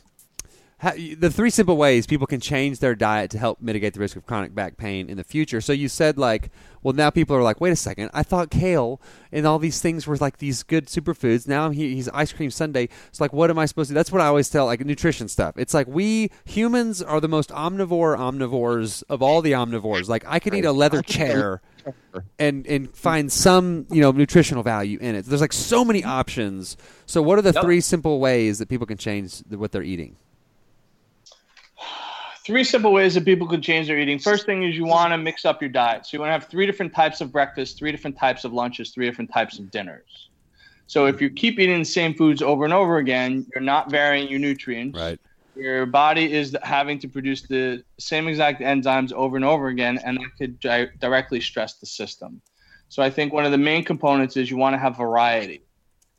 the 0.81 1.31
three 1.31 1.51
simple 1.51 1.77
ways 1.77 2.07
people 2.07 2.27
can 2.27 2.41
change 2.41 2.79
their 2.79 2.95
diet 2.95 3.31
to 3.33 3.39
help 3.39 3.61
mitigate 3.61 3.95
the 3.95 4.01
risk 4.01 4.17
of 4.17 4.25
chronic 4.27 4.55
back 4.55 4.77
pain 4.77 5.09
in 5.11 5.17
the 5.17 5.25
future. 5.25 5.61
So 5.61 5.73
you 5.73 5.89
said 5.89 6.19
like, 6.19 6.51
well, 6.85 6.95
now 6.95 7.11
people 7.11 7.35
are 7.35 7.43
like, 7.43 7.61
wait 7.61 7.73
a 7.73 7.77
second, 7.77 8.11
I 8.15 8.23
thought 8.23 8.51
kale 8.51 9.01
and 9.33 9.45
all 9.45 9.59
these 9.59 9.81
things 9.81 10.07
were 10.07 10.17
like 10.17 10.39
these 10.39 10.63
good 10.63 10.87
superfoods. 10.87 11.49
Now 11.49 11.71
he, 11.71 11.97
he's 11.97 12.09
ice 12.11 12.33
cream 12.33 12.51
Sunday. 12.53 12.89
It's 13.09 13.21
like, 13.21 13.33
what 13.33 13.51
am 13.51 13.59
I 13.59 13.67
supposed 13.67 13.89
to? 13.89 13.95
do? 13.95 13.97
That's 13.97 14.13
what 14.13 14.21
I 14.21 14.27
always 14.27 14.49
tell 14.51 14.67
like 14.67 14.85
nutrition 14.85 15.27
stuff. 15.27 15.55
It's 15.59 15.75
like 15.75 15.89
we 15.89 16.31
humans 16.45 17.03
are 17.03 17.21
the 17.21 17.29
most 17.29 17.51
omnivore 17.51 18.17
omnivores 18.17 19.03
of 19.09 19.21
all 19.21 19.43
the 19.43 19.53
omnivores. 19.53 20.09
Like 20.09 20.25
I 20.29 20.39
could 20.39 20.55
eat 20.55 20.65
a 20.65 20.73
leather 20.73 21.03
chair 21.03 21.61
and 22.39 22.67
and 22.69 22.95
find 22.95 23.33
some 23.33 23.87
you 23.91 24.01
know 24.01 24.13
nutritional 24.13 24.63
value 24.63 24.99
in 25.01 25.17
it. 25.17 25.25
There's 25.25 25.41
like 25.41 25.53
so 25.53 25.85
many 25.85 26.05
options. 26.05 26.77
So 27.07 27.21
what 27.21 27.37
are 27.39 27.43
the 27.43 27.53
Yep. 27.53 27.65
three 27.65 27.81
simple 27.81 28.21
ways 28.21 28.59
that 28.61 28.69
people 28.69 28.87
can 28.87 28.99
change 28.99 29.39
the, 29.41 29.59
what 29.59 29.73
they're 29.73 29.83
eating? 29.83 30.15
Three 32.49 32.65
simple 32.65 32.95
ways 32.95 33.13
that 33.13 33.27
people 33.27 33.47
could 33.47 33.63
change 33.63 33.89
their 33.89 33.99
eating. 33.99 34.19
First 34.19 34.47
thing 34.47 34.63
is 34.63 34.75
you 34.75 34.87
want 34.87 35.13
to 35.13 35.19
mix 35.19 35.45
up 35.45 35.61
your 35.61 35.69
diet. 35.69 36.07
So 36.07 36.17
you 36.17 36.21
want 36.21 36.31
to 36.31 36.33
have 36.33 36.47
three 36.47 36.65
different 36.65 36.95
types 36.95 37.21
of 37.21 37.31
breakfast, 37.31 37.79
three 37.79 37.93
different 37.93 38.17
types 38.17 38.43
of 38.43 38.55
lunches, 38.55 38.89
three 38.89 39.05
different 39.05 39.31
types 39.31 39.59
of 39.59 39.71
dinners. 39.71 40.31
So 40.87 41.05
if 41.05 41.21
you 41.21 41.29
keep 41.29 41.59
eating 41.59 41.81
the 41.81 41.85
same 41.85 42.15
foods 42.15 42.41
over 42.41 42.65
and 42.65 42.73
over 42.73 42.97
again, 42.97 43.47
you're 43.55 43.63
not 43.63 43.91
varying 43.91 44.31
your 44.31 44.39
nutrients. 44.39 44.99
Right. 44.99 45.21
Your 45.57 45.85
body 45.85 46.33
is 46.33 46.57
having 46.63 46.99
to 47.01 47.09
produce 47.09 47.43
the 47.43 47.85
same 47.99 48.27
exact 48.29 48.63
enzymes 48.63 49.13
over 49.13 49.37
and 49.37 49.45
over 49.45 49.69
again, 49.69 50.01
and 50.03 50.17
that 50.17 50.31
could 50.39 50.59
di- 50.59 50.89
directly 51.01 51.43
stress 51.43 51.75
the 51.75 51.87
system. 51.87 52.41
So 52.89 53.03
I 53.03 53.11
think 53.11 53.35
one 53.35 53.45
of 53.45 53.53
the 53.53 53.59
main 53.59 53.85
components 53.85 54.39
is 54.39 54.51
you 54.51 54.57
want 54.57 54.73
to 54.73 54.79
have 54.79 54.97
variety. 54.97 55.61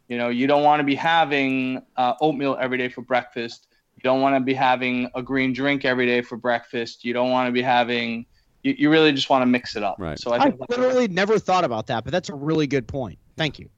You 0.08 0.20
know, 0.20 0.30
you 0.30 0.46
don't 0.46 0.64
want 0.64 0.80
to 0.80 0.84
be 0.84 0.94
having 0.94 1.82
uh, 1.98 2.14
oatmeal 2.22 2.56
every 2.62 2.78
day 2.78 2.90
for 2.90 3.02
breakfast. 3.02 3.66
You 4.00 4.10
don't 4.10 4.22
want 4.22 4.38
to 4.38 4.40
be 4.40 4.54
having 4.54 5.10
a 5.14 5.22
green 5.22 5.52
drink 5.52 5.84
every 5.84 6.06
day 6.06 6.22
for 6.22 6.38
breakfast. 6.38 7.04
You 7.04 7.12
don't 7.12 7.32
want 7.32 7.50
to 7.50 7.52
be 7.52 7.62
having. 7.62 8.26
You, 8.64 8.74
you 8.78 8.90
really 8.90 9.12
just 9.12 9.30
want 9.30 9.42
to 9.42 9.46
mix 9.46 9.76
it 9.76 9.84
up. 9.84 9.98
Right. 10.00 10.18
So 10.18 10.32
I 10.32 10.38
I 10.38 10.44
think 10.44 10.60
that's 10.60 10.78
literally 10.78 11.10
never 11.10 11.38
thought 11.38 11.66
about 11.66 11.88
that, 11.88 12.06
but 12.06 12.12
that's 12.12 12.30
a 12.30 12.34
really 12.34 12.66
good 12.66 12.88
point. 12.88 13.20
Thank 13.36 13.60
you. 13.60 13.70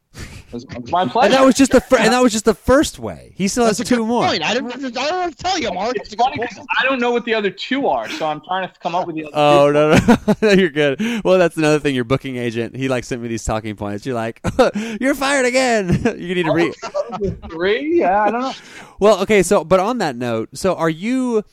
It's 0.53 0.91
my 0.91 1.01
And 1.03 1.33
that 1.33 1.45
was 1.45 1.55
just 1.55 1.71
the 1.71 1.81
fir- 1.81 1.97
and 1.97 2.13
that 2.13 2.21
was 2.21 2.31
just 2.31 2.45
the 2.45 2.53
first 2.53 2.99
way. 2.99 3.33
He 3.35 3.47
still 3.47 3.65
has 3.65 3.77
That's 3.77 3.91
a 3.91 3.95
two 3.95 4.05
more. 4.05 4.25
Point. 4.25 4.43
I 4.43 4.53
didn't. 4.53 4.97
I 4.97 5.07
don't 5.07 5.17
want 5.17 5.37
to 5.37 5.43
tell 5.43 5.59
you, 5.59 5.71
Mark. 5.71 5.95
It's 5.95 6.11
It's 6.13 6.21
funny 6.21 6.37
because 6.39 6.65
I 6.79 6.83
don't 6.85 6.99
know 6.99 7.11
what 7.11 7.25
the 7.25 7.33
other 7.33 7.49
two 7.49 7.87
are, 7.87 8.09
so 8.09 8.25
I'm 8.25 8.41
trying 8.41 8.67
to 8.67 8.79
come 8.79 8.95
up 8.95 9.07
with 9.07 9.15
the 9.15 9.25
other. 9.25 9.33
Oh 9.33 9.71
no, 9.71 9.93
no, 9.95 10.35
no, 10.41 10.51
you're 10.51 10.69
good. 10.69 10.99
Well, 11.23 11.37
that's 11.37 11.57
another 11.57 11.79
thing. 11.79 11.95
Your 11.95 12.03
booking 12.03 12.37
agent, 12.37 12.75
he 12.75 12.89
like 12.89 13.03
sent 13.03 13.21
me 13.21 13.27
these 13.27 13.43
talking 13.43 13.75
points. 13.75 14.05
You're 14.05 14.15
like, 14.15 14.41
you're 14.99 15.15
fired 15.15 15.45
again. 15.45 15.89
you 16.17 16.35
need 16.35 16.45
to 16.45 16.53
read. 16.53 16.73
Oh, 16.83 17.17
three. 17.49 17.99
Yeah, 17.99 18.23
I 18.23 18.31
don't 18.31 18.41
know. 18.41 18.53
Well, 18.99 19.21
okay, 19.23 19.43
so 19.43 19.63
but 19.63 19.79
on 19.79 19.99
that 19.99 20.15
note, 20.15 20.49
so 20.53 20.75
are 20.75 20.89
you? 20.89 21.43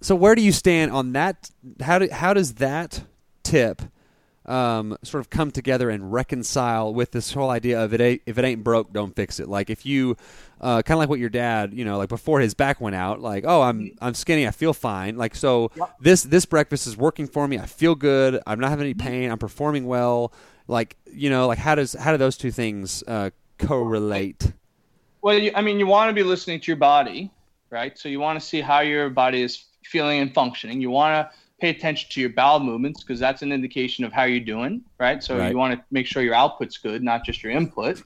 So 0.00 0.14
where 0.16 0.34
do 0.34 0.42
you 0.42 0.52
stand 0.52 0.90
on 0.90 1.12
that? 1.12 1.50
How 1.80 1.98
do 1.98 2.08
how 2.10 2.34
does 2.34 2.54
that 2.54 3.04
tip 3.42 3.82
um, 4.46 4.96
sort 5.02 5.20
of 5.20 5.30
come 5.30 5.50
together 5.50 5.90
and 5.90 6.12
reconcile 6.12 6.92
with 6.92 7.12
this 7.12 7.32
whole 7.32 7.50
idea 7.50 7.82
of 7.82 7.94
it 7.94 8.00
ain't, 8.00 8.22
if 8.26 8.38
it 8.38 8.44
ain't 8.44 8.64
broke, 8.64 8.92
don't 8.92 9.14
fix 9.14 9.38
it? 9.38 9.48
Like 9.48 9.70
if 9.70 9.86
you 9.86 10.16
uh, 10.60 10.82
kind 10.82 10.96
of 10.96 10.98
like 10.98 11.08
what 11.08 11.18
your 11.18 11.28
dad, 11.28 11.72
you 11.74 11.84
know, 11.84 11.98
like 11.98 12.08
before 12.08 12.40
his 12.40 12.54
back 12.54 12.80
went 12.80 12.96
out, 12.96 13.20
like 13.20 13.44
oh 13.46 13.62
I'm 13.62 13.92
I'm 14.00 14.14
skinny, 14.14 14.46
I 14.46 14.50
feel 14.50 14.72
fine. 14.72 15.16
Like 15.16 15.34
so 15.34 15.70
this 16.00 16.22
this 16.22 16.44
breakfast 16.44 16.86
is 16.86 16.96
working 16.96 17.26
for 17.26 17.46
me. 17.46 17.58
I 17.58 17.66
feel 17.66 17.94
good. 17.94 18.40
I'm 18.46 18.58
not 18.58 18.70
having 18.70 18.84
any 18.84 18.94
pain. 18.94 19.30
I'm 19.30 19.38
performing 19.38 19.86
well. 19.86 20.32
Like 20.68 20.96
you 21.12 21.30
know, 21.30 21.46
like 21.46 21.58
how 21.58 21.74
does 21.74 21.92
how 21.92 22.12
do 22.12 22.18
those 22.18 22.36
two 22.36 22.50
things 22.50 23.02
uh, 23.06 23.30
correlate? 23.58 24.52
Well, 25.22 25.38
you, 25.38 25.52
I 25.54 25.62
mean, 25.62 25.78
you 25.78 25.86
want 25.86 26.08
to 26.08 26.14
be 26.14 26.24
listening 26.24 26.58
to 26.60 26.66
your 26.66 26.76
body, 26.76 27.30
right? 27.70 27.96
So 27.96 28.08
you 28.08 28.18
want 28.18 28.40
to 28.40 28.44
see 28.44 28.60
how 28.60 28.80
your 28.80 29.08
body 29.08 29.42
is 29.42 29.66
feeling 29.84 30.18
and 30.20 30.34
functioning. 30.34 30.80
You 30.80 30.90
want 30.90 31.30
to 31.30 31.36
pay 31.62 31.70
attention 31.70 32.08
to 32.10 32.20
your 32.20 32.30
bowel 32.30 32.58
movements 32.58 33.02
because 33.02 33.20
that's 33.20 33.42
an 33.42 33.52
indication 33.52 34.04
of 34.04 34.12
how 34.12 34.24
you're 34.24 34.40
doing, 34.54 34.82
right? 34.98 35.22
So 35.22 35.38
Right. 35.38 35.52
you 35.52 35.56
want 35.56 35.74
to 35.78 35.84
make 35.92 36.06
sure 36.08 36.20
your 36.22 36.34
output's 36.34 36.78
good, 36.78 37.04
not 37.04 37.24
just 37.24 37.42
your 37.44 37.52
input. 37.52 38.02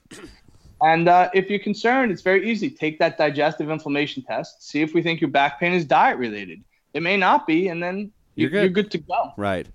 And 0.81 1.09
uh, 1.09 1.31
if 1.33 1.49
you're 1.49 1.65
concerned, 1.71 2.11
it's 2.11 2.21
very 2.21 2.47
easy. 2.51 2.69
Take 2.69 2.99
that 2.99 3.17
digestive 3.17 3.71
inflammation 3.71 4.21
test. 4.23 4.69
See 4.69 4.81
if 4.83 4.93
we 4.93 5.01
think 5.01 5.21
your 5.21 5.31
back 5.31 5.59
pain 5.59 5.73
is 5.73 5.85
diet 5.85 6.19
related. 6.19 6.63
It 6.93 7.01
may 7.01 7.17
not 7.17 7.47
be, 7.47 7.69
and 7.69 7.81
then 7.81 8.13
You're 8.35 8.51
good. 8.51 8.61
you're 8.61 8.69
good 8.83 8.91
to 8.91 8.99
go 8.99 9.31
Right. 9.37 9.67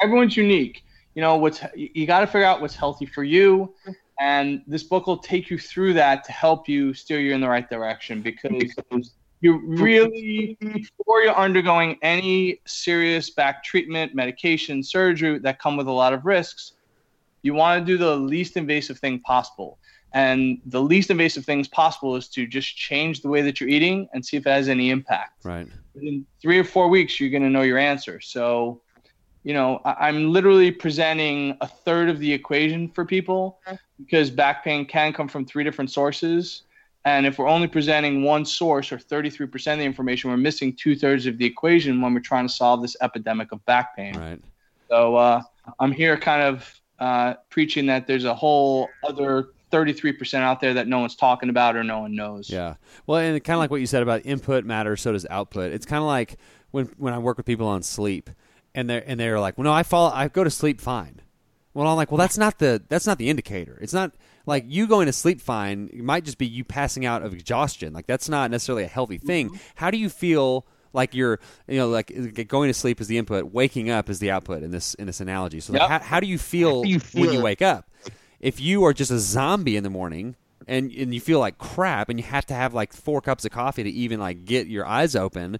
everyone's 0.00 0.36
unique. 0.36 0.82
You 1.14 1.20
know 1.22 1.36
what's 1.36 1.62
you, 1.74 1.90
you 1.94 2.06
got 2.06 2.20
to 2.20 2.26
figure 2.26 2.46
out 2.46 2.62
what's 2.62 2.74
healthy 2.74 3.06
for 3.06 3.22
you, 3.22 3.74
and 4.18 4.62
this 4.66 4.84
book 4.84 5.06
will 5.06 5.18
take 5.18 5.50
you 5.50 5.58
through 5.58 5.92
that 5.94 6.24
to 6.24 6.32
help 6.32 6.68
you 6.68 6.94
steer 6.94 7.20
you 7.20 7.34
in 7.34 7.40
the 7.42 7.48
right 7.48 7.68
direction 7.68 8.22
because 8.22 8.74
you 9.40 9.58
really 9.66 10.56
before 10.60 11.22
you're 11.22 11.36
undergoing 11.36 11.98
any 12.02 12.60
serious 12.66 13.30
back 13.30 13.62
treatment, 13.64 14.14
medication, 14.14 14.82
surgery 14.82 15.38
that 15.40 15.58
come 15.58 15.76
with 15.76 15.86
a 15.86 15.92
lot 15.92 16.12
of 16.12 16.24
risks, 16.24 16.72
you 17.42 17.54
want 17.54 17.80
to 17.80 17.84
do 17.86 17.98
the 17.98 18.16
least 18.16 18.56
invasive 18.56 18.98
thing 18.98 19.20
possible. 19.20 19.78
And 20.12 20.58
the 20.66 20.80
least 20.80 21.10
invasive 21.10 21.44
things 21.44 21.68
possible 21.68 22.16
is 22.16 22.28
to 22.30 22.46
just 22.46 22.74
change 22.76 23.20
the 23.20 23.28
way 23.28 23.42
that 23.42 23.60
you're 23.60 23.68
eating 23.68 24.08
and 24.12 24.24
see 24.24 24.36
if 24.36 24.46
it 24.46 24.50
has 24.50 24.68
any 24.68 24.90
impact 24.90 25.44
Right. 25.44 25.68
within 25.94 26.26
three 26.40 26.58
or 26.58 26.64
four 26.64 26.88
weeks, 26.88 27.20
you're 27.20 27.30
going 27.30 27.42
to 27.42 27.50
know 27.50 27.62
your 27.62 27.78
answer. 27.78 28.20
So, 28.20 28.82
you 29.44 29.54
know, 29.54 29.80
I- 29.84 30.08
I'm 30.08 30.32
literally 30.32 30.70
presenting 30.70 31.56
a 31.60 31.68
third 31.68 32.08
of 32.08 32.18
the 32.18 32.32
equation 32.32 32.88
for 32.88 33.04
people 33.04 33.60
because 33.98 34.30
back 34.30 34.64
pain 34.64 34.86
can 34.86 35.12
come 35.12 35.28
from 35.28 35.44
three 35.44 35.64
different 35.64 35.90
sources. 35.90 36.62
And 37.06 37.24
if 37.24 37.38
we're 37.38 37.46
only 37.46 37.68
presenting 37.68 38.24
one 38.24 38.44
source 38.44 38.90
or 38.90 38.98
33% 38.98 39.72
of 39.72 39.78
the 39.78 39.84
information, 39.84 40.28
we're 40.28 40.36
missing 40.36 40.74
two 40.74 40.96
thirds 40.96 41.26
of 41.26 41.38
the 41.38 41.46
equation 41.46 42.00
when 42.00 42.12
we're 42.12 42.18
trying 42.18 42.48
to 42.48 42.52
solve 42.52 42.82
this 42.82 42.96
epidemic 43.00 43.52
of 43.52 43.64
back 43.64 43.94
pain. 43.94 44.18
Right. 44.18 44.40
So 44.88 45.14
uh, 45.14 45.42
I'm 45.78 45.92
here 45.92 46.16
kind 46.16 46.42
of 46.42 46.80
uh, 46.98 47.34
preaching 47.48 47.86
that 47.86 48.08
there's 48.08 48.24
a 48.24 48.34
whole 48.34 48.88
other 49.08 49.50
33% 49.70 50.40
out 50.40 50.60
there 50.60 50.74
that 50.74 50.88
no 50.88 50.98
one's 50.98 51.14
talking 51.14 51.48
about 51.48 51.76
or 51.76 51.84
no 51.84 52.00
one 52.00 52.16
knows. 52.16 52.50
Yeah. 52.50 52.74
Well, 53.06 53.20
and 53.20 53.42
kind 53.44 53.54
of 53.54 53.60
like 53.60 53.70
what 53.70 53.80
you 53.80 53.86
said 53.86 54.02
about 54.02 54.26
input 54.26 54.64
matters, 54.64 55.00
so 55.00 55.12
does 55.12 55.26
output. 55.30 55.72
It's 55.72 55.86
kind 55.86 56.02
of 56.02 56.08
like 56.08 56.38
when 56.72 56.86
when 56.98 57.14
I 57.14 57.18
work 57.18 57.36
with 57.36 57.46
people 57.46 57.68
on 57.68 57.84
sleep, 57.84 58.30
and 58.74 58.90
they're 58.90 59.04
and 59.06 59.18
they're 59.20 59.38
like, 59.38 59.56
"Well, 59.56 59.64
no, 59.64 59.72
I 59.72 59.84
fall, 59.84 60.10
I 60.12 60.26
go 60.26 60.42
to 60.42 60.50
sleep 60.50 60.80
fine." 60.80 61.20
Well, 61.72 61.86
I'm 61.86 61.96
like, 61.96 62.10
"Well, 62.10 62.18
that's 62.18 62.38
not 62.38 62.58
the 62.58 62.82
that's 62.88 63.06
not 63.06 63.18
the 63.18 63.28
indicator. 63.28 63.78
It's 63.80 63.92
not 63.92 64.12
like 64.46 64.64
you 64.66 64.86
going 64.86 65.06
to 65.06 65.12
sleep 65.12 65.40
fine. 65.40 65.90
It 65.92 66.02
might 66.02 66.24
just 66.24 66.38
be 66.38 66.46
you 66.46 66.64
passing 66.64 67.04
out 67.04 67.22
of 67.22 67.34
exhaustion. 67.34 67.92
Like 67.92 68.06
that's 68.06 68.28
not 68.28 68.50
necessarily 68.50 68.84
a 68.84 68.88
healthy 68.88 69.18
thing. 69.18 69.58
How 69.74 69.90
do 69.90 69.98
you 69.98 70.08
feel?" 70.08 70.66
Like 70.92 71.14
you're, 71.14 71.40
you 71.68 71.76
know, 71.76 71.88
like 71.88 72.48
going 72.48 72.70
to 72.70 72.74
sleep 72.74 73.02
is 73.02 73.06
the 73.06 73.18
input, 73.18 73.52
waking 73.52 73.90
up 73.90 74.08
is 74.08 74.18
the 74.18 74.30
output 74.30 74.62
in 74.62 74.70
this 74.70 74.94
in 74.94 75.06
this 75.06 75.20
analogy. 75.20 75.60
So, 75.60 75.74
like, 75.74 75.82
how, 75.90 75.98
how 75.98 76.20
do 76.20 76.26
you 76.26 76.38
feel 76.38 76.84
do 76.84 76.88
you 76.88 77.00
when 77.12 77.34
you 77.34 77.42
wake 77.42 77.60
up? 77.60 77.90
If 78.40 78.60
you 78.60 78.82
are 78.84 78.94
just 78.94 79.10
a 79.10 79.18
zombie 79.18 79.76
in 79.76 79.82
the 79.82 79.90
morning, 79.90 80.36
and 80.66 80.90
and 80.92 81.14
you 81.14 81.20
feel 81.20 81.38
like 81.38 81.58
crap 81.58 82.08
and 82.08 82.18
you 82.18 82.24
have 82.24 82.46
to 82.46 82.54
have 82.54 82.74
like 82.74 82.92
four 82.92 83.20
cups 83.20 83.44
of 83.44 83.50
coffee 83.50 83.82
to 83.82 83.90
even 83.90 84.20
like 84.20 84.44
get 84.44 84.66
your 84.66 84.86
eyes 84.86 85.14
open 85.14 85.58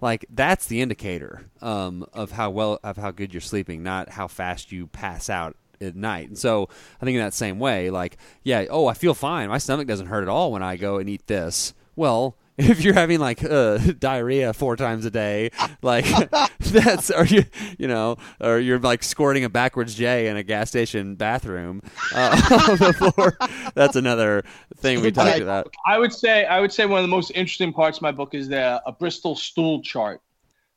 like 0.00 0.26
that's 0.30 0.66
the 0.66 0.80
indicator 0.80 1.42
um, 1.60 2.06
of 2.12 2.32
how 2.32 2.50
well 2.50 2.78
of 2.82 2.96
how 2.96 3.10
good 3.10 3.32
you're 3.32 3.40
sleeping 3.40 3.82
not 3.82 4.10
how 4.10 4.26
fast 4.26 4.72
you 4.72 4.86
pass 4.86 5.30
out 5.30 5.56
at 5.80 5.96
night 5.96 6.28
and 6.28 6.38
so 6.38 6.68
i 7.00 7.04
think 7.04 7.14
in 7.14 7.20
that 7.20 7.34
same 7.34 7.58
way 7.58 7.90
like 7.90 8.16
yeah 8.42 8.64
oh 8.70 8.86
i 8.86 8.94
feel 8.94 9.14
fine 9.14 9.48
my 9.48 9.58
stomach 9.58 9.86
doesn't 9.86 10.06
hurt 10.06 10.22
at 10.22 10.28
all 10.28 10.52
when 10.52 10.62
i 10.62 10.76
go 10.76 10.98
and 10.98 11.08
eat 11.08 11.26
this 11.26 11.74
well 11.96 12.36
if 12.58 12.82
you're 12.82 12.94
having 12.94 13.20
like 13.20 13.44
uh, 13.44 13.78
diarrhea 14.00 14.52
four 14.52 14.74
times 14.74 15.04
a 15.04 15.12
day, 15.12 15.50
like 15.80 16.04
that's 16.58 17.08
or 17.08 17.24
you 17.24 17.44
you 17.78 17.86
know, 17.86 18.16
or 18.40 18.58
you're 18.58 18.80
like 18.80 19.04
squirting 19.04 19.44
a 19.44 19.48
backwards 19.48 19.94
J 19.94 20.26
in 20.26 20.36
a 20.36 20.42
gas 20.42 20.68
station 20.68 21.14
bathroom 21.14 21.82
uh, 22.12 22.66
on 22.68 22.76
the 22.78 22.92
floor. 22.92 23.38
That's 23.76 23.94
another 23.94 24.42
thing 24.76 25.02
we 25.02 25.12
talked 25.12 25.38
about. 25.38 25.72
I 25.86 25.98
would 25.98 26.12
say 26.12 26.46
I 26.46 26.58
would 26.58 26.72
say 26.72 26.84
one 26.84 26.98
of 26.98 27.04
the 27.04 27.14
most 27.14 27.30
interesting 27.30 27.72
parts 27.72 27.98
of 27.98 28.02
my 28.02 28.10
book 28.10 28.34
is 28.34 28.48
the 28.48 28.82
a 28.84 28.90
Bristol 28.90 29.36
stool 29.36 29.80
chart, 29.80 30.20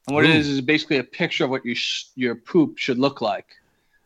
and 0.06 0.14
what 0.16 0.24
it 0.24 0.30
Ooh. 0.30 0.34
is 0.34 0.48
is 0.50 0.62
basically 0.62 0.98
a 0.98 1.04
picture 1.04 1.46
of 1.46 1.50
what 1.50 1.66
your 1.66 1.78
your 2.14 2.36
poop 2.36 2.78
should 2.78 3.00
look 3.00 3.22
like. 3.22 3.48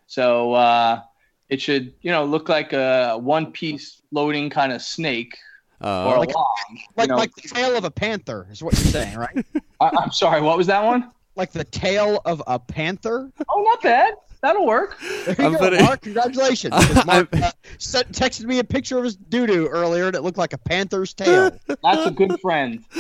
So 0.08 0.54
uh, 0.54 1.02
it 1.50 1.62
should 1.62 1.94
you 2.02 2.12
know 2.12 2.26
look 2.26 2.50
like 2.50 2.74
a 2.74 3.18
one 3.18 3.52
piece 3.52 4.02
floating 4.12 4.50
kind 4.50 4.72
of 4.72 4.82
snake 4.82 5.38
Uh, 5.82 6.08
or 6.10 6.20
Like- 6.20 6.30
a 6.30 6.38
log. 6.38 6.48
Like 6.98 7.08
you 7.08 7.12
know. 7.14 7.18
like 7.18 7.36
the 7.36 7.48
tail 7.50 7.76
of 7.78 7.84
a 7.84 7.92
panther 7.92 8.48
is 8.52 8.64
what 8.64 8.74
you're 8.76 8.86
saying, 8.92 9.18
right? 9.18 9.46
I, 9.82 9.92
I'm 10.00 10.12
sorry, 10.12 10.42
what 10.42 10.58
was 10.58 10.68
that 10.68 10.84
one? 10.84 11.12
like 11.38 11.52
the 11.52 11.66
tail 11.66 12.22
of 12.24 12.42
a 12.48 12.58
panther. 12.58 13.30
Oh, 13.50 13.62
not 13.64 13.82
bad. 13.84 14.14
That'll 14.46 14.68
work. 14.68 15.00
There 15.02 15.36
you 15.40 15.44
I'm 15.44 15.54
go, 15.54 15.58
putting- 15.58 15.82
Mark. 15.82 16.02
Congratulations. 16.02 16.76
Mark 17.08 17.36
uh, 17.36 17.52
sent, 17.80 18.12
texted 18.12 18.44
me 18.46 18.60
a 18.60 18.64
picture 18.64 18.96
of 19.00 19.04
his 19.04 19.16
doo 19.16 19.48
doo 19.48 19.66
earlier, 19.66 20.06
and 20.06 20.16
it 20.16 20.22
looked 20.22 20.38
like 20.38 20.54
a 20.54 20.58
panther's 20.60 21.16
tail. 21.16 21.50
That's 21.68 22.06
a 22.06 22.12
good 22.12 22.40
friend. 22.42 22.86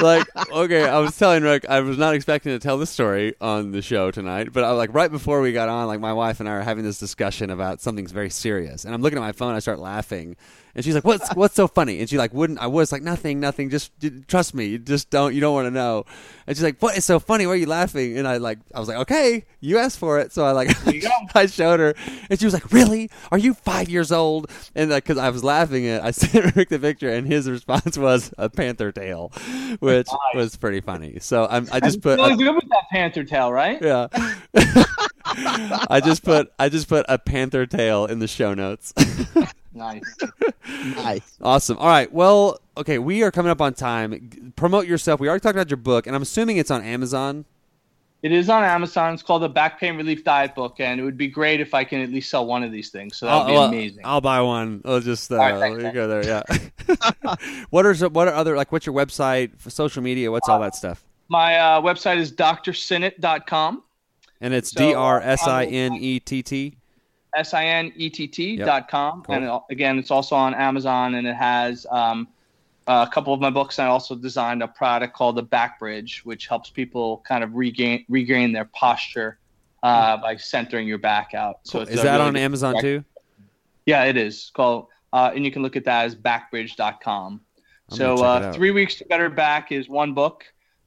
like 0.00 0.26
okay 0.50 0.88
i 0.88 0.98
was 0.98 1.16
telling 1.16 1.42
rick 1.42 1.64
i 1.68 1.80
was 1.80 1.96
not 1.96 2.14
expecting 2.14 2.52
to 2.52 2.58
tell 2.58 2.78
this 2.78 2.90
story 2.90 3.34
on 3.40 3.70
the 3.70 3.80
show 3.80 4.10
tonight 4.10 4.52
but 4.52 4.64
i 4.64 4.70
like 4.70 4.92
right 4.92 5.10
before 5.10 5.40
we 5.40 5.52
got 5.52 5.68
on 5.68 5.86
like 5.86 6.00
my 6.00 6.12
wife 6.12 6.40
and 6.40 6.48
i 6.48 6.52
are 6.52 6.62
having 6.62 6.82
this 6.82 6.98
discussion 6.98 7.50
about 7.50 7.80
something's 7.80 8.12
very 8.12 8.30
serious 8.30 8.84
and 8.84 8.92
i'm 8.94 9.02
looking 9.02 9.18
at 9.18 9.20
my 9.20 9.32
phone 9.32 9.54
i 9.54 9.58
start 9.58 9.78
laughing 9.78 10.34
and 10.76 10.84
she's 10.84 10.94
like 10.94 11.04
what's 11.04 11.28
what's 11.34 11.54
so 11.54 11.66
funny? 11.66 11.98
And 11.98 12.08
she 12.08 12.18
like 12.18 12.32
wouldn't 12.32 12.60
i 12.60 12.66
was 12.68 12.92
like 12.92 13.02
nothing 13.02 13.40
nothing 13.40 13.70
just 13.70 13.98
d- 13.98 14.22
trust 14.28 14.54
me 14.54 14.66
you 14.66 14.78
just 14.78 15.10
don't 15.10 15.34
you 15.34 15.40
don't 15.40 15.54
want 15.54 15.66
to 15.66 15.70
know. 15.72 16.04
And 16.46 16.56
she's 16.56 16.62
like 16.62 16.78
what 16.80 16.96
is 16.96 17.04
so 17.04 17.18
funny? 17.18 17.46
Why 17.46 17.54
are 17.54 17.56
you 17.56 17.66
laughing? 17.66 18.16
And 18.18 18.28
i 18.28 18.36
like 18.36 18.58
i 18.74 18.78
was 18.78 18.88
like 18.88 18.98
okay 18.98 19.44
you 19.60 19.78
asked 19.78 19.98
for 19.98 20.20
it. 20.20 20.32
So 20.32 20.44
i 20.44 20.52
like 20.52 20.70
i 21.34 21.46
showed 21.46 21.80
her. 21.80 21.94
And 22.30 22.38
she 22.38 22.44
was 22.44 22.54
like 22.54 22.70
really? 22.72 23.10
Are 23.32 23.38
you 23.38 23.54
five 23.54 23.88
years 23.88 24.12
old? 24.12 24.50
And 24.74 24.90
like, 24.90 25.04
because 25.04 25.18
i 25.18 25.30
was 25.30 25.42
laughing 25.42 25.88
at 25.88 26.04
i 26.04 26.10
sent 26.12 26.54
rick 26.54 26.68
the 26.68 26.78
picture 26.78 27.10
and 27.10 27.26
his 27.26 27.50
response 27.50 27.98
was 27.98 28.32
a 28.38 28.48
panther 28.48 28.92
tail 28.92 29.32
which 29.80 30.08
was 30.34 30.56
pretty 30.56 30.80
funny. 30.80 31.18
So 31.20 31.46
I'm, 31.50 31.66
i 31.72 31.80
just 31.80 32.02
put 32.02 32.18
Feeling 32.18 32.36
good 32.36 32.54
with 32.54 32.68
that 32.68 32.84
panther 32.90 33.24
tail, 33.24 33.50
right? 33.50 33.80
yeah. 33.82 34.08
I 35.88 36.00
just 36.04 36.22
put 36.22 36.52
I 36.58 36.68
just 36.68 36.88
put 36.88 37.06
a 37.08 37.18
panther 37.18 37.66
tail 37.66 38.06
in 38.06 38.18
the 38.18 38.28
show 38.28 38.54
notes. 38.54 38.92
Nice. 39.76 40.16
Nice. 40.96 41.36
awesome. 41.42 41.76
All 41.78 41.86
right. 41.88 42.12
Well, 42.12 42.58
okay, 42.76 42.98
we 42.98 43.22
are 43.22 43.30
coming 43.30 43.50
up 43.50 43.60
on 43.60 43.74
time. 43.74 44.12
G- 44.32 44.52
Promote 44.56 44.86
yourself. 44.86 45.20
We 45.20 45.28
already 45.28 45.42
talked 45.42 45.54
about 45.56 45.70
your 45.70 45.76
book, 45.76 46.06
and 46.06 46.16
I'm 46.16 46.22
assuming 46.22 46.56
it's 46.56 46.70
on 46.70 46.82
Amazon. 46.82 47.44
It 48.22 48.32
is 48.32 48.48
on 48.48 48.64
Amazon. 48.64 49.12
It's 49.14 49.22
called 49.22 49.42
the 49.42 49.48
Back 49.48 49.78
Pain 49.78 49.96
Relief 49.96 50.24
Diet 50.24 50.54
Book, 50.54 50.80
and 50.80 50.98
it 50.98 51.04
would 51.04 51.18
be 51.18 51.28
great 51.28 51.60
if 51.60 51.74
I 51.74 51.84
can 51.84 52.00
at 52.00 52.08
least 52.10 52.30
sell 52.30 52.46
one 52.46 52.62
of 52.64 52.72
these 52.72 52.88
things. 52.88 53.16
So 53.18 53.26
that 53.26 53.36
would 53.36 53.46
be 53.46 53.52
I'll, 53.52 53.60
I'll- 53.60 53.68
amazing. 53.68 54.00
I'll 54.04 54.20
buy 54.22 54.40
one. 54.40 54.80
I'll 54.84 55.00
just 55.00 55.30
uh, 55.30 55.36
All 55.36 55.40
right, 55.52 55.60
thanks, 55.60 55.84
we 55.84 55.90
go 55.90 56.08
there. 56.08 56.24
Yeah. 56.24 57.34
what 57.70 57.84
are 57.86 57.94
some- 57.94 58.12
what 58.14 58.26
are 58.28 58.34
other 58.34 58.56
like? 58.56 58.72
What's 58.72 58.86
your 58.86 58.94
website? 58.94 59.58
For 59.60 59.70
social 59.70 60.02
media? 60.02 60.32
What's 60.32 60.48
all 60.48 60.60
that 60.60 60.74
stuff? 60.74 61.04
My 61.28 61.56
uh, 61.56 61.80
website 61.82 62.16
is 62.16 62.32
drsinett.com, 62.32 63.82
And 64.40 64.54
it's 64.54 64.70
So, 64.70 64.82
uh, 64.82 64.88
D 64.88 64.94
R 64.94 65.20
S 65.20 65.46
I 65.46 65.64
N 65.66 65.94
E 65.94 66.18
T 66.20 66.42
T. 66.42 66.76
S-I-N-E-T-T 67.36 68.56
dot 68.56 68.88
com. 68.88 69.24
And 69.28 69.44
it, 69.44 69.60
again, 69.70 69.98
it's 69.98 70.10
also 70.10 70.34
on 70.34 70.54
Amazon, 70.54 71.14
and 71.14 71.26
it 71.26 71.36
has 71.36 71.86
um, 71.90 72.28
a 72.86 73.08
couple 73.12 73.34
of 73.34 73.40
my 73.40 73.50
books. 73.50 73.78
I 73.78 73.86
also 73.86 74.14
designed 74.14 74.62
a 74.62 74.68
product 74.68 75.14
called 75.14 75.36
the 75.36 75.42
Back 75.42 75.78
Bridge, 75.78 76.22
which 76.24 76.46
helps 76.46 76.70
people 76.70 77.22
kind 77.28 77.44
of 77.44 77.54
regain 77.54 78.04
regain 78.08 78.52
their 78.52 78.64
posture 78.66 79.38
uh, 79.82 80.16
by 80.16 80.36
centering 80.36 80.88
your 80.88 80.98
back 80.98 81.34
out. 81.34 81.60
So 81.64 81.80
it's 81.80 81.90
Is 81.90 82.02
that 82.02 82.16
really 82.16 82.28
on 82.28 82.36
Amazon 82.36 82.72
product. 82.72 82.82
too? 82.82 83.04
Yeah, 83.84 84.04
it 84.04 84.16
is 84.16 84.50
called, 84.54 84.88
uh, 85.12 85.30
and 85.34 85.44
you 85.44 85.50
can 85.52 85.62
look 85.62 85.76
at 85.76 85.84
that 85.84 86.06
as 86.06 86.14
backbridge.com. 86.16 87.40
I'm 87.90 87.96
So 87.96 88.16
gonna 88.16 88.40
check 88.40 88.42
it 88.42 88.48
uh, 88.48 88.52
three 88.52 88.70
weeks 88.72 88.96
to 88.96 89.04
better 89.04 89.30
back 89.30 89.70
is 89.70 89.88
one 89.88 90.12
book. 90.14 90.44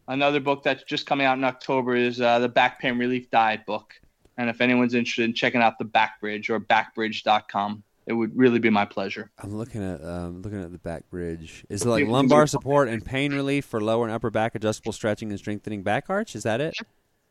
Another 0.07 0.39
book 0.39 0.63
that's 0.63 0.83
just 0.83 1.05
coming 1.05 1.25
out 1.25 1.37
in 1.37 1.43
October 1.43 1.95
is 1.95 2.19
uh, 2.19 2.39
the 2.39 2.49
Back 2.49 2.81
Pain 2.81 2.97
Relief 2.97 3.29
Diet 3.29 3.65
book. 3.65 3.93
And 4.39 4.49
if 4.49 4.61
anyone's 4.61 4.93
interested 4.93 5.25
in 5.25 5.33
checking 5.33 5.61
out 5.61 5.77
the 5.77 5.83
Backbridge 5.83 6.49
or 6.49 6.61
backbridge.com, 6.61 7.83
it 8.07 8.13
would 8.13 8.35
really 8.37 8.57
be 8.57 8.69
my 8.69 8.85
pleasure. 8.85 9.29
I'm 9.37 9.53
looking 9.53 9.83
at 9.83 10.01
um, 10.01 10.41
looking 10.41 10.63
at 10.63 10.71
the 10.71 10.77
back 10.77 11.09
bridge. 11.09 11.65
Is 11.67 11.81
it 11.81 11.89
like 11.89 12.07
lumbar 12.07 12.47
support 12.47 12.87
and 12.87 13.05
pain 13.05 13.33
relief 13.33 13.65
for 13.65 13.81
lower 13.81 14.05
and 14.05 14.13
upper 14.13 14.29
back, 14.29 14.55
adjustable 14.55 14.93
stretching 14.93 15.29
and 15.29 15.37
strengthening 15.37 15.83
back 15.83 16.05
arch? 16.09 16.37
Is 16.37 16.43
that 16.43 16.61
it? 16.61 16.73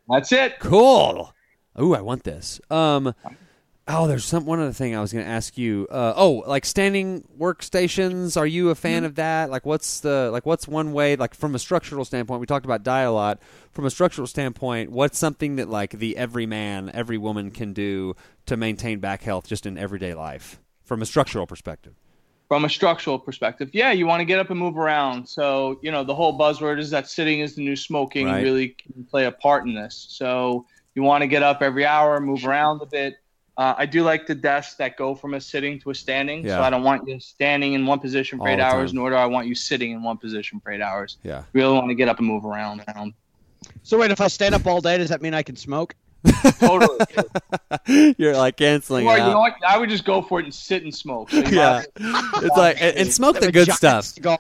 That's 0.07 0.31
it. 0.33 0.59
Cool. 0.59 1.33
Ooh, 1.81 1.95
I 1.95 2.03
want 2.03 2.25
this. 2.25 2.61
Um, 2.71 3.15
oh, 3.89 4.07
there's 4.07 4.25
some 4.25 4.45
one 4.45 4.61
other 4.61 4.73
thing 4.73 4.95
I 4.95 5.01
was 5.01 5.13
going 5.13 5.25
to 5.25 5.31
ask 5.31 5.57
you. 5.57 5.87
Uh, 5.91 6.13
oh, 6.15 6.45
like 6.47 6.65
standing 6.65 7.25
workstations. 7.39 8.37
Are 8.37 8.47
you 8.47 8.71
a 8.71 8.75
fan 8.75 9.05
of 9.05 9.15
that? 9.17 9.51
Like, 9.51 9.65
what's 9.67 10.01
the 10.01 10.31
like? 10.31 10.47
What's 10.47 10.69
one 10.69 10.93
way? 10.93 11.17
Like 11.17 11.35
from 11.35 11.55
a 11.55 11.59
structural 11.59 12.05
standpoint, 12.05 12.41
we 12.41 12.47
talked 12.47 12.67
about 12.67 12.83
die 12.83 13.03
a 13.03 13.13
lot. 13.13 13.41
From 13.73 13.87
a 13.87 13.91
structural 13.91 14.27
standpoint, 14.27 14.91
what's 14.91 15.19
something 15.19 15.57
that 15.57 15.69
like 15.69 15.93
the 15.93 16.17
every 16.17 16.47
man, 16.47 16.91
every 16.93 17.19
woman 17.19 17.51
can 17.51 17.73
do 17.73 18.15
to 18.47 18.57
maintain 18.57 19.01
back 19.01 19.23
health 19.23 19.47
just 19.47 19.67
in 19.67 19.79
everyday 19.79 20.15
life 20.15 20.61
from 20.85 21.03
a 21.03 21.07
structural 21.07 21.47
perspective? 21.47 21.95
From 22.49 22.65
a 22.65 22.69
structural 22.71 23.19
perspective, 23.19 23.71
yeah, 23.75 23.93
you 23.93 24.07
want 24.07 24.21
to 24.21 24.25
get 24.25 24.39
up 24.39 24.49
and 24.49 24.59
move 24.59 24.79
around. 24.79 25.29
So, 25.29 25.79
you 25.83 25.91
know, 25.93 26.03
the 26.03 26.15
whole 26.15 26.39
buzzword 26.39 26.79
is 26.79 26.89
that 26.91 27.07
sitting 27.07 27.41
is 27.41 27.57
the 27.57 27.63
new 27.63 27.77
smoking 27.77 28.25
Right. 28.25 28.43
really 28.43 28.69
can 28.69 29.05
play 29.05 29.27
a 29.27 29.33
part 29.33 29.67
in 29.67 29.75
this. 29.75 30.07
So, 30.09 30.65
you 30.95 31.03
want 31.03 31.21
to 31.21 31.27
get 31.29 31.43
up 31.43 31.61
every 31.61 31.85
hour, 31.85 32.19
move 32.21 32.47
around 32.47 32.81
a 32.81 32.87
bit. 32.87 33.17
Uh, 33.59 33.75
I 33.77 33.87
do 33.87 34.05
like 34.05 34.29
the 34.29 34.37
desks 34.37 34.77
that 34.77 34.97
go 34.97 35.17
from 35.17 35.35
a 35.35 35.41
sitting 35.41 35.81
to 35.81 35.91
a 35.91 35.95
standing. 35.95 36.47
Yeah. 36.47 36.59
So, 36.59 36.63
I 36.63 36.71
don't 36.71 36.85
want 36.85 37.09
you 37.09 37.19
standing 37.19 37.73
in 37.73 37.85
one 37.85 37.99
position 37.99 38.39
for 38.39 38.49
All 38.49 38.55
eight 38.55 38.61
hours, 38.61 38.93
time. 38.93 38.97
nor 38.97 39.11
do 39.11 39.17
I 39.17 39.27
want 39.27 39.49
you 39.49 39.57
sitting 39.57 39.91
in 39.91 40.03
one 40.03 40.17
position 40.17 40.61
for 40.61 40.71
eight 40.71 40.81
hours. 40.81 41.17
Yeah. 41.25 41.43
Really 41.53 41.75
want 41.75 41.89
to 41.89 41.97
get 41.97 42.09
up 42.09 42.19
and 42.19 42.29
move 42.29 42.45
around. 42.45 42.85
around. 42.87 43.15
So 43.83 43.99
wait, 43.99 44.13
if 44.13 44.21
I 44.21 44.29
stand 44.29 44.55
up 44.55 44.65
all 44.65 44.81
day, 44.81 44.97
does 44.97 45.09
that 45.09 45.21
mean 45.21 45.35
I 45.35 45.43
can 45.43 45.57
smoke? 45.57 45.97
Totally. 46.59 46.99
You're 48.19 48.37
like 48.37 48.57
canceling 48.57 49.07
or 49.07 49.17
it 49.17 49.21
you 49.21 49.27
know 49.31 49.39
what? 49.39 49.55
I 49.67 49.79
would 49.79 49.89
just 49.89 50.05
go 50.05 50.21
for 50.21 50.41
it 50.41 50.45
and 50.45 50.55
sit 50.55 50.83
and 50.83 50.95
smoke. 50.95 51.31
So 51.31 51.39
yeah, 51.51 51.83
it's 51.97 52.57
like 52.57 52.81
and, 52.81 52.97
and 52.97 53.13
smoke 53.13 53.39
the 53.39 53.53
good 53.53 53.71
stuff. 53.73 54.05
Cigar. 54.05 54.39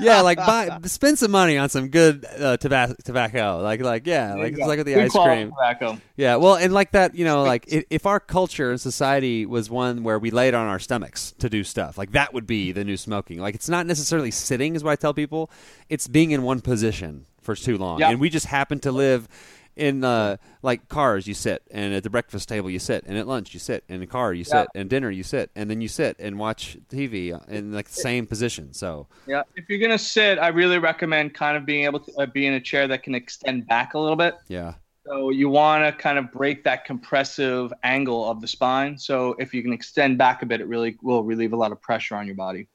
yeah, 0.00 0.20
like 0.20 0.38
buy 0.38 0.78
spend 0.84 1.18
some 1.18 1.30
money 1.32 1.58
on 1.58 1.68
some 1.68 1.88
good 1.88 2.24
uh, 2.24 2.56
tobacco. 2.58 2.94
Tobacco, 3.04 3.60
like 3.62 3.80
like 3.80 4.06
yeah, 4.06 4.28
There 4.28 4.38
like 4.38 4.52
it's 4.52 4.60
go. 4.60 4.66
like 4.66 4.78
with 4.78 4.86
the 4.86 4.94
Good 4.94 5.04
ice 5.04 5.12
cream. 5.12 5.50
Tobacco. 5.50 6.00
Yeah, 6.16 6.36
well, 6.36 6.54
and 6.54 6.72
like 6.72 6.92
that, 6.92 7.14
you 7.14 7.24
know, 7.24 7.42
like 7.42 7.64
if, 7.68 7.84
if 7.90 8.06
our 8.06 8.20
culture 8.20 8.70
and 8.70 8.80
society 8.80 9.46
was 9.46 9.68
one 9.68 10.02
where 10.04 10.18
we 10.18 10.30
laid 10.30 10.54
on 10.54 10.66
our 10.66 10.78
stomachs 10.78 11.32
to 11.38 11.50
do 11.50 11.64
stuff, 11.64 11.98
like 11.98 12.12
that 12.12 12.32
would 12.34 12.46
be 12.46 12.72
the 12.72 12.84
new 12.84 12.96
smoking. 12.96 13.38
Like 13.40 13.54
it's 13.54 13.68
not 13.68 13.86
necessarily 13.86 14.30
sitting, 14.30 14.76
is 14.76 14.84
what 14.84 14.92
I 14.92 14.96
tell 14.96 15.12
people. 15.14 15.50
It's 15.88 16.06
being 16.08 16.30
in 16.30 16.42
one 16.42 16.60
position 16.60 17.26
for 17.42 17.54
too 17.54 17.76
long, 17.78 17.98
Yeah. 18.00 18.10
and 18.10 18.20
we 18.20 18.30
just 18.30 18.46
happen 18.46 18.78
to 18.80 18.92
live. 18.92 19.28
In 19.76 20.04
uh, 20.04 20.38
like 20.62 20.88
cars, 20.88 21.26
you 21.26 21.34
sit, 21.34 21.62
and 21.70 21.92
at 21.92 22.02
the 22.02 22.08
breakfast 22.10 22.48
table 22.48 22.70
you 22.70 22.78
sit, 22.78 23.04
and 23.06 23.18
at 23.18 23.26
lunch 23.26 23.52
you 23.52 23.60
sit, 23.60 23.84
in 23.88 24.00
the 24.00 24.06
car 24.06 24.32
you 24.32 24.42
Yeah. 24.46 24.64
sit, 24.64 24.70
and 24.74 24.88
dinner 24.88 25.10
you 25.10 25.22
sit, 25.22 25.50
and 25.54 25.68
then 25.68 25.82
you 25.82 25.88
sit 25.88 26.16
and 26.18 26.38
watch 26.38 26.78
TV 26.88 27.32
in 27.48 27.72
like 27.72 27.88
the 27.88 27.94
same 27.94 28.26
position. 28.26 28.72
So 28.72 29.06
Yeah, 29.26 29.42
if 29.54 29.68
you're 29.68 29.78
gonna 29.78 29.98
sit, 29.98 30.38
I 30.38 30.48
really 30.48 30.78
recommend 30.78 31.34
kind 31.34 31.56
of 31.58 31.66
being 31.66 31.84
able 31.84 32.00
to 32.00 32.12
uh, 32.16 32.26
be 32.26 32.46
in 32.46 32.54
a 32.54 32.60
chair 32.60 32.88
that 32.88 33.02
can 33.02 33.14
extend 33.14 33.66
back 33.66 33.92
a 33.94 33.98
little 33.98 34.16
bit. 34.16 34.34
yeah, 34.48 34.74
So 35.06 35.30
you 35.30 35.48
want 35.48 35.84
to 35.84 35.92
kind 36.02 36.18
of 36.18 36.32
break 36.32 36.64
that 36.64 36.84
compressive 36.84 37.72
angle 37.82 38.28
of 38.30 38.40
the 38.40 38.46
spine. 38.48 38.98
So 38.98 39.34
if 39.38 39.52
you 39.54 39.62
can 39.62 39.72
extend 39.72 40.16
back 40.18 40.42
a 40.42 40.46
bit, 40.46 40.60
it 40.60 40.68
really 40.68 40.96
will 41.02 41.22
relieve 41.22 41.52
a 41.52 41.56
lot 41.56 41.70
of 41.72 41.80
pressure 41.82 42.16
on 42.16 42.26
your 42.26 42.36
body. 42.36 42.68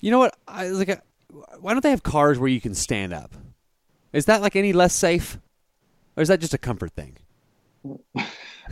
You 0.00 0.10
know 0.10 0.18
what? 0.18 0.36
I 0.46 0.68
like. 0.68 0.88
uh, 0.88 0.96
Why 1.60 1.72
don't 1.72 1.82
they 1.82 1.90
have 1.90 2.02
cars 2.02 2.38
where 2.38 2.48
you 2.48 2.60
can 2.60 2.74
stand 2.74 3.12
up? 3.12 3.34
Is 4.12 4.26
that 4.26 4.42
like 4.42 4.56
any 4.56 4.72
less 4.72 4.94
safe, 4.94 5.38
or 6.18 6.22
is 6.22 6.28
that 6.28 6.40
just 6.40 6.52
a 6.52 6.58
comfort 6.58 6.92
thing? 6.92 7.16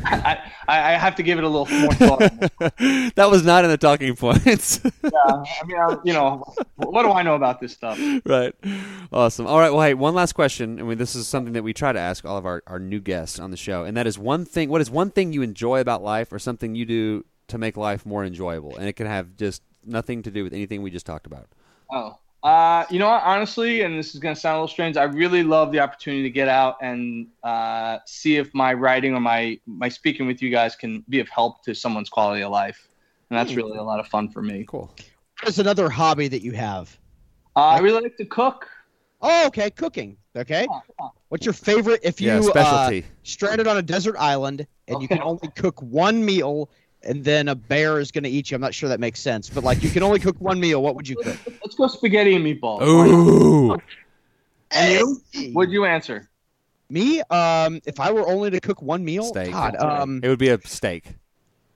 I, 0.04 0.52
I, 0.68 0.92
have 0.92 1.14
to 1.14 1.22
give 1.22 1.38
it 1.38 1.44
a 1.44 1.48
little 1.48 1.74
more 1.78 1.92
thought. 1.92 2.18
that 3.14 3.28
was 3.30 3.44
not 3.44 3.64
in 3.64 3.70
the 3.70 3.78
talking 3.78 4.14
points. 4.14 4.80
yeah, 4.84 5.10
I 5.24 5.64
mean, 5.64 5.78
I, 5.78 5.96
you 6.04 6.12
know, 6.12 6.44
what 6.74 7.04
do 7.04 7.12
I 7.12 7.22
know 7.22 7.34
about 7.34 7.60
this 7.60 7.72
stuff? 7.72 7.98
right. 8.26 8.54
Awesome. 9.10 9.46
All 9.46 9.58
right. 9.58 9.70
Well, 9.70 9.80
hey, 9.80 9.94
one 9.94 10.14
last 10.14 10.34
question. 10.34 10.80
I 10.80 10.82
mean, 10.82 10.98
this 10.98 11.14
is 11.14 11.26
something 11.26 11.54
that 11.54 11.62
we 11.62 11.72
try 11.72 11.92
to 11.92 11.98
ask 11.98 12.26
all 12.26 12.36
of 12.36 12.44
our, 12.44 12.62
our 12.66 12.78
new 12.78 13.00
guests 13.00 13.38
on 13.38 13.50
the 13.50 13.56
show, 13.56 13.84
and 13.84 13.96
that 13.96 14.06
is 14.06 14.18
one 14.18 14.44
thing. 14.44 14.68
What 14.68 14.82
is 14.82 14.90
one 14.90 15.10
thing 15.10 15.32
you 15.32 15.40
enjoy 15.40 15.80
about 15.80 16.02
life, 16.02 16.32
or 16.32 16.38
something 16.38 16.74
you 16.74 16.84
do 16.84 17.24
to 17.48 17.56
make 17.56 17.78
life 17.78 18.04
more 18.04 18.24
enjoyable? 18.24 18.76
And 18.76 18.88
it 18.88 18.94
can 18.94 19.06
have 19.06 19.36
just 19.36 19.62
nothing 19.82 20.22
to 20.24 20.30
do 20.30 20.44
with 20.44 20.52
anything 20.52 20.82
we 20.82 20.90
just 20.90 21.06
talked 21.06 21.26
about. 21.26 21.48
Oh, 21.90 22.18
uh, 22.46 22.86
you 22.90 23.00
know 23.00 23.08
what? 23.08 23.24
Honestly, 23.24 23.82
and 23.82 23.98
this 23.98 24.14
is 24.14 24.20
going 24.20 24.32
to 24.32 24.40
sound 24.40 24.54
a 24.54 24.58
little 24.58 24.68
strange, 24.68 24.96
I 24.96 25.02
really 25.02 25.42
love 25.42 25.72
the 25.72 25.80
opportunity 25.80 26.22
to 26.22 26.30
get 26.30 26.46
out 26.46 26.76
and 26.80 27.26
uh, 27.42 27.98
see 28.06 28.36
if 28.36 28.54
my 28.54 28.72
writing 28.72 29.14
or 29.14 29.20
my 29.20 29.58
my 29.66 29.88
speaking 29.88 30.28
with 30.28 30.40
you 30.40 30.48
guys 30.48 30.76
can 30.76 31.04
be 31.08 31.18
of 31.18 31.28
help 31.28 31.64
to 31.64 31.74
someone's 31.74 32.08
quality 32.08 32.44
of 32.44 32.52
life, 32.52 32.86
and 33.30 33.36
that's 33.36 33.54
really 33.54 33.76
a 33.76 33.82
lot 33.82 33.98
of 33.98 34.06
fun 34.06 34.28
for 34.28 34.42
me. 34.42 34.64
Cool. 34.68 34.94
There's 35.42 35.58
another 35.58 35.90
hobby 35.90 36.28
that 36.28 36.42
you 36.42 36.52
have. 36.52 36.96
Uh, 37.56 37.64
I 37.64 37.78
really 37.80 38.00
like 38.00 38.16
to 38.18 38.24
cook. 38.24 38.68
Oh, 39.22 39.48
okay, 39.48 39.68
cooking. 39.70 40.16
Okay. 40.36 40.68
What's 41.30 41.44
your 41.44 41.52
favorite 41.52 41.98
if 42.04 42.20
you 42.20 42.28
yeah. 42.28 42.38
uh, 42.38 42.42
Specialty. 42.42 43.06
stranded 43.24 43.66
on 43.66 43.78
a 43.78 43.82
desert 43.82 44.14
island 44.18 44.68
and 44.86 45.02
you 45.02 45.08
can 45.08 45.20
only 45.20 45.48
cook 45.56 45.82
one 45.82 46.24
meal 46.24 46.70
and 47.06 47.24
then 47.24 47.48
a 47.48 47.54
bear 47.54 47.98
is 48.00 48.10
going 48.10 48.24
to 48.24 48.30
eat 48.30 48.50
you? 48.50 48.54
I'm 48.54 48.60
not 48.60 48.74
sure 48.74 48.88
that 48.88 49.00
makes 49.00 49.20
sense, 49.20 49.48
but 49.48 49.64
like 49.64 49.82
you 49.82 49.90
can 49.90 50.02
only 50.02 50.18
cook 50.20 50.36
one 50.40 50.60
meal. 50.60 50.82
What 50.82 50.94
would 50.96 51.08
you 51.08 51.16
cook? 51.16 51.36
Let's 51.64 51.74
go 51.76 51.86
spaghetti 51.88 52.34
and 52.34 52.44
meatballs. 52.44 52.82
Ooh. 52.82 53.72
And 54.72 54.92
you? 54.92 55.22
Hey. 55.32 55.52
What'd 55.52 55.72
you 55.72 55.84
answer? 55.84 56.28
Me? 56.90 57.20
Um, 57.30 57.80
if 57.86 57.98
I 58.00 58.12
were 58.12 58.26
only 58.28 58.50
to 58.50 58.60
cook 58.60 58.82
one 58.82 59.04
meal, 59.04 59.24
Steak. 59.24 59.50
God, 59.52 59.76
um, 59.76 60.20
It 60.22 60.28
would 60.28 60.38
be 60.38 60.48
a 60.50 60.60
steak. 60.64 61.04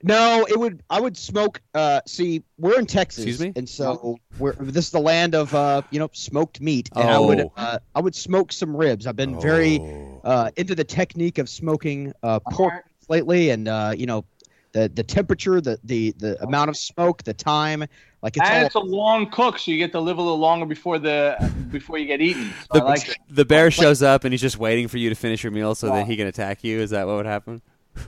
no, 0.03 0.47
it 0.49 0.59
would. 0.59 0.83
I 0.89 1.01
would 1.01 1.17
smoke. 1.17 1.61
Uh, 1.75 2.01
see, 2.07 2.43
we're 2.59 2.79
in 2.79 2.87
Texas, 2.87 3.25
Excuse 3.25 3.41
me? 3.41 3.53
and 3.57 3.69
so 3.69 4.19
we're 4.39 4.53
this 4.55 4.87
is 4.87 4.91
the 4.93 5.01
land 5.01 5.35
of 5.35 5.53
uh, 5.55 5.83
you 5.91 5.99
know, 5.99 6.09
smoked 6.13 6.61
meat, 6.61 6.89
and 6.95 7.09
I 7.11 7.19
would 7.19 7.41
Oh. 7.41 7.53
uh, 7.57 7.79
I 7.95 8.01
would 8.01 8.15
smoke 8.15 8.53
some 8.53 8.77
ribs. 8.77 9.07
I've 9.07 9.17
been 9.17 9.41
very 9.41 9.79
Oh. 9.81 10.21
uh, 10.25 10.51
into 10.57 10.75
the 10.75 10.85
technique 10.85 11.39
of 11.39 11.49
smoking 11.49 12.13
uh, 12.23 12.39
pork 12.41 12.85
lately, 13.09 13.51
and 13.51 13.67
uh, 13.69 13.93
you 13.97 14.07
know, 14.07 14.25
the 14.73 14.89
the 14.95 15.03
temperature, 15.03 15.61
the 15.61 15.79
the 15.85 16.13
the 16.19 16.43
amount 16.43 16.71
of 16.71 16.77
smoke, 16.77 17.23
the 17.25 17.35
time, 17.35 17.85
like 18.23 18.37
it's 18.37 18.49
and 18.49 18.59
all. 18.61 18.67
it's 18.67 18.75
a 18.77 18.79
long 18.81 19.31
cook, 19.31 19.59
so 19.59 19.71
you 19.71 19.79
get 19.79 19.93
to 19.93 20.01
live 20.01 20.19
a 20.19 20.23
little 20.23 20.39
longer 20.39 20.67
before 20.67 20.99
the 20.99 21.53
before 21.71 21.99
you 21.99 22.07
get 22.07 22.21
eaten. 22.21 22.51
So 22.73 22.79
The, 22.79 22.85
I 22.85 22.89
like 22.89 23.09
it. 23.09 23.17
the 23.29 23.45
bear 23.45 23.71
shows 23.71 24.03
up 24.03 24.25
and 24.25 24.33
he's 24.33 24.41
just 24.41 24.59
waiting 24.59 24.89
for 24.89 24.99
you 24.99 25.09
to 25.09 25.15
finish 25.15 25.43
your 25.43 25.53
meal 25.53 25.75
so 25.75 25.89
Yeah. 25.89 25.95
that 26.01 26.07
he 26.07 26.17
can 26.17 26.27
attack 26.27 26.63
you. 26.65 26.79
Is 26.81 26.91
that 26.91 27.07
what 27.07 27.17
would 27.17 27.27
happen? 27.27 27.63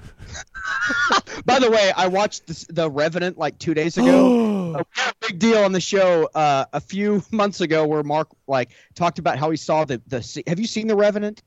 By 1.45 1.59
the 1.59 1.71
way, 1.71 1.93
I 1.97 2.07
watched 2.09 2.47
this, 2.47 2.65
the 2.69 2.91
Revenant 2.91 3.37
like 3.39 3.59
two 3.59 3.75
days 3.75 3.99
ago. 3.99 4.77
a 4.99 5.13
big 5.21 5.39
deal 5.39 5.59
on 5.65 5.73
the 5.73 5.81
show 5.81 6.29
uh, 6.35 6.65
a 6.73 6.81
few 6.81 7.23
months 7.31 7.61
ago 7.61 7.87
where 7.87 8.03
Mark 8.03 8.29
like 8.47 8.71
talked 8.95 9.19
about 9.19 9.39
how 9.39 9.51
he 9.51 9.57
saw 9.57 9.85
the 9.85 10.01
the. 10.07 10.43
Have 10.47 10.61
you 10.61 10.67
seen 10.67 10.87
the 10.87 10.97
Revenant? 10.97 11.43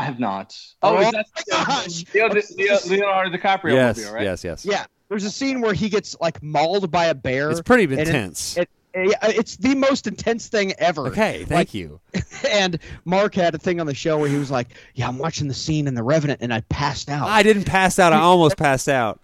I 0.00 0.04
have 0.04 0.18
not. 0.18 0.58
Oh, 0.82 0.96
Oh 0.96 1.00
is 1.00 1.10
that 1.12 1.26
my 1.36 1.64
gosh! 1.64 2.04
Leo, 2.14 2.28
Leo, 2.56 2.78
Leonardo 2.86 3.36
DiCaprio 3.36 3.74
yes, 3.74 3.98
movie, 3.98 4.10
right? 4.10 4.22
yes, 4.24 4.42
yes. 4.42 4.64
Yeah, 4.64 4.86
there's 5.10 5.24
a 5.24 5.30
scene 5.30 5.60
where 5.60 5.74
he 5.74 5.90
gets 5.90 6.16
like 6.20 6.42
mauled 6.42 6.90
by 6.90 7.06
a 7.06 7.14
bear. 7.14 7.50
It's 7.50 7.60
pretty 7.60 7.84
it- 7.92 7.98
intense. 7.98 8.56
it- 8.56 8.70
Yeah, 8.94 9.12
it's 9.22 9.56
the 9.58 9.74
most 9.74 10.06
intense 10.06 10.48
thing 10.48 10.72
ever. 10.78 11.08
Okay, 11.08 11.44
thank 11.44 11.50
Like, 11.50 11.74
you. 11.74 12.00
And 12.50 12.78
Mark 13.04 13.34
had 13.34 13.54
a 13.54 13.58
thing 13.58 13.78
on 13.78 13.86
the 13.86 13.94
show 13.94 14.18
where 14.18 14.28
he 14.28 14.36
was 14.38 14.50
like, 14.50 14.68
"Yeah, 14.94 15.06
I'm 15.06 15.18
watching 15.18 15.46
the 15.48 15.54
scene 15.54 15.86
in 15.86 15.94
The 15.94 16.02
Revenant, 16.02 16.40
and 16.42 16.52
I 16.52 16.62
passed 16.62 17.08
out. 17.10 17.28
I 17.28 17.42
didn't 17.42 17.64
pass 17.66 17.98
out. 17.98 18.12
I 18.14 18.18
almost 18.20 18.56
passed 18.56 18.88
out. 18.88 19.20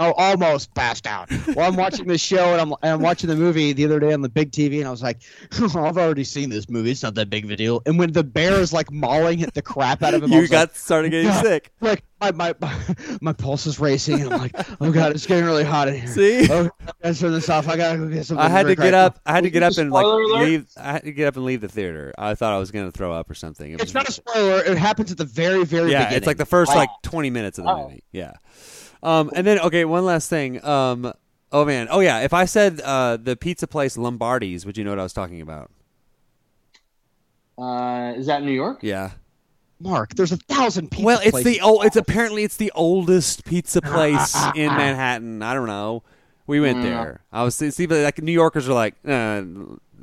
Oh, 0.00 0.12
almost 0.16 0.74
passed 0.74 1.06
out." 1.06 1.30
Well, 1.54 1.60
I'm 1.68 1.76
watching 1.76 2.06
this 2.08 2.20
show, 2.20 2.52
and 2.52 2.60
I'm 2.60 2.72
and 2.82 2.92
I'm 2.94 3.00
watching 3.00 3.28
the 3.30 3.36
movie 3.36 3.72
the 3.72 3.84
other 3.84 4.00
day 4.00 4.12
on 4.12 4.22
the 4.22 4.28
big 4.28 4.50
TV, 4.50 4.78
and 4.78 4.88
I 4.88 4.90
was 4.90 5.02
like, 5.02 5.22
oh, 5.60 5.66
"I've 5.84 5.96
already 5.98 6.24
seen 6.24 6.50
this 6.50 6.68
movie. 6.68 6.90
It's 6.90 7.02
not 7.02 7.14
that 7.14 7.30
big 7.30 7.44
of 7.44 7.50
a 7.50 7.56
deal." 7.56 7.82
And 7.86 7.98
when 7.98 8.10
the 8.12 8.24
bear 8.24 8.54
is 8.54 8.72
like 8.72 8.90
mauling 8.90 9.46
the 9.54 9.62
crap 9.62 10.02
out 10.02 10.14
of 10.14 10.22
him, 10.24 10.32
I 10.32 10.34
You 10.36 10.40
was 10.42 10.50
got 10.50 10.68
like, 10.70 10.76
started 10.76 11.10
getting 11.10 11.28
"God." 11.28 11.44
sick. 11.44 11.72
like 11.80 12.02
my, 12.20 12.32
my 12.32 12.54
my 13.22 13.32
pulse 13.32 13.66
is 13.66 13.78
racing, 13.80 14.20
and 14.22 14.32
I'm 14.34 14.40
like, 14.40 14.52
"Oh 14.80 14.90
God, 14.90 15.12
it's 15.12 15.26
getting 15.26 15.44
really 15.44 15.64
hot 15.64 15.88
in 15.88 15.94
here." 15.94 16.06
See? 16.08 16.48
Oh, 16.50 16.70
I 16.80 16.92
gotta 17.02 17.18
turn 17.18 17.32
this 17.32 17.48
off. 17.48 17.68
I 17.68 17.76
gotta 17.76 17.98
go 17.98 18.08
get 18.08 18.26
something. 18.26 18.44
I 18.44 18.48
had 18.48 18.66
to 18.66 18.74
get 18.74 18.82
right 18.82 18.94
up. 18.94 19.20
I 19.24 19.32
had 19.32 19.44
to 19.44 19.50
get 19.50 19.62
up 19.62 19.76
and 19.78 19.90
like 19.90 20.04
alert? 20.04 20.40
leave. 20.44 20.68
I 20.76 20.92
had 20.92 21.04
to 21.04 21.12
get 21.12 21.28
up 21.28 21.36
and 21.36 21.44
leave 21.44 21.60
the 21.60 21.68
theater. 21.68 22.12
I 22.18 22.34
thought 22.34 22.52
I 22.52 22.58
was 22.58 22.70
going 22.70 22.86
to 22.86 22.92
throw 22.92 23.12
up 23.12 23.30
or 23.30 23.34
something. 23.34 23.70
It. 23.70 23.74
It's 23.74 23.84
was- 23.84 23.94
not 23.94 24.08
a 24.08 24.12
spoiler. 24.12 24.62
It 24.64 24.76
happens 24.78 25.10
at 25.12 25.18
the 25.18 25.24
very, 25.24 25.64
very 25.64 25.90
yeah, 25.92 26.00
beginning. 26.04 26.16
it's 26.18 26.26
like 26.26 26.36
the 26.36 26.44
first 26.46 26.74
like 26.74 26.90
20 27.02 27.30
minutes 27.30 27.58
of 27.58 27.64
the 27.64 27.70
Oh. 27.70 27.84
movie. 27.88 28.02
Yeah. 28.12 28.32
Um, 29.02 29.30
and 29.34 29.46
then 29.46 29.58
okay, 29.60 29.84
one 29.84 30.04
last 30.04 30.28
thing. 30.28 30.62
Um, 30.64 31.12
oh 31.52 31.64
man, 31.64 31.88
oh 31.90 32.00
yeah. 32.00 32.20
If 32.20 32.32
I 32.34 32.44
said 32.44 32.80
uh, 32.82 33.16
the 33.16 33.36
pizza 33.36 33.66
place 33.66 33.96
Lombardi's, 33.96 34.66
would 34.66 34.76
you 34.76 34.84
know 34.84 34.90
what 34.90 34.98
I 34.98 35.02
was 35.04 35.12
talking 35.12 35.40
about? 35.40 35.70
Uh, 37.58 38.14
is 38.16 38.26
that 38.26 38.42
New 38.42 38.52
York? 38.52 38.78
Yeah. 38.82 39.12
Mark. 39.82 40.14
There's 40.14 40.32
a 40.32 40.36
thousand 40.36 40.90
pizza 40.90 41.04
well, 41.06 41.20
it's 41.20 41.30
places. 41.30 41.52
the 41.52 41.60
old. 41.62 41.84
It's 41.84 41.96
apparently 41.96 42.44
it's 42.44 42.56
the 42.56 42.72
oldest 42.74 43.44
pizza 43.44 43.80
place 43.82 44.34
in 44.54 44.66
Manhattan. 44.68 45.42
I 45.42 45.54
don't 45.54 45.66
know. 45.66 46.02
We 46.46 46.60
went 46.60 46.78
Mm. 46.78 46.82
there. 46.82 47.20
I 47.32 47.44
was 47.44 47.54
see, 47.54 47.86
but 47.86 47.98
like 48.02 48.20
New 48.20 48.32
Yorkers 48.32 48.68
are 48.68 48.72
like, 48.74 48.94
uh, 49.06 49.42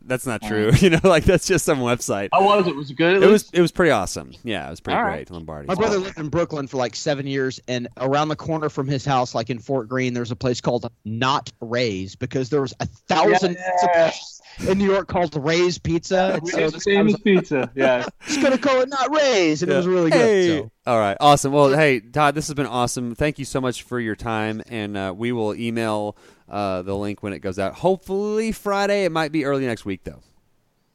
that's 0.07 0.25
not 0.25 0.41
true. 0.41 0.71
you 0.79 0.89
know, 0.89 0.99
like 1.03 1.23
that's 1.25 1.47
just 1.47 1.65
some 1.65 1.79
website. 1.79 2.29
How 2.33 2.43
was 2.43 2.67
it? 2.67 2.75
Was 2.75 2.91
good? 2.91 3.17
At 3.17 3.23
It 3.23 3.27
was 3.31 3.49
it 3.53 3.61
was 3.61 3.71
pretty 3.71 3.91
awesome. 3.91 4.31
Yeah, 4.43 4.67
it 4.67 4.69
was 4.71 4.79
pretty 4.79 4.97
All 4.97 5.03
great. 5.03 5.11
right. 5.13 5.31
Lombardi's. 5.31 5.67
My 5.67 5.75
brother 5.75 5.97
lived 5.99 6.17
in 6.17 6.29
Brooklyn 6.29 6.67
for 6.67 6.77
like 6.77 6.95
seven 6.95 7.27
years, 7.27 7.59
and 7.67 7.87
around 7.97 8.29
the 8.29 8.35
corner 8.35 8.69
from 8.69 8.87
his 8.87 9.05
house, 9.05 9.35
like 9.35 9.49
in 9.49 9.59
Fort 9.59 9.87
Greene, 9.87 10.13
there's 10.13 10.31
a 10.31 10.35
place 10.35 10.61
called 10.61 10.91
Not 11.05 11.51
Ray's 11.61 12.15
because 12.15 12.49
there 12.49 12.61
was 12.61 12.73
a 12.79 12.85
thousand 12.85 13.55
pizza 13.55 13.87
places 13.93 14.41
in 14.67 14.77
New 14.79 14.89
York 14.91 15.07
called 15.07 15.35
Ray's 15.35 15.77
Pizza. 15.77 16.33
And 16.35 16.47
so 16.47 16.57
It's 16.65 16.73
this 16.73 16.83
the 16.83 16.91
guy 16.91 16.95
same 16.95 17.05
was 17.05 17.13
as 17.15 17.21
pizza. 17.21 17.71
Yeah. 17.75 18.05
just 18.25 18.41
gonna 18.41 18.57
call 18.57 18.81
it 18.81 18.89
Not 18.89 19.15
Ray's, 19.15 19.61
and 19.63 19.71
it 19.71 19.75
was 19.75 19.87
really 19.87 20.09
good. 20.11 20.59
So. 20.63 20.71
All 20.85 20.97
right, 20.99 21.17
awesome. 21.19 21.51
Well, 21.51 21.69
hey, 21.75 21.99
Todd, 21.99 22.33
this 22.33 22.47
has 22.47 22.53
been 22.53 22.65
awesome. 22.65 23.13
Thank 23.13 23.39
you 23.39 23.45
so 23.45 23.59
much 23.59 23.83
for 23.83 23.99
your 23.99 24.15
time, 24.15 24.61
and 24.69 24.95
uh, 24.95 25.13
we 25.15 25.31
will 25.31 25.53
email 25.53 26.15
uh, 26.49 26.81
the 26.81 26.95
link 26.95 27.23
when 27.23 27.33
it 27.33 27.39
goes 27.39 27.59
out. 27.59 27.73
Hopefully 27.75 28.51
Friday. 28.51 29.05
It 29.05 29.11
might 29.11 29.31
be 29.31 29.45
early 29.45 29.65
next 29.65 29.85
week 29.85 30.03
though. 30.03 30.21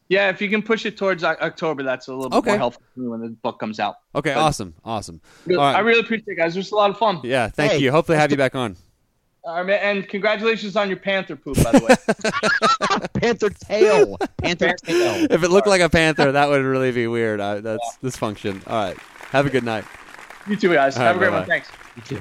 Yeah, 0.09 0.29
if 0.29 0.43
you 0.43 0.51
can 0.51 0.63
push 0.63 0.85
it 0.85 0.99
towards 0.99 1.25
October, 1.25 1.83
that's 1.83 2.09
a 2.09 2.15
little 2.15 2.29
bit 2.29 2.37
Okay. 2.39 2.51
more 2.51 2.59
helpful 2.59 2.83
when 2.97 3.21
the 3.21 3.29
book 3.31 3.59
comes 3.59 3.81
out. 3.81 3.95
Okay, 4.15 4.31
Good. 4.35 4.39
awesome, 4.41 4.75
awesome. 4.85 5.23
Good. 5.49 5.57
All 5.57 5.65
right. 5.65 5.77
I 5.77 5.81
really 5.81 6.01
appreciate 6.01 6.29
it, 6.33 6.37
guys. 6.37 6.55
It 6.55 6.59
was 6.59 6.71
a 6.71 6.75
lot 6.75 6.91
of 6.91 6.99
fun. 6.99 7.21
Yeah, 7.25 7.49
thank 7.49 7.73
Hey. 7.73 7.79
you. 7.79 7.91
Hopefully, 7.93 8.19
have 8.19 8.31
you 8.31 8.37
back 8.37 8.55
on. 8.55 8.77
All 9.45 9.65
right, 9.65 9.71
and 9.83 10.07
congratulations 10.09 10.77
on 10.77 10.89
your 10.89 10.99
panther 10.99 11.35
poop, 11.35 11.57
by 11.65 11.73
the 11.73 11.81
way. 11.85 11.97
Panther 13.21 13.51
tail, 13.51 14.17
Panther 14.39 14.75
tail. 14.85 15.27
If 15.31 15.43
it 15.43 15.49
looked 15.49 15.67
like 15.67 15.81
a 15.81 15.89
panther, 15.89 16.31
that 16.31 16.49
would 16.49 16.63
really 16.63 16.93
be 16.93 17.07
weird. 17.09 17.41
I, 17.41 17.59
that's 17.61 17.97
dysfunction. 18.05 18.61
All 18.69 18.85
right, 18.85 18.97
have 19.31 19.47
a 19.47 19.51
good 19.51 19.65
night. 19.65 19.85
you 20.47 20.55
too, 20.57 20.73
guys. 20.75 20.97
All 20.97 21.03
Have 21.03 21.17
a 21.17 21.19
great 21.19 21.33
one. 21.33 21.43
bye-bye. 21.49 21.61
Thanks. 21.65 21.69
You 21.97 22.21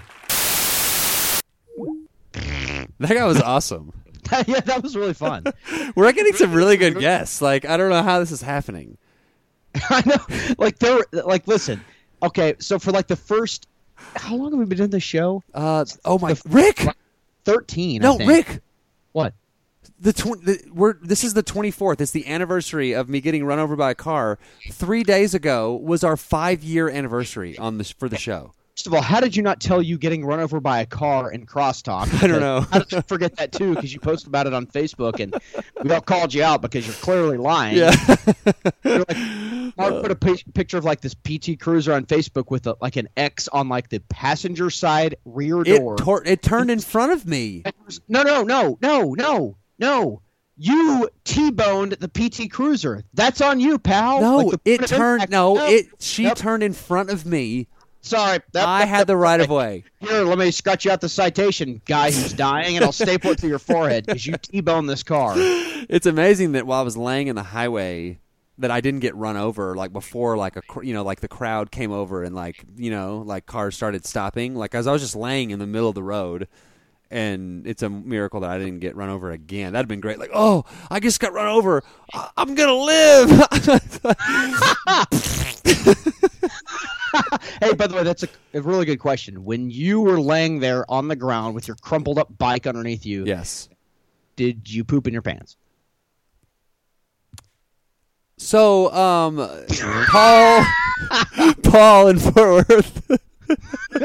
too. 2.40 2.61
That 3.02 3.16
guy 3.16 3.26
was 3.26 3.42
awesome. 3.42 3.94
yeah, 4.48 4.60
that 4.62 4.84
was 4.84 4.96
really 4.96 5.16
fun. 5.16 5.44
We're 5.96 6.12
getting 6.12 6.34
some 6.34 6.54
really 6.54 6.78
good 6.78 7.00
guests. 7.00 7.42
Like 7.42 7.66
I 7.66 7.76
don't 7.78 7.90
know 7.90 8.04
how 8.04 8.20
this 8.20 8.32
is 8.32 8.42
happening. 8.42 8.98
I 9.90 10.04
know. 10.06 10.54
Like 10.58 10.78
there, 10.80 11.00
like 11.12 11.48
listen. 11.48 11.84
Okay, 12.22 12.56
so 12.60 12.78
for 12.78 12.92
like 12.92 13.08
the 13.08 13.16
first, 13.16 13.68
how 13.96 14.36
long 14.36 14.52
have 14.52 14.60
we 14.60 14.66
been 14.66 14.78
doing 14.78 14.90
this 14.92 15.04
show? 15.04 15.44
Uh 15.54 15.86
oh 16.06 16.20
my 16.20 16.36
Rick. 16.48 16.86
Thirteen. 17.44 18.06
I 18.06 18.16
No. 18.18 18.26
Rick. 18.26 18.62
What? 19.14 19.34
The, 20.00 20.14
tw- 20.14 20.44
the 20.44 20.64
we're 20.72 20.94
this 21.02 21.24
is 21.24 21.34
the 21.34 21.44
24th. 21.44 22.02
It's 22.02 22.12
the 22.12 22.28
anniversary 22.28 22.94
of 22.94 23.10
me 23.10 23.20
getting 23.20 23.46
run 23.46 23.60
over 23.60 23.76
by 23.76 23.92
a 23.92 23.96
car. 23.96 24.38
3 24.72 25.04
days 25.04 25.34
ago 25.34 25.76
was 25.76 26.04
our 26.04 26.16
5-year 26.16 26.90
anniversary 26.90 27.58
on 27.58 27.78
this 27.78 27.92
for 27.92 28.08
the 28.08 28.18
show. 28.18 28.54
First 28.76 28.88
of 28.88 28.94
all, 28.94 29.02
how 29.02 29.20
did 29.20 29.36
you 29.36 29.44
not 29.44 29.60
tell 29.60 29.82
you 29.82 29.98
getting 29.98 30.26
run 30.26 30.40
over 30.40 30.60
by 30.62 30.80
a 30.80 30.86
car 30.86 31.32
in 31.32 31.46
crosstalk? 31.46 32.12
I 32.24 32.28
don't 32.28 32.40
know. 32.40 32.62
How 32.62 32.80
did 32.80 32.92
you 32.92 33.02
forget 33.02 33.36
that 33.36 33.52
too? 33.52 33.76
Because 33.76 33.94
you 33.94 34.00
posted 34.00 34.28
about 34.28 34.48
it 34.48 34.54
on 34.54 34.66
Facebook, 34.66 35.20
and 35.20 35.36
we 35.84 35.92
all 35.94 36.02
called 36.02 36.34
you 36.34 36.44
out 36.44 36.62
because 36.62 36.86
you're 36.88 36.96
clearly 36.96 37.38
lying. 37.38 37.78
Yeah. 37.78 37.94
You're 38.84 39.06
like, 39.08 39.18
Mark 39.78 40.02
put 40.02 40.12
a 40.12 40.32
uh. 40.32 40.36
picture 40.54 40.78
of 40.78 40.86
like 40.86 41.02
this 41.02 41.14
PT 41.14 41.60
Cruiser 41.60 41.94
on 41.94 42.06
Facebook 42.06 42.50
with 42.50 42.66
a, 42.68 42.78
like 42.82 42.96
an 42.96 43.10
X 43.18 43.48
on 43.50 43.68
like 43.70 43.90
the 43.90 44.00
passenger 44.10 44.70
side 44.70 45.16
rear 45.26 45.62
it 45.62 45.78
door. 45.80 45.98
tor- 45.98 46.24
it 46.26 46.42
turned 46.42 46.72
in 46.72 46.80
front 46.80 47.12
of 47.12 47.26
me. 47.26 47.64
no, 48.08 48.24
no, 48.24 48.44
no, 48.44 48.78
no, 48.82 49.14
no, 49.14 49.58
no. 49.80 50.22
You 50.58 51.10
T-boned 51.24 51.94
the 51.94 52.08
PT 52.08 52.52
Cruiser. 52.52 53.04
That's 53.14 53.42
on 53.42 53.60
you, 53.60 53.80
pal. 53.80 54.22
No, 54.22 54.38
Like 54.38 54.60
it 54.64 54.88
turned 54.88 55.24
impact- 55.24 55.32
no, 55.32 55.58
it 55.58 55.88
she 56.00 56.24
Nope. 56.24 56.38
turned 56.38 56.64
in 56.64 56.74
front 56.74 57.10
of 57.10 57.26
me. 57.26 57.68
Sorry, 58.02 58.40
that, 58.54 58.68
I 58.68 58.80
that- 58.80 58.88
had 58.88 59.08
the 59.08 59.16
right 59.18 59.40
of 59.40 59.50
way. 59.50 59.84
Here, 60.00 60.24
let 60.24 60.38
me 60.38 60.50
scratch 60.52 60.86
you 60.86 60.92
out 60.92 61.02
the 61.02 61.10
citation, 61.10 61.82
guy 61.86 62.12
who's 62.12 62.34
dying, 62.34 62.76
and 62.76 62.84
I'll 62.84 62.92
staple 62.92 63.32
it 63.32 63.38
to 63.40 63.48
your 63.48 63.60
forehead 63.60 64.06
because 64.08 64.26
you 64.26 64.34
T-boned 64.38 64.90
this 64.90 65.04
car. 65.04 65.36
It's 65.90 66.06
amazing 66.06 66.52
that 66.54 66.68
while 66.68 66.80
I 66.82 66.84
was 66.84 66.96
laying 66.96 67.28
in 67.28 67.36
the 67.36 67.42
highway 67.44 68.20
that 68.60 68.70
I 68.70 68.82
didn't 68.82 69.00
get 69.00 69.16
run 69.16 69.36
over 69.36 69.76
like 69.76 69.92
before 69.92 70.38
like 70.38 70.56
a 70.56 70.62
you 70.84 70.94
know 70.94 71.04
like 71.04 71.22
the 71.22 71.28
crowd 71.28 71.72
came 71.72 71.92
over 71.92 72.24
and 72.24 72.36
like 72.36 72.64
you 72.78 72.92
know 72.92 73.24
like 73.26 73.48
cars 73.48 73.76
started 73.76 74.06
stopping 74.06 74.56
like 74.56 74.76
as 74.76 74.86
I 74.86 74.92
was 74.92 75.02
just 75.02 75.16
laying 75.16 75.50
in 75.50 75.58
the 75.58 75.66
middle 75.66 75.90
of 75.90 75.96
the 75.96 76.04
road 76.04 76.48
and 77.10 77.66
it's 77.66 77.82
a 77.82 77.90
miracle 77.90 78.42
that 78.42 78.52
I 78.52 78.60
didn't 78.60 78.80
get 78.80 78.96
run 78.96 79.10
over 79.10 79.32
again. 79.32 79.74
That'd 79.74 79.88
been 79.90 80.00
great. 80.02 80.20
Like, 80.20 80.30
oh, 80.34 80.64
I 80.90 81.00
just 81.00 81.20
got 81.20 81.34
run 81.34 81.48
over. 81.48 81.84
I- 82.14 82.30
I'm 82.38 82.54
gonna 82.54 82.74
live. 82.76 83.30
Hey, 87.62 87.74
by 87.74 87.88
the 87.88 87.96
way, 87.96 88.04
that's 88.04 88.24
a, 88.24 88.28
a 88.54 88.62
really 88.62 88.86
good 88.86 89.00
question. 89.00 89.44
When 89.44 89.70
you 89.70 90.02
were 90.02 90.20
laying 90.20 90.60
there 90.60 90.90
on 90.90 91.08
the 91.08 91.16
ground 91.16 91.56
with 91.56 91.68
your 91.68 91.78
crumpled 91.78 92.18
up 92.18 92.38
bike 92.38 92.66
underneath 92.66 93.06
you, 93.06 93.26
yes. 93.26 93.70
did 94.36 94.70
you 94.72 94.84
poop 94.84 95.08
in 95.08 95.14
your 95.14 95.22
pants? 95.22 95.58
So, 98.38 98.92
um, 98.92 99.38
Paul, 100.08 100.66
Paul 101.64 102.08
in 102.08 102.18
Fort 102.18 102.70
Worth. 102.70 103.20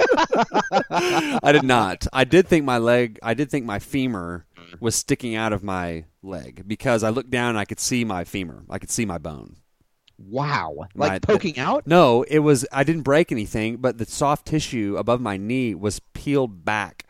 I 0.90 1.52
did 1.52 1.62
not. 1.62 2.06
I 2.12 2.24
did 2.24 2.46
think 2.46 2.64
my 2.64 2.78
leg. 2.78 3.18
I 3.22 3.32
did 3.32 3.50
think 3.50 3.64
my 3.64 3.78
femur 3.78 4.44
was 4.80 4.94
sticking 4.94 5.34
out 5.34 5.52
of 5.52 5.62
my 5.62 6.04
leg 6.22 6.64
because 6.66 7.02
I 7.02 7.08
looked 7.08 7.30
down 7.30 7.50
and 7.50 7.58
I 7.58 7.64
could 7.64 7.80
see 7.80 8.04
my 8.04 8.24
femur. 8.24 8.64
I 8.68 8.78
could 8.78 8.90
see 8.90 9.06
my 9.06 9.18
bone. 9.18 9.56
Wow, 10.18 10.86
My- 10.94 11.08
like 11.08 11.22
poking 11.22 11.58
out. 11.58 11.86
No, 11.86 12.22
it 12.22 12.38
was. 12.38 12.66
I 12.72 12.84
didn't 12.84 13.02
break 13.02 13.30
anything, 13.30 13.76
but 13.76 13.98
the 13.98 14.06
soft 14.06 14.46
tissue 14.46 14.96
above 14.98 15.20
my 15.20 15.36
knee 15.36 15.74
was 15.74 16.00
peeled 16.14 16.64
back, 16.64 17.04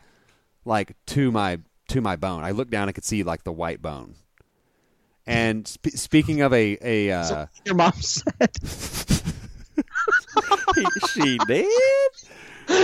like 0.65 0.95
to 1.07 1.31
my 1.31 1.59
to 1.89 2.01
my 2.01 2.15
bone. 2.17 2.43
I 2.43 2.51
looked 2.51 2.71
down. 2.71 2.89
I 2.89 2.91
could 2.91 3.05
see 3.05 3.23
like 3.23 3.43
the 3.43 3.53
white 3.53 3.81
bone. 3.81 4.15
And 5.25 5.65
sp- 5.67 5.95
speaking 5.95 6.41
of 6.41 6.53
a 6.53 6.77
a. 6.81 7.11
Uh, 7.11 7.45
Your 7.65 7.75
mom 7.75 7.93
said. 7.93 8.51
she 11.13 11.37
did. 11.47 12.11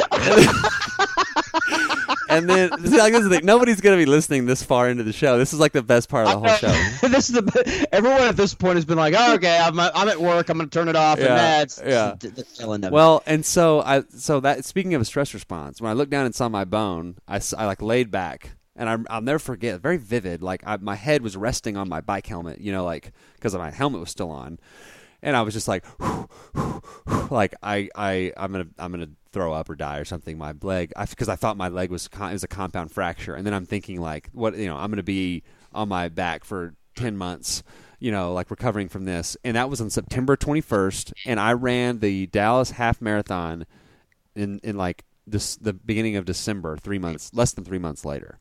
and 2.38 2.50
then, 2.50 2.86
see, 2.86 2.98
like, 2.98 3.14
this 3.14 3.24
is 3.24 3.30
the 3.30 3.38
thing. 3.38 3.46
Nobody's 3.46 3.82
going 3.82 3.98
to 3.98 4.02
be 4.04 4.10
listening 4.10 4.46
this 4.46 4.64
far 4.64 4.90
into 4.90 5.04
the 5.04 5.14
show. 5.14 5.38
This 5.38 5.54
is 5.54 5.60
like 5.60 5.72
the 5.72 5.84
best 5.84 6.10
part 6.10 6.28
of 6.28 6.42
the 6.42 6.48
whole 6.48 6.58
show. 6.58 7.08
this 7.08 7.30
is 7.30 7.36
the 7.36 7.88
everyone 7.92 8.22
at 8.22 8.36
this 8.36 8.54
point 8.54 8.76
has 8.76 8.86
been 8.86 8.98
like, 8.98 9.14
oh, 9.18 9.36
okay, 9.36 9.58
I'm, 9.58 9.80
I'm 9.80 10.08
at 10.10 10.20
work, 10.20 10.50
I'm 10.50 10.58
gonna 10.58 10.70
turn 10.70 10.88
it 10.90 10.96
off, 10.96 11.20
Yeah, 11.20 11.26
and 11.26 11.38
that's 11.38 11.82
yeah. 11.84 12.16
the, 12.20 12.30
the 12.30 12.44
tail 12.44 12.74
end 12.74 12.86
of 12.86 12.92
it. 12.92 12.94
Well, 12.94 13.24
and 13.26 13.46
so 13.46 13.82
I, 13.82 14.04
so 14.10 14.40
that 14.40 14.66
speaking 14.66 14.94
of 14.94 15.02
a 15.02 15.06
stress 15.06 15.34
response, 15.34 15.82
when 15.82 15.90
I 15.90 15.94
looked 15.94 16.12
down 16.12 16.26
and 16.26 16.34
saw 16.36 16.50
my 16.50 16.66
bone, 16.66 17.18
I, 17.28 17.40
I 17.58 17.66
like 17.66 17.82
laid 17.82 18.12
back, 18.12 18.52
and 18.76 18.90
I, 18.90 18.98
I'll 19.10 19.22
never 19.22 19.40
forget. 19.40 19.82
Very 19.82 19.98
vivid. 19.98 20.42
Like 20.42 20.64
I, 20.66 20.78
my 20.78 20.96
head 20.96 21.22
was 21.22 21.38
resting 21.38 21.78
on 21.78 21.90
my 21.90 22.02
bike 22.02 22.28
helmet, 22.28 22.60
you 22.60 22.72
know, 22.72 22.84
like 22.86 23.12
because 23.36 23.56
my 23.56 23.72
helmet 23.72 24.00
was 24.00 24.10
still 24.10 24.32
on, 24.32 24.60
and 25.22 25.36
I 25.36 25.42
was 25.42 25.54
just 25.54 25.68
like, 25.68 25.86
like 27.32 27.56
I, 27.62 27.90
I, 27.96 28.34
I'm 28.38 28.52
gonna, 28.52 28.68
I'm 28.78 28.92
gonna 28.92 29.10
throw 29.34 29.52
up 29.52 29.70
or 29.70 29.76
die 29.76 29.98
or 29.98 30.06
something. 30.06 30.38
My 30.38 30.54
leg, 30.62 30.94
because 31.10 31.28
I, 31.28 31.36
thought 31.36 31.58
my 31.58 31.68
leg 31.68 31.90
was 31.90 32.08
con- 32.08 32.30
it 32.30 32.34
was 32.34 32.44
a 32.44 32.48
compound 32.48 32.92
fracture, 32.92 33.36
and 33.36 33.46
then 33.46 33.54
I'm 33.54 33.66
thinking 33.66 34.00
like, 34.00 34.30
what, 34.32 34.56
you 34.56 34.68
know, 34.68 34.78
I'm 34.78 34.90
gonna 34.90 35.04
be 35.04 35.44
on 35.74 35.90
my 35.90 36.08
back 36.08 36.46
for 36.46 36.76
ten 36.96 37.18
months. 37.18 37.64
You 38.00 38.12
know, 38.12 38.34
like 38.34 38.52
recovering 38.52 38.90
from 38.90 39.06
this, 39.06 39.38
and 39.46 39.56
that 39.56 39.70
was 39.70 39.80
on 39.80 39.90
September 39.90 40.36
21st, 40.36 41.14
and 41.26 41.40
I 41.40 41.54
ran 41.54 42.00
the 42.00 42.28
Dallas 42.28 42.72
Half 42.72 43.02
Marathon 43.02 43.66
in 44.36 44.60
in 44.64 44.76
like 44.78 45.06
this 45.26 45.56
the 45.56 45.72
beginning 45.72 46.18
of 46.18 46.26
December, 46.26 46.76
three 46.78 47.00
months, 47.00 47.32
less 47.34 47.54
than 47.54 47.64
three 47.64 47.80
months 47.80 48.04
later. 48.04 48.40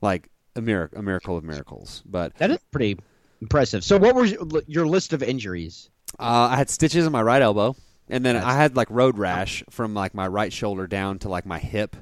Like 0.00 0.28
a 0.54 0.60
miracle, 0.60 0.98
a 0.98 1.02
miracle 1.02 1.36
of 1.36 1.42
miracles. 1.42 2.04
But 2.06 2.34
That 2.36 2.52
is 2.52 2.58
pretty 2.70 2.98
impressive. 3.42 3.82
So, 3.82 3.96
what 3.98 4.14
was 4.14 4.30
your- 4.30 4.46
your 4.68 4.86
list 4.86 5.12
of 5.12 5.22
injuries? 5.24 5.90
uh, 6.20 6.48
I 6.52 6.56
had 6.56 6.70
stitches 6.70 7.04
in 7.04 7.10
my 7.12 7.20
right 7.22 7.42
elbow, 7.42 7.74
and 8.10 8.24
then 8.24 8.36
I 8.36 8.54
had 8.54 8.76
like 8.76 8.88
road 8.90 9.18
rash 9.18 9.62
from 9.70 9.94
like 9.94 10.14
my 10.14 10.26
right 10.26 10.52
shoulder 10.52 10.86
down 10.86 11.18
to 11.20 11.28
like 11.28 11.46
my 11.46 11.58
hip, 11.58 11.96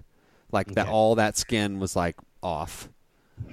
like 0.53 0.69
that. 0.75 0.83
Okay. 0.87 0.91
All 0.91 1.15
that 1.17 1.37
skin 1.37 1.79
was 1.79 1.97
like 1.97 2.17
off, 2.43 2.89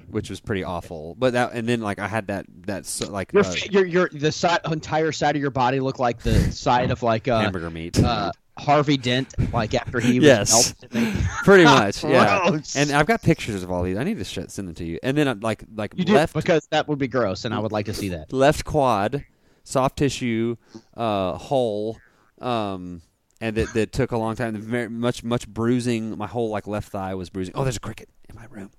which 0.10 0.30
was 0.30 0.39
pretty 0.39 0.64
awful. 0.64 1.16
But 1.18 1.34
that, 1.34 1.54
and 1.54 1.68
then 1.68 1.82
like 1.82 1.99
I 1.99 2.08
had 2.08 2.28
that 2.28 2.45
that 2.68 2.86
so, 2.86 3.10
like 3.12 3.34
Your 3.34 3.45
uh, 3.45 3.56
your 3.72 3.86
your 3.86 4.10
the 4.12 4.32
side, 4.32 4.60
entire 4.72 5.12
side 5.12 5.36
of 5.36 5.41
your 5.41 5.51
body 5.51 5.80
looked 5.80 5.99
like 5.99 6.20
the 6.20 6.51
side 6.51 6.91
of 6.91 7.04
like 7.04 7.28
uh, 7.28 7.39
hamburger 7.41 7.70
meat. 7.70 7.97
uh, 8.04 8.32
Harvey 8.56 8.97
Dent, 8.97 9.34
like 9.51 9.74
after 9.74 9.99
he 9.99 10.20
was 10.20 10.28
Yes. 10.28 10.76
melted. 10.93 11.16
Pretty 11.43 11.64
much, 11.64 12.04
yeah. 12.04 12.49
Gross. 12.49 12.76
And 12.76 12.91
I've 12.91 13.08
got 13.08 13.24
pictures 13.24 13.64
of 13.64 13.72
all 13.72 13.82
these. 13.82 13.97
I 13.97 14.04
need 14.04 14.20
to 14.20 14.24
sh- 14.24 14.38
send 14.47 14.68
them 14.68 14.76
to 14.76 14.86
you. 14.86 14.99
And 15.01 15.18
then 15.18 15.28
uh, 15.28 15.36
like 15.41 15.64
like 15.76 15.93
You 15.97 16.06
do 16.06 16.14
left 16.14 16.36
because 16.36 16.68
that 16.70 16.88
would 16.88 16.99
be 16.99 17.08
gross, 17.08 17.45
and 17.45 17.54
I 17.54 17.58
would 17.60 17.72
like 17.72 17.88
to 17.88 17.95
see 17.95 18.10
that. 18.10 18.32
left 18.32 18.64
quad, 18.64 19.26
soft 19.64 19.97
tissue, 19.97 20.56
uh, 20.95 21.34
hole, 21.36 21.97
um, 22.44 23.02
and 23.41 23.56
that, 23.56 23.74
that 23.74 23.91
took 23.91 24.12
a 24.12 24.18
long 24.18 24.36
time. 24.36 24.56
Very 24.56 24.89
much 24.89 25.24
much 25.24 25.48
bruising. 25.48 26.18
My 26.18 26.28
whole 26.28 26.50
like 26.50 26.68
left 26.68 26.89
thigh 26.89 27.16
was 27.16 27.30
bruising. 27.30 27.56
Oh, 27.56 27.64
there's 27.64 27.78
a 27.78 27.82
cricket 27.82 28.10
in 28.30 28.36
my 28.36 28.46
room. 28.50 28.72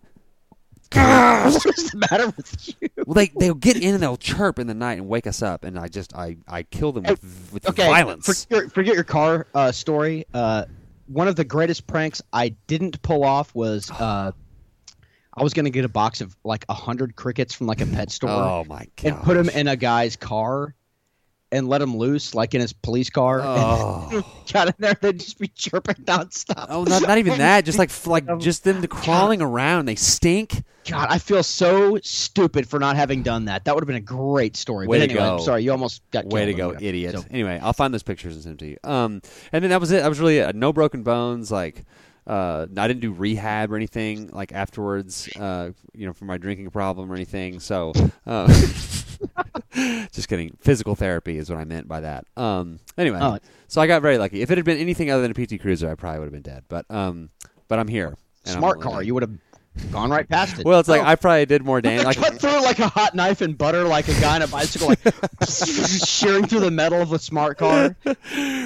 what 0.94 1.66
is 1.78 1.90
the 1.90 2.06
matter 2.10 2.26
with 2.26 2.74
you? 2.80 2.88
Well, 3.04 3.14
they 3.14 3.32
they'll 3.36 3.54
get 3.54 3.76
in 3.76 3.94
and 3.94 4.02
they'll 4.02 4.16
chirp 4.16 4.58
in 4.58 4.68
the 4.68 4.74
night 4.74 4.98
and 4.98 5.08
wake 5.08 5.26
us 5.26 5.42
up, 5.42 5.64
and 5.64 5.78
I 5.78 5.88
just 5.88 6.14
I 6.14 6.36
I 6.46 6.62
kill 6.62 6.92
them 6.92 7.04
with, 7.04 7.50
with 7.52 7.68
Okay, 7.68 7.86
violence. 7.86 8.44
Forget, 8.44 8.72
forget 8.72 8.94
your 8.94 9.04
car 9.04 9.46
uh, 9.54 9.72
story. 9.72 10.24
Uh, 10.32 10.66
one 11.06 11.26
of 11.26 11.36
the 11.36 11.44
greatest 11.44 11.86
pranks 11.86 12.22
I 12.32 12.50
didn't 12.66 13.02
pull 13.02 13.24
off 13.24 13.54
was 13.54 13.90
uh, 13.90 14.32
I 15.36 15.42
was 15.42 15.52
going 15.52 15.64
to 15.64 15.70
get 15.70 15.84
a 15.84 15.88
box 15.88 16.20
of 16.20 16.36
like 16.44 16.64
a 16.68 16.74
hundred 16.74 17.16
crickets 17.16 17.54
from 17.54 17.66
like 17.66 17.80
a 17.80 17.86
pet 17.86 18.10
store 18.10 18.30
oh 18.30 18.64
my 18.68 18.86
god! 18.96 19.04
and 19.04 19.22
put 19.22 19.34
them 19.34 19.48
in 19.48 19.68
a 19.68 19.76
guy's 19.76 20.16
car 20.16 20.74
and 21.54 21.68
let 21.68 21.80
him 21.80 21.96
loose 21.96 22.34
like 22.34 22.54
in 22.54 22.60
his 22.60 22.72
police 22.72 23.10
car. 23.10 23.40
Oh. 23.42 24.08
And 24.14 24.24
got 24.52 24.68
in 24.68 24.74
there, 24.78 24.94
they'd 25.00 25.18
just 25.18 25.38
be 25.38 25.48
chirping 25.48 25.94
nonstop. 26.04 26.66
Oh, 26.68 26.84
not, 26.84 27.02
not 27.02 27.18
even 27.18 27.38
that. 27.38 27.64
Just 27.64 27.78
like 27.78 27.90
like 28.06 28.38
just 28.38 28.64
them 28.64 28.86
crawling 28.86 29.40
around. 29.40 29.86
They 29.86 29.94
stink. 29.94 30.62
God, 30.86 31.06
I 31.10 31.18
feel 31.18 31.42
so 31.42 31.98
stupid 32.02 32.68
for 32.68 32.78
not 32.78 32.96
having 32.96 33.22
done 33.22 33.46
that. 33.46 33.64
That 33.64 33.74
would 33.74 33.82
have 33.82 33.86
been 33.86 33.96
a 33.96 34.00
great 34.00 34.54
story. 34.54 34.86
Way 34.86 34.98
but 34.98 35.06
to 35.06 35.10
anyway, 35.12 35.26
go. 35.26 35.34
I'm 35.36 35.40
sorry, 35.40 35.62
you 35.64 35.70
almost 35.72 36.02
got 36.10 36.26
Way 36.26 36.44
to 36.44 36.52
go, 36.54 36.66
whatever. 36.68 36.84
idiot. 36.84 37.14
So- 37.16 37.24
Anyway, 37.30 37.58
I'll 37.62 37.72
find 37.72 37.94
those 37.94 38.02
pictures 38.02 38.34
and 38.34 38.42
send 38.42 38.58
them 38.58 38.66
to 38.66 38.70
you. 38.72 38.78
Um, 38.84 39.22
and 39.50 39.64
then 39.64 39.70
that 39.70 39.80
was 39.80 39.90
it. 39.92 40.02
That 40.02 40.08
was 40.08 40.20
really 40.20 40.38
it. 40.38 40.54
No 40.54 40.72
broken 40.74 41.02
bones. 41.02 41.50
Like, 41.50 41.84
uh, 42.26 42.66
I 42.76 42.88
didn't 42.88 43.00
do 43.00 43.12
rehab 43.12 43.72
or 43.72 43.76
anything 43.76 44.28
like 44.28 44.52
afterwards. 44.52 45.28
Uh, 45.36 45.70
you 45.94 46.06
know, 46.06 46.12
for 46.12 46.24
my 46.24 46.38
drinking 46.38 46.70
problem 46.70 47.10
or 47.10 47.14
anything. 47.14 47.60
So, 47.60 47.92
uh, 48.26 48.46
just 50.12 50.28
kidding. 50.28 50.56
Physical 50.60 50.94
therapy 50.94 51.38
is 51.38 51.50
what 51.50 51.58
I 51.58 51.64
meant 51.64 51.88
by 51.88 52.00
that. 52.00 52.26
Um, 52.36 52.78
anyway, 52.98 53.18
Oh. 53.20 53.38
so 53.68 53.80
I 53.80 53.86
got 53.86 54.02
very 54.02 54.18
lucky. 54.18 54.42
If 54.42 54.50
it 54.50 54.58
had 54.58 54.64
been 54.64 54.78
anything 54.78 55.10
other 55.10 55.22
than 55.26 55.30
a 55.30 55.34
PT 55.34 55.60
Cruiser, 55.60 55.90
I 55.90 55.94
probably 55.94 56.20
would 56.20 56.26
have 56.26 56.32
been 56.32 56.42
dead. 56.42 56.64
But 56.68 56.90
um, 56.90 57.30
but 57.68 57.78
I'm 57.78 57.88
here. 57.88 58.08
and 58.08 58.16
I'm 58.46 58.58
Smart 58.58 58.80
car, 58.80 59.02
you 59.02 59.14
would 59.14 59.22
have 59.22 59.32
gone 59.90 60.10
right 60.10 60.28
past 60.28 60.58
it. 60.60 60.64
Well, 60.66 60.78
it's 60.80 60.88
like 60.88 61.02
Oh. 61.02 61.06
I 61.06 61.16
probably 61.16 61.46
did 61.46 61.64
more 61.64 61.80
damage. 61.82 62.04
Like, 62.06 62.16
cut 62.16 62.40
through 62.40 62.62
like 62.62 62.78
a 62.78 62.88
hot 62.88 63.14
knife 63.14 63.40
and 63.40 63.56
butter, 63.58 63.84
like 63.84 64.08
a 64.08 64.14
guy 64.20 64.36
on 64.36 64.42
a 64.42 64.46
bicycle, 64.48 64.88
like 64.88 65.00
shearing 65.48 66.46
through 66.46 66.60
the 66.60 66.70
metal 66.70 67.00
of 67.02 67.12
a 67.12 67.18
smart 67.18 67.58
car. 67.58 67.96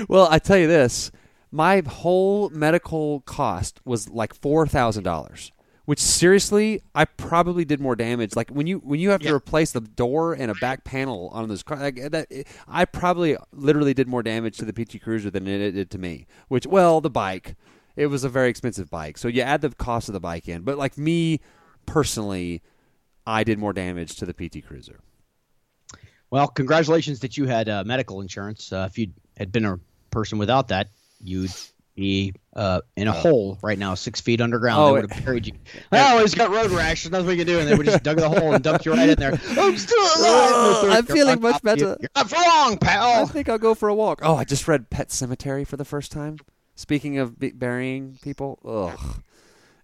Well, 0.08 0.28
I 0.30 0.38
tell 0.38 0.58
you 0.58 0.66
this, 0.66 1.10
my 1.50 1.82
whole 1.86 2.50
medical 2.50 3.20
cost 3.20 3.80
was 3.84 4.08
like 4.08 4.34
four 4.34 4.66
thousand 4.66 5.04
dollars. 5.04 5.52
Which 5.84 6.00
seriously, 6.00 6.82
I 6.94 7.06
probably 7.06 7.64
did 7.64 7.80
more 7.80 7.96
damage. 7.96 8.36
Like 8.36 8.50
when 8.50 8.66
you 8.66 8.76
when 8.80 9.00
you 9.00 9.08
have 9.08 9.22
to 9.22 9.34
replace 9.34 9.72
the 9.72 9.80
door 9.80 10.34
and 10.34 10.50
a 10.50 10.54
back 10.56 10.84
panel 10.84 11.30
on 11.32 11.48
this 11.48 11.62
car, 11.62 11.78
like 11.78 12.10
that, 12.10 12.28
I 12.66 12.84
probably 12.84 13.38
literally 13.52 13.94
did 13.94 14.06
more 14.06 14.22
damage 14.22 14.58
to 14.58 14.66
the 14.66 14.72
PT 14.74 15.02
Cruiser 15.02 15.30
than 15.30 15.46
it 15.48 15.70
did 15.70 15.90
to 15.92 15.98
me. 15.98 16.26
Which, 16.48 16.66
well, 16.66 17.00
the 17.00 17.08
bike, 17.08 17.56
it 17.96 18.08
was 18.08 18.22
a 18.22 18.28
very 18.28 18.50
expensive 18.50 18.90
bike, 18.90 19.16
so 19.16 19.28
you 19.28 19.40
add 19.40 19.62
the 19.62 19.70
cost 19.70 20.10
of 20.10 20.12
the 20.12 20.20
bike 20.20 20.46
in. 20.46 20.60
But 20.60 20.76
like 20.76 20.98
me 20.98 21.40
personally, 21.86 22.60
I 23.26 23.42
did 23.42 23.58
more 23.58 23.72
damage 23.72 24.16
to 24.16 24.26
the 24.26 24.34
PT 24.34 24.66
Cruiser. 24.66 25.00
Well, 26.30 26.48
congratulations 26.48 27.20
that 27.20 27.38
you 27.38 27.46
had 27.46 27.68
uh, 27.70 27.84
medical 27.86 28.20
insurance. 28.20 28.70
Uh, 28.72 28.86
if 28.90 28.98
you 28.98 29.08
had 29.38 29.50
been 29.50 29.64
a 29.64 29.80
person 30.10 30.36
without 30.36 30.68
that, 30.68 30.88
you'd 31.22 31.50
be 31.94 32.32
uh, 32.54 32.80
in 32.96 33.08
a 33.08 33.12
hole 33.12 33.58
right 33.60 33.78
now, 33.78 33.94
six 33.94 34.20
feet 34.20 34.40
underground. 34.40 34.80
Oh, 34.80 34.86
they 34.94 35.00
would 35.00 35.10
have 35.12 35.24
buried 35.24 35.46
you. 35.46 35.52
Oh, 35.92 36.20
he's 36.20 36.34
got 36.34 36.50
road 36.50 36.70
rash. 36.70 37.02
There's 37.02 37.10
nothing 37.12 37.26
we 37.26 37.36
can 37.36 37.46
do. 37.46 37.58
And 37.58 37.68
they 37.68 37.74
would 37.74 37.86
just 37.86 38.02
dug 38.04 38.18
the 38.18 38.28
hole 38.28 38.54
and 38.54 38.62
dumped 38.62 38.86
you 38.86 38.92
right 38.92 39.08
in 39.08 39.18
there. 39.18 39.32
I'm 39.48 39.76
still 39.76 39.98
alive. 40.00 40.18
Oh, 40.20 40.88
I'm 40.92 41.06
feeling 41.06 41.40
much 41.40 41.56
you. 41.56 41.60
better. 41.62 41.96
You're 42.00 42.10
not 42.14 42.30
for 42.30 42.36
long, 42.36 42.78
pal. 42.78 43.22
I 43.22 43.24
think 43.26 43.48
I'll 43.48 43.58
go 43.58 43.74
for 43.74 43.88
a 43.88 43.94
walk. 43.94 44.20
Oh, 44.22 44.36
I 44.36 44.44
just 44.44 44.68
read 44.68 44.90
Pet 44.90 45.08
Sematary 45.08 45.66
for 45.66 45.76
the 45.76 45.84
first 45.84 46.12
time. 46.12 46.38
Speaking 46.76 47.18
of 47.18 47.38
b- 47.38 47.50
burying 47.50 48.18
people, 48.22 48.58
ugh. 48.64 49.22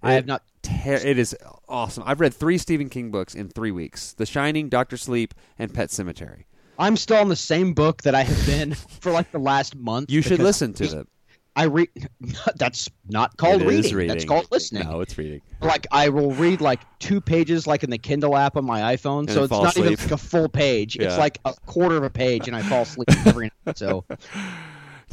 I 0.03 0.13
have 0.13 0.27
not. 0.27 0.43
Ter- 0.63 0.95
it 0.95 1.19
is 1.19 1.37
awesome. 1.69 2.05
I've 2.07 2.21
read 2.21 2.33
three 2.35 2.59
Stephen 2.59 2.89
King 2.91 3.11
books 3.11 3.35
in 3.35 3.49
three 3.49 3.73
weeks: 3.73 4.13
The 4.13 4.27
Shining, 4.27 4.69
Doctor 4.69 4.97
Sleep, 4.97 5.35
and 5.59 5.73
Pet 5.75 5.89
Sematary. 5.89 6.45
I'm 6.79 6.97
still 6.97 7.17
on 7.19 7.29
the 7.29 7.37
same 7.37 7.73
book 7.73 8.03
that 8.03 8.15
I 8.15 8.23
have 8.23 8.47
been 8.47 8.75
for 9.01 9.11
like 9.13 9.33
the 9.33 9.39
last 9.39 9.75
month. 9.77 10.11
You 10.11 10.23
should 10.23 10.41
listen 10.41 10.73
to 10.75 10.87
them. 10.87 11.09
I 11.57 11.65
read. 11.65 11.89
That's 12.57 12.91
not 13.09 13.37
called 13.37 13.63
is 13.63 13.95
reading. 13.95 14.09
That's 14.09 14.25
called 14.25 14.49
listening. 14.51 14.89
No, 14.89 15.01
it's 15.01 15.17
reading. 15.17 15.41
Like 15.61 15.87
I 15.93 16.09
will 16.09 16.33
read 16.33 16.61
like 16.61 16.81
two 16.99 17.21
pages, 17.21 17.67
like 17.67 17.85
in 17.85 17.91
the 17.91 17.99
Kindle 17.99 18.37
app 18.37 18.57
on 18.57 18.65
my 18.65 18.97
iPhone. 18.97 19.21
And 19.21 19.31
so 19.31 19.45
it's 19.45 19.53
not 19.53 19.77
even 19.77 19.95
like 19.95 20.11
a 20.11 20.17
full 20.17 20.49
page. 20.49 20.97
It's 20.97 21.19
like 21.19 21.39
a 21.45 21.55
quarter 21.67 21.97
of 21.97 22.03
a 22.03 22.11
page, 22.11 22.49
and 22.49 22.57
I 22.57 22.63
fall 22.63 22.83
asleep 22.83 23.09
every 23.27 23.47
night. 23.47 23.51
So 23.77 24.05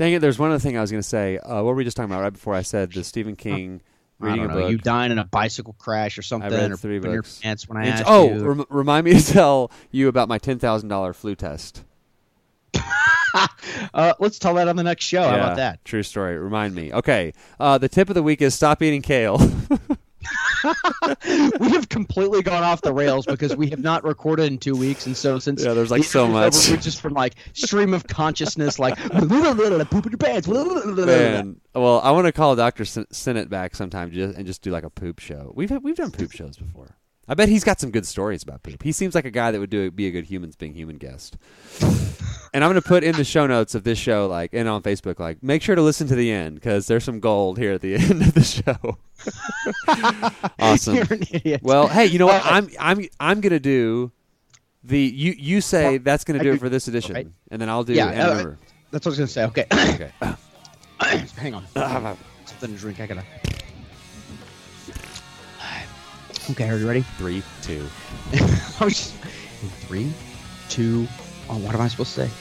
Dang 0.02 0.14
it! 0.14 0.20
There's 0.20 0.40
one 0.40 0.50
other 0.50 0.60
thing 0.60 0.78
I 0.78 0.82
was 0.82 0.92
going 0.92 1.02
to 1.02 1.08
say. 1.08 1.38
Uh, 1.38 1.58
what 1.58 1.66
were 1.66 1.76
we 1.76 1.84
just 1.84 1.96
talking 1.96 2.12
about 2.12 2.22
right 2.22 2.34
before 2.34 2.56
I 2.56 2.64
said 2.64 2.92
the 2.92 3.04
Stephen 3.04 3.36
King 3.36 3.82
reading 4.20 4.48
know. 4.48 4.54
book? 4.54 4.72
You 4.72 4.78
dying 4.78 5.12
in 5.12 5.20
a 5.20 5.26
bicycle 5.26 5.74
crash 5.74 6.18
or 6.18 6.22
something, 6.22 6.52
I 6.52 6.56
read 6.56 6.72
or 6.72 6.78
three 6.78 6.98
pooping 6.98 7.12
your 7.12 7.24
pants 7.24 7.68
when 7.68 7.78
I 7.78 7.88
asked 7.88 8.04
oh, 8.08 8.34
you. 8.34 8.44
rem- 8.44 8.66
remind 8.70 9.06
me 9.06 9.14
to 9.14 9.34
tell 9.34 9.72
you 9.92 10.08
about 10.08 10.28
my 10.28 10.38
ten 10.38 10.60
thousand 10.60 10.90
dollar 10.90 11.14
flu 11.14 11.36
test. 11.36 11.84
uh, 13.94 14.14
let's 14.20 14.40
tell 14.40 14.54
that 14.56 14.68
on 14.68 14.76
the 14.76 14.84
next 14.84 15.06
show. 15.06 15.24
How 15.24 15.36
about 15.36 15.58
that? 15.58 15.84
True 15.86 16.04
story. 16.04 16.38
Remind 16.38 16.76
me. 16.76 16.94
Okay. 16.94 17.34
Uh, 17.60 17.78
the 17.78 17.90
tip 17.90 18.10
of 18.10 18.16
the 18.16 18.24
week 18.24 18.42
is 18.42 18.54
stop 18.54 18.82
eating 18.82 19.02
kale. 19.02 19.38
we 21.60 21.70
have 21.72 21.90
completely 21.90 22.42
gone 22.42 22.64
off 22.64 22.82
the 22.82 22.94
rails 22.94 23.26
because 23.26 23.56
we 23.56 23.70
have 23.70 23.80
not 23.80 24.04
recorded 24.04 24.52
in 24.52 24.58
two 24.58 24.76
weeks, 24.76 25.06
and 25.06 25.18
so 25.18 25.40
since 25.40 25.64
Yeah, 25.64 25.74
there's, 25.74 25.92
like, 25.92 26.04
so 26.04 26.28
much. 26.28 26.70
we're 26.70 26.78
just 26.78 27.02
from 27.02 27.14
like 27.14 27.36
stream 27.54 27.94
of 27.94 28.06
consciousness, 28.08 28.78
like 28.78 28.98
poop 28.98 30.06
in 30.06 30.12
your 30.12 30.18
pants. 30.18 30.48
Man, 30.48 31.60
well, 31.74 32.00
I 32.02 32.12
want 32.12 32.28
to 32.28 32.32
call 32.32 32.56
Doctor 32.56 32.84
Sinett 32.84 33.50
back 33.50 33.76
sometime 33.76 34.12
just, 34.12 34.38
and 34.38 34.46
just 34.46 34.62
do 34.62 34.72
like 34.72 34.84
a 34.84 34.90
poop 34.90 35.20
show. 35.20 35.52
We've 35.56 35.72
we've 35.82 35.96
done 35.96 36.12
poop 36.12 36.32
shows 36.32 36.58
before. 36.58 36.96
I 37.32 37.34
bet 37.34 37.48
he's 37.48 37.64
got 37.64 37.80
some 37.80 37.92
good 37.92 38.06
stories 38.06 38.44
about 38.44 38.62
poop. 38.62 38.84
He 38.84 38.92
seems 38.92 39.16
like 39.16 39.24
a 39.24 39.32
guy 39.32 39.52
that 39.52 39.60
would 39.62 39.70
do 39.70 39.90
be 39.90 40.06
a 40.06 40.12
good 40.12 40.26
humans 40.26 40.58
being 40.58 40.74
human 40.74 40.98
guest. 40.98 41.38
and 41.82 42.62
I'm 42.62 42.70
going 42.70 42.74
to 42.74 42.82
put 42.82 43.06
in 43.06 43.16
the 43.16 43.24
show 43.24 43.48
notes 43.48 43.74
of 43.74 43.86
this 43.86 43.98
show, 43.98 44.28
like, 44.28 44.50
and 44.54 44.68
on 44.68 44.84
Facebook, 44.84 45.18
like, 45.18 45.42
make 45.42 45.62
sure 45.62 45.74
to 45.74 45.82
listen 45.82 46.08
to 46.10 46.16
the 46.16 46.30
end 46.30 46.56
because 46.56 46.88
there's 46.88 47.06
some 47.06 47.22
gold 47.22 47.58
here 47.58 47.72
at 47.72 47.80
the 47.80 47.96
end 47.96 48.22
of 48.22 48.34
the 48.34 48.44
show. 48.44 48.98
awesome. 50.60 50.96
You're 50.96 51.06
an 51.10 51.24
idiot. 51.32 51.62
Well, 51.64 51.88
hey, 51.88 52.08
you 52.08 52.20
know 52.20 52.26
what? 52.26 52.46
Uh, 52.46 52.50
I'm 52.50 52.70
I'm 52.78 53.06
I'm 53.18 53.40
gonna 53.40 53.62
do 53.62 54.12
the 54.84 55.00
you 55.00 55.34
you 55.38 55.62
say 55.62 56.00
that's 56.00 56.26
gonna 56.26 56.40
do 56.40 56.50
do- 56.50 56.54
it 56.56 56.60
for 56.60 56.68
this 56.68 56.90
edition, 56.90 57.16
right. 57.16 57.28
and 57.50 57.62
then 57.62 57.70
I'll 57.70 57.86
do 57.86 57.94
Yeah, 57.94 58.08
uh. 58.08 58.56
That's 58.92 59.06
what 59.06 59.08
I 59.08 59.10
was 59.10 59.18
gonna 59.20 59.28
say. 59.28 59.46
Okay, 59.46 59.66
Okay. 59.72 60.12
hang 61.38 61.54
on. 61.54 61.66
Something 62.46 62.74
to 62.74 62.78
drink. 62.78 63.00
I 63.00 63.06
gotta. 63.06 63.24
Okay, 66.50 66.68
are 66.70 66.78
you 66.78 66.88
ready? 66.88 67.02
Three, 67.18 67.44
two. 67.62 67.86
Oh, 68.84 68.90
Just 68.90 69.14
three, 69.86 70.12
two. 70.68 71.08
Oh, 71.48 71.58
what 71.60 71.76
am 71.76 71.82
I 71.82 71.88
supposed 71.88 72.16
to 72.16 72.28
say? 72.28 72.32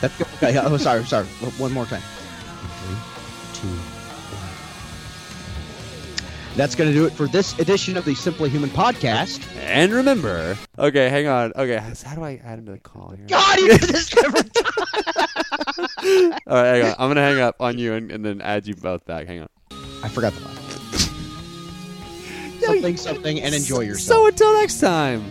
That's 0.00 0.16
good. 0.16 0.26
Okay, 0.36 0.58
oh, 0.58 0.76
sorry, 0.78 1.04
sorry. 1.04 1.26
One 1.58 1.70
more 1.72 1.84
time. 1.84 2.00
Three, 2.00 2.96
two, 3.60 3.68
one. 3.68 4.48
That's 6.56 6.74
going 6.74 6.88
to 6.90 6.94
do 6.94 7.04
it 7.04 7.12
for 7.12 7.26
this 7.28 7.58
edition 7.58 7.96
of 7.98 8.04
the 8.06 8.14
Simply 8.14 8.48
Human 8.48 8.70
podcast. 8.70 9.46
And 9.58 9.92
remember. 9.92 10.56
Okay, 10.78 11.10
hang 11.10 11.26
on. 11.26 11.52
Okay, 11.54 11.76
how 11.76 12.14
do 12.14 12.22
I 12.24 12.40
add 12.44 12.58
him 12.60 12.66
to 12.66 12.72
the 12.72 12.78
call 12.78 13.10
here? 13.10 13.26
God, 13.28 13.58
you 13.58 13.68
did 13.68 13.80
this 13.82 14.16
every 14.16 14.42
time. 14.44 16.32
All 16.46 16.54
right, 16.56 16.76
hang 16.76 16.84
on. 16.84 16.94
I'm 16.98 17.08
gonna 17.10 17.20
hang 17.22 17.40
up 17.40 17.56
on 17.60 17.78
you 17.78 17.92
and, 17.94 18.10
and 18.10 18.24
then 18.24 18.40
add 18.40 18.66
you 18.66 18.74
both 18.74 19.04
back. 19.04 19.26
Hang 19.26 19.40
on. 19.42 19.48
I 20.02 20.08
forgot 20.08 20.32
the 20.32 20.40
line. 20.40 20.56
Something, 22.74 22.96
something, 22.96 23.40
and 23.40 23.54
enjoy 23.54 23.80
yourself. 23.80 24.18
So 24.18 24.26
until 24.26 24.52
next 24.54 24.80
time, 24.80 25.22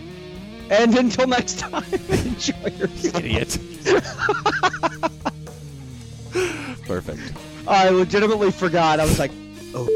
and 0.70 0.96
until 0.96 1.26
next 1.26 1.58
time, 1.58 1.84
enjoy 2.08 2.68
yourself. 2.78 3.16
idiot. 3.16 3.58
Perfect. 6.86 7.20
I 7.66 7.88
legitimately 7.90 8.50
forgot. 8.50 9.00
I 9.00 9.04
was 9.04 9.18
like, 9.18 9.30
oh. 9.74 9.88